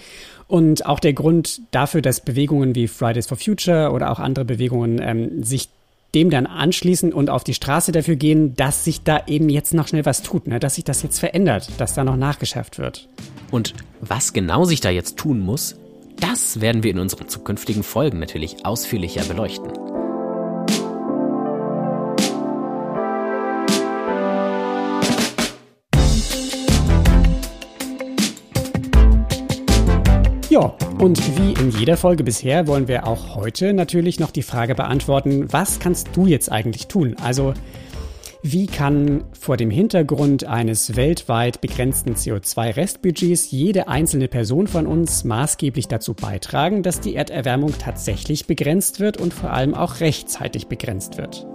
Und 0.47 0.85
auch 0.85 0.99
der 0.99 1.13
Grund 1.13 1.61
dafür, 1.71 2.01
dass 2.01 2.19
Bewegungen 2.19 2.75
wie 2.75 2.89
Fridays 2.89 3.27
for 3.27 3.37
Future 3.37 3.91
oder 3.91 4.11
auch 4.11 4.19
andere 4.19 4.43
Bewegungen 4.43 4.99
ähm, 5.01 5.43
sich 5.43 5.69
dem 6.13 6.29
dann 6.29 6.45
anschließen 6.45 7.13
und 7.13 7.29
auf 7.29 7.45
die 7.45 7.53
Straße 7.53 7.93
dafür 7.93 8.17
gehen, 8.17 8.55
dass 8.55 8.83
sich 8.83 9.03
da 9.03 9.21
eben 9.27 9.47
jetzt 9.47 9.73
noch 9.73 9.87
schnell 9.87 10.05
was 10.05 10.21
tut, 10.21 10.47
ne? 10.47 10.59
dass 10.59 10.75
sich 10.75 10.83
das 10.83 11.03
jetzt 11.03 11.19
verändert, 11.19 11.69
dass 11.77 11.93
da 11.93 12.03
noch 12.03 12.17
nachgeschärft 12.17 12.79
wird. 12.79 13.07
Und 13.49 13.75
was 14.01 14.33
genau 14.33 14.65
sich 14.65 14.81
da 14.81 14.89
jetzt 14.89 15.15
tun 15.15 15.39
muss, 15.39 15.77
das 16.19 16.61
werden 16.61 16.83
wir 16.83 16.91
in 16.91 16.99
unseren 16.99 17.27
zukünftigen 17.27 17.83
Folgen 17.83 18.19
natürlich 18.19 18.65
ausführlicher 18.65 19.23
beleuchten. 19.23 19.71
Ja, 30.49 30.75
und 30.99 31.37
wie 31.37 31.53
in 31.61 31.71
jeder 31.71 31.97
Folge 31.97 32.23
bisher 32.23 32.67
wollen 32.67 32.87
wir 32.87 33.05
auch 33.05 33.35
heute 33.35 33.73
natürlich 33.73 34.19
noch 34.19 34.31
die 34.31 34.41
Frage 34.41 34.75
beantworten, 34.75 35.51
was 35.51 35.79
kannst 35.79 36.09
du 36.13 36.25
jetzt 36.25 36.51
eigentlich 36.51 36.87
tun? 36.87 37.15
Also, 37.21 37.53
wie 38.51 38.67
kann 38.67 39.25
vor 39.33 39.57
dem 39.57 39.69
Hintergrund 39.69 40.45
eines 40.45 40.95
weltweit 40.95 41.59
begrenzten 41.59 42.13
CO2-Restbudgets 42.13 43.51
jede 43.51 43.89
einzelne 43.89 44.29
Person 44.29 44.67
von 44.67 44.87
uns 44.87 45.25
maßgeblich 45.25 45.87
dazu 45.87 46.13
beitragen, 46.13 46.81
dass 46.81 47.01
die 47.01 47.15
Erderwärmung 47.15 47.73
tatsächlich 47.77 48.47
begrenzt 48.47 49.01
wird 49.01 49.17
und 49.19 49.33
vor 49.33 49.51
allem 49.51 49.73
auch 49.73 49.99
rechtzeitig 49.99 50.67
begrenzt 50.67 51.17
wird? 51.17 51.45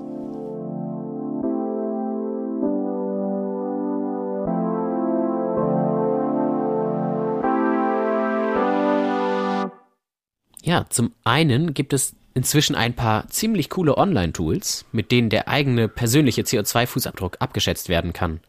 Ja, 10.62 10.84
zum 10.90 11.12
einen 11.24 11.74
gibt 11.74 11.92
es 11.92 12.14
inzwischen 12.34 12.74
ein 12.74 12.94
paar 12.94 13.28
ziemlich 13.28 13.70
coole 13.70 13.96
Online-Tools, 13.96 14.84
mit 14.92 15.12
denen 15.12 15.30
der 15.30 15.48
eigene 15.48 15.88
persönliche 15.88 16.42
CO2-Fußabdruck 16.42 17.36
abgeschätzt 17.38 17.88
werden 17.88 18.12
kann. 18.12 18.40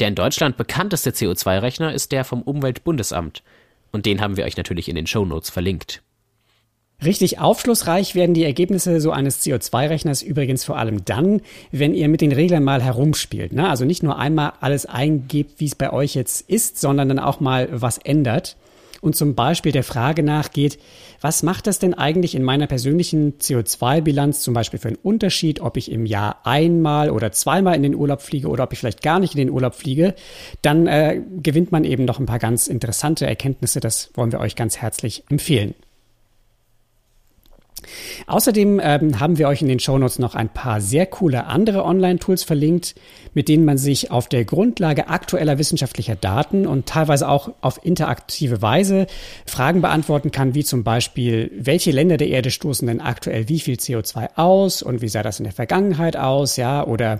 Der 0.00 0.08
in 0.08 0.14
Deutschland 0.14 0.56
bekannteste 0.56 1.10
CO2-Rechner 1.10 1.92
ist 1.92 2.12
der 2.12 2.24
vom 2.24 2.42
Umweltbundesamt. 2.42 3.42
Und 3.92 4.06
den 4.06 4.20
haben 4.20 4.36
wir 4.36 4.44
euch 4.44 4.56
natürlich 4.56 4.88
in 4.88 4.96
den 4.96 5.06
Shownotes 5.06 5.50
verlinkt. 5.50 6.02
Richtig 7.04 7.38
aufschlussreich 7.38 8.14
werden 8.14 8.34
die 8.34 8.44
Ergebnisse 8.44 9.00
so 9.00 9.10
eines 9.10 9.44
CO2-Rechners 9.44 10.22
übrigens 10.22 10.64
vor 10.64 10.78
allem 10.78 11.04
dann, 11.04 11.42
wenn 11.70 11.94
ihr 11.94 12.08
mit 12.08 12.20
den 12.20 12.32
Reglern 12.32 12.64
mal 12.64 12.82
herumspielt. 12.82 13.52
Ne? 13.52 13.68
Also 13.68 13.84
nicht 13.84 14.02
nur 14.02 14.18
einmal 14.18 14.54
alles 14.60 14.86
eingebt, 14.86 15.60
wie 15.60 15.66
es 15.66 15.74
bei 15.74 15.92
euch 15.92 16.14
jetzt 16.14 16.48
ist, 16.48 16.80
sondern 16.80 17.08
dann 17.08 17.18
auch 17.18 17.40
mal 17.40 17.68
was 17.70 17.98
ändert 17.98 18.56
und 19.04 19.14
zum 19.14 19.34
Beispiel 19.34 19.70
der 19.70 19.84
Frage 19.84 20.22
nachgeht, 20.22 20.78
was 21.20 21.42
macht 21.42 21.66
das 21.66 21.78
denn 21.78 21.94
eigentlich 21.94 22.34
in 22.34 22.42
meiner 22.42 22.66
persönlichen 22.66 23.38
CO2-Bilanz 23.38 24.40
zum 24.40 24.54
Beispiel 24.54 24.78
für 24.78 24.88
einen 24.88 24.98
Unterschied, 25.02 25.60
ob 25.60 25.76
ich 25.76 25.92
im 25.92 26.06
Jahr 26.06 26.40
einmal 26.44 27.10
oder 27.10 27.30
zweimal 27.30 27.76
in 27.76 27.82
den 27.82 27.94
Urlaub 27.94 28.22
fliege 28.22 28.48
oder 28.48 28.64
ob 28.64 28.72
ich 28.72 28.78
vielleicht 28.78 29.02
gar 29.02 29.20
nicht 29.20 29.34
in 29.34 29.38
den 29.38 29.50
Urlaub 29.50 29.74
fliege, 29.74 30.14
dann 30.62 30.86
äh, 30.86 31.20
gewinnt 31.42 31.70
man 31.70 31.84
eben 31.84 32.04
noch 32.04 32.18
ein 32.18 32.26
paar 32.26 32.38
ganz 32.38 32.66
interessante 32.66 33.26
Erkenntnisse. 33.26 33.80
Das 33.80 34.10
wollen 34.14 34.32
wir 34.32 34.40
euch 34.40 34.56
ganz 34.56 34.78
herzlich 34.78 35.24
empfehlen. 35.28 35.74
Außerdem 38.26 38.80
ähm, 38.82 39.20
haben 39.20 39.38
wir 39.38 39.48
euch 39.48 39.62
in 39.62 39.68
den 39.68 39.78
Shownotes 39.78 40.18
noch 40.18 40.34
ein 40.34 40.48
paar 40.48 40.80
sehr 40.80 41.06
coole 41.06 41.46
andere 41.46 41.84
Online-Tools 41.84 42.44
verlinkt, 42.44 42.94
mit 43.34 43.48
denen 43.48 43.64
man 43.64 43.78
sich 43.78 44.10
auf 44.10 44.28
der 44.28 44.44
Grundlage 44.44 45.08
aktueller 45.08 45.58
wissenschaftlicher 45.58 46.16
Daten 46.16 46.66
und 46.66 46.86
teilweise 46.86 47.28
auch 47.28 47.52
auf 47.60 47.80
interaktive 47.84 48.62
Weise 48.62 49.06
Fragen 49.46 49.82
beantworten 49.82 50.30
kann, 50.30 50.54
wie 50.54 50.64
zum 50.64 50.84
Beispiel, 50.84 51.50
welche 51.56 51.90
Länder 51.90 52.16
der 52.16 52.28
Erde 52.28 52.50
stoßen 52.50 52.86
denn 52.86 53.00
aktuell 53.00 53.48
wie 53.48 53.60
viel 53.60 53.76
CO2 53.76 54.36
aus 54.36 54.82
und 54.82 55.02
wie 55.02 55.08
sah 55.08 55.22
das 55.22 55.40
in 55.40 55.44
der 55.44 55.52
Vergangenheit 55.52 56.16
aus, 56.16 56.56
ja, 56.56 56.86
oder 56.86 57.18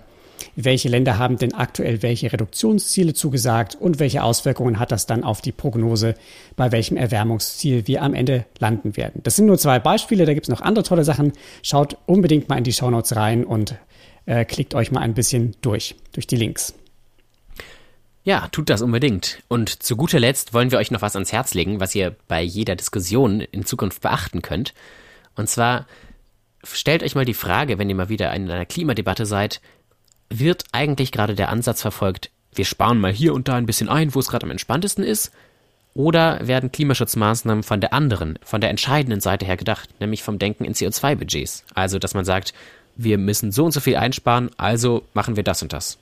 welche 0.57 0.89
Länder 0.89 1.19
haben 1.19 1.37
denn 1.39 1.55
aktuell 1.55 2.03
welche 2.03 2.33
Reduktionsziele 2.33 3.15
zugesagt 3.15 3.75
und 3.75 3.99
welche 3.99 4.23
Auswirkungen 4.23 4.79
hat 4.79 4.93
das 4.93 5.07
dann 5.07 5.25
auf 5.25 5.41
die 5.41 5.53
Prognose, 5.53 6.15
bei 6.57 6.73
welchem 6.73 6.97
Erwärmungsziel 6.97 7.87
wir 7.87 8.03
am 8.03 8.15
Ende 8.15 8.45
landen 8.59 8.97
werden. 8.97 9.21
Das 9.23 9.37
sind 9.37 9.47
nur 9.47 9.59
zwei 9.59 9.79
Beispiele, 9.79 10.27
da 10.27 10.35
gibt 10.35 10.47
es 10.47 10.51
noch 10.51 10.61
andere 10.61 10.85
tolle 10.85 11.05
Sachen. 11.05 11.33
Schaut 11.63 11.97
unbedingt 12.07 12.49
mal 12.49 12.59
in 12.59 12.65
die 12.65 12.73
Shownotes 12.73 13.17
rein 13.17 13.45
und 13.45 13.75
äh, 14.27 14.45
klickt 14.45 14.75
euch 14.75 14.91
mal 14.91 15.01
ein 15.01 15.15
bisschen 15.15 15.55
durch, 15.61 15.97
durch 16.13 16.27
die 16.27 16.37
Links. 16.37 16.75
Ja, 18.25 18.49
tut 18.49 18.71
das 18.71 18.81
unbedingt. 18.81 19.43
Und 19.49 19.83
zu 19.83 19.97
guter 19.97 20.19
Letzt 20.19 20.55
wollen 20.55 20.71
wir 20.71 20.79
euch 20.79 20.91
noch 20.91 21.03
was 21.03 21.15
ans 21.15 21.33
Herz 21.33 21.53
legen, 21.53 21.79
was 21.79 21.95
ihr 21.95 22.17
bei 22.27 22.41
jeder 22.43 22.75
Diskussion 22.75 23.41
in 23.41 23.67
Zukunft 23.67 24.01
beachten 24.01 24.41
könnt. 24.41 24.73
Und 25.37 25.51
zwar 25.51 25.87
stellt 26.63 27.03
euch 27.03 27.15
mal 27.15 27.27
die 27.27 27.35
Frage, 27.35 27.79
wenn 27.79 27.91
ihr 27.91 27.95
mal 27.95 28.09
wieder 28.09 28.33
in 28.35 28.51
einer 28.51 28.65
Klimadebatte 28.65 29.27
seid, 29.27 29.61
wird 30.39 30.65
eigentlich 30.73 31.13
gerade 31.13 31.35
der 31.35 31.49
Ansatz 31.49 31.83
verfolgt, 31.83 32.31
wir 32.55 32.65
sparen 32.65 33.01
mal 33.01 33.13
hier 33.13 33.35
und 33.35 33.49
da 33.49 33.55
ein 33.55 33.67
bisschen 33.67 33.89
ein, 33.89 34.15
wo 34.15 34.21
es 34.21 34.29
gerade 34.29 34.45
am 34.45 34.51
entspanntesten 34.51 35.05
ist? 35.05 35.33
Oder 35.95 36.47
werden 36.47 36.73
Klimaschutzmaßnahmen 36.73 37.63
von 37.63 37.81
der 37.81 37.93
anderen, 37.93 38.39
von 38.43 38.61
der 38.61 38.71
entscheidenden 38.71 39.21
Seite 39.21 39.47
her 39.47 39.57
gedacht, 39.57 39.89
nämlich 40.01 40.23
vom 40.23 40.39
Denken 40.39 40.65
in 40.65 40.75
CO2-Budgets? 40.75 41.65
Also, 41.75 41.99
dass 41.99 42.15
man 42.15 42.25
sagt, 42.25 42.53
wir 42.97 43.19
müssen 43.19 43.53
so 43.53 43.65
und 43.65 43.73
so 43.73 43.81
viel 43.81 43.97
einsparen, 43.97 44.51
also 44.57 45.05
machen 45.15 45.37
wir 45.37 45.45
das 45.45 45.63
und 45.63 45.73
das. 45.73 45.99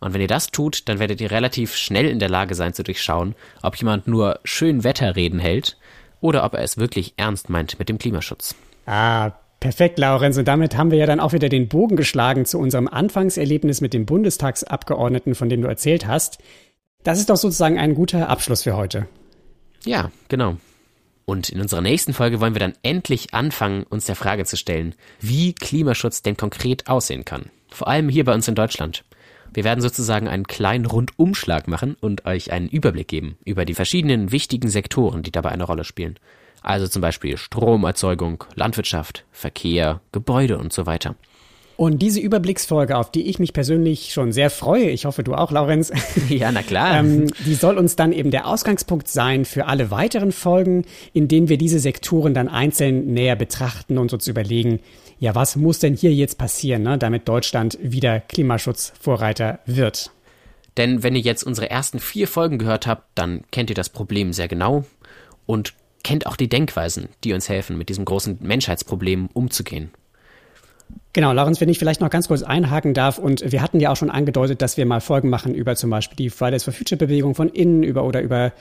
Und 0.00 0.14
wenn 0.14 0.20
ihr 0.20 0.28
das 0.28 0.50
tut, 0.50 0.88
dann 0.88 0.98
werdet 0.98 1.20
ihr 1.20 1.30
relativ 1.30 1.76
schnell 1.76 2.06
in 2.06 2.18
der 2.18 2.30
Lage 2.30 2.54
sein 2.54 2.72
zu 2.72 2.82
durchschauen, 2.82 3.34
ob 3.62 3.76
jemand 3.76 4.06
nur 4.06 4.40
schön 4.44 4.82
Wetterreden 4.82 5.38
hält 5.38 5.76
oder 6.20 6.44
ob 6.44 6.54
er 6.54 6.62
es 6.62 6.78
wirklich 6.78 7.14
ernst 7.16 7.50
meint 7.50 7.78
mit 7.78 7.88
dem 7.88 7.98
Klimaschutz. 7.98 8.54
Ah, 8.86 9.32
Perfekt, 9.60 9.98
Laurenz. 9.98 10.38
Und 10.38 10.48
damit 10.48 10.76
haben 10.76 10.90
wir 10.90 10.98
ja 10.98 11.06
dann 11.06 11.20
auch 11.20 11.34
wieder 11.34 11.50
den 11.50 11.68
Bogen 11.68 11.96
geschlagen 11.96 12.46
zu 12.46 12.58
unserem 12.58 12.88
Anfangserlebnis 12.88 13.82
mit 13.82 13.92
dem 13.92 14.06
Bundestagsabgeordneten, 14.06 15.34
von 15.34 15.50
dem 15.50 15.60
du 15.60 15.68
erzählt 15.68 16.06
hast. 16.06 16.38
Das 17.04 17.18
ist 17.18 17.28
doch 17.28 17.36
sozusagen 17.36 17.78
ein 17.78 17.94
guter 17.94 18.30
Abschluss 18.30 18.62
für 18.62 18.76
heute. 18.76 19.06
Ja, 19.84 20.10
genau. 20.28 20.56
Und 21.26 21.50
in 21.50 21.60
unserer 21.60 21.82
nächsten 21.82 22.14
Folge 22.14 22.40
wollen 22.40 22.54
wir 22.54 22.60
dann 22.60 22.74
endlich 22.82 23.34
anfangen, 23.34 23.84
uns 23.84 24.06
der 24.06 24.16
Frage 24.16 24.46
zu 24.46 24.56
stellen, 24.56 24.94
wie 25.20 25.52
Klimaschutz 25.54 26.22
denn 26.22 26.36
konkret 26.36 26.88
aussehen 26.88 27.24
kann. 27.24 27.50
Vor 27.68 27.88
allem 27.88 28.08
hier 28.08 28.24
bei 28.24 28.34
uns 28.34 28.48
in 28.48 28.54
Deutschland. 28.54 29.04
Wir 29.52 29.64
werden 29.64 29.80
sozusagen 29.80 30.28
einen 30.28 30.46
kleinen 30.46 30.86
Rundumschlag 30.86 31.68
machen 31.68 31.96
und 32.00 32.24
euch 32.24 32.52
einen 32.52 32.68
Überblick 32.68 33.08
geben 33.08 33.36
über 33.44 33.64
die 33.64 33.74
verschiedenen 33.74 34.32
wichtigen 34.32 34.68
Sektoren, 34.68 35.22
die 35.22 35.32
dabei 35.32 35.50
eine 35.50 35.64
Rolle 35.64 35.84
spielen. 35.84 36.18
Also 36.62 36.86
zum 36.88 37.02
Beispiel 37.02 37.36
Stromerzeugung, 37.36 38.44
Landwirtschaft, 38.54 39.24
Verkehr, 39.32 40.00
Gebäude 40.12 40.58
und 40.58 40.72
so 40.72 40.86
weiter. 40.86 41.14
Und 41.80 42.02
diese 42.02 42.20
Überblicksfolge, 42.20 42.94
auf 42.94 43.10
die 43.10 43.22
ich 43.22 43.38
mich 43.38 43.54
persönlich 43.54 44.12
schon 44.12 44.32
sehr 44.32 44.50
freue, 44.50 44.90
ich 44.90 45.06
hoffe 45.06 45.24
du 45.24 45.32
auch, 45.32 45.50
Laurenz. 45.50 45.90
Ja, 46.28 46.52
na 46.52 46.62
klar. 46.62 46.98
ähm, 46.98 47.28
die 47.46 47.54
soll 47.54 47.78
uns 47.78 47.96
dann 47.96 48.12
eben 48.12 48.30
der 48.30 48.46
Ausgangspunkt 48.46 49.08
sein 49.08 49.46
für 49.46 49.64
alle 49.64 49.90
weiteren 49.90 50.30
Folgen, 50.30 50.84
in 51.14 51.26
denen 51.26 51.48
wir 51.48 51.56
diese 51.56 51.78
Sektoren 51.78 52.34
dann 52.34 52.48
einzeln 52.48 53.14
näher 53.14 53.34
betrachten 53.34 53.96
und 53.96 54.12
uns 54.12 54.26
überlegen, 54.26 54.80
ja, 55.20 55.34
was 55.34 55.56
muss 55.56 55.78
denn 55.78 55.94
hier 55.94 56.12
jetzt 56.12 56.36
passieren, 56.36 56.82
ne, 56.82 56.98
damit 56.98 57.26
Deutschland 57.26 57.78
wieder 57.80 58.20
Klimaschutzvorreiter 58.20 59.60
wird? 59.64 60.10
Denn 60.76 61.02
wenn 61.02 61.16
ihr 61.16 61.22
jetzt 61.22 61.44
unsere 61.44 61.70
ersten 61.70 61.98
vier 61.98 62.28
Folgen 62.28 62.58
gehört 62.58 62.86
habt, 62.86 63.04
dann 63.14 63.42
kennt 63.52 63.70
ihr 63.70 63.76
das 63.76 63.88
Problem 63.88 64.34
sehr 64.34 64.48
genau 64.48 64.84
und 65.46 65.72
kennt 66.02 66.26
auch 66.26 66.36
die 66.36 66.48
Denkweisen, 66.48 67.08
die 67.24 67.32
uns 67.32 67.48
helfen, 67.48 67.78
mit 67.78 67.88
diesem 67.88 68.04
großen 68.04 68.38
Menschheitsproblem 68.40 69.28
umzugehen. 69.32 69.90
Genau, 71.12 71.32
Laurens, 71.32 71.60
wenn 71.60 71.68
ich 71.68 71.78
vielleicht 71.78 72.00
noch 72.00 72.10
ganz 72.10 72.28
kurz 72.28 72.42
einhaken 72.42 72.94
darf, 72.94 73.18
und 73.18 73.50
wir 73.50 73.62
hatten 73.62 73.80
ja 73.80 73.90
auch 73.90 73.96
schon 73.96 74.10
angedeutet, 74.10 74.62
dass 74.62 74.76
wir 74.76 74.86
mal 74.86 75.00
Folgen 75.00 75.28
machen 75.28 75.54
über 75.54 75.74
zum 75.74 75.90
Beispiel 75.90 76.16
die 76.16 76.30
Fridays 76.30 76.64
for 76.64 76.72
Future 76.72 76.98
Bewegung 76.98 77.34
von 77.34 77.48
innen, 77.48 77.82
über 77.82 78.04
oder 78.04 78.20
über 78.22 78.52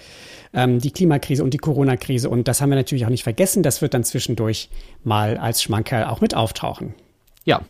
ähm, 0.54 0.80
die 0.80 0.92
Klimakrise 0.92 1.44
und 1.44 1.54
die 1.54 1.60
Corona-Krise. 1.60 2.30
Und 2.30 2.48
das 2.48 2.62
haben 2.62 2.70
wir 2.70 2.76
natürlich 2.76 3.06
auch 3.06 3.10
nicht 3.10 3.24
vergessen. 3.24 3.62
Das 3.62 3.82
wird 3.82 3.94
dann 3.94 4.04
zwischendurch 4.04 4.70
mal 5.04 5.38
als 5.38 5.62
Schmankerl 5.62 6.06
auch 6.06 6.22
mit 6.22 6.36
auftauchen. 6.36 6.96
Ja, 7.46 7.62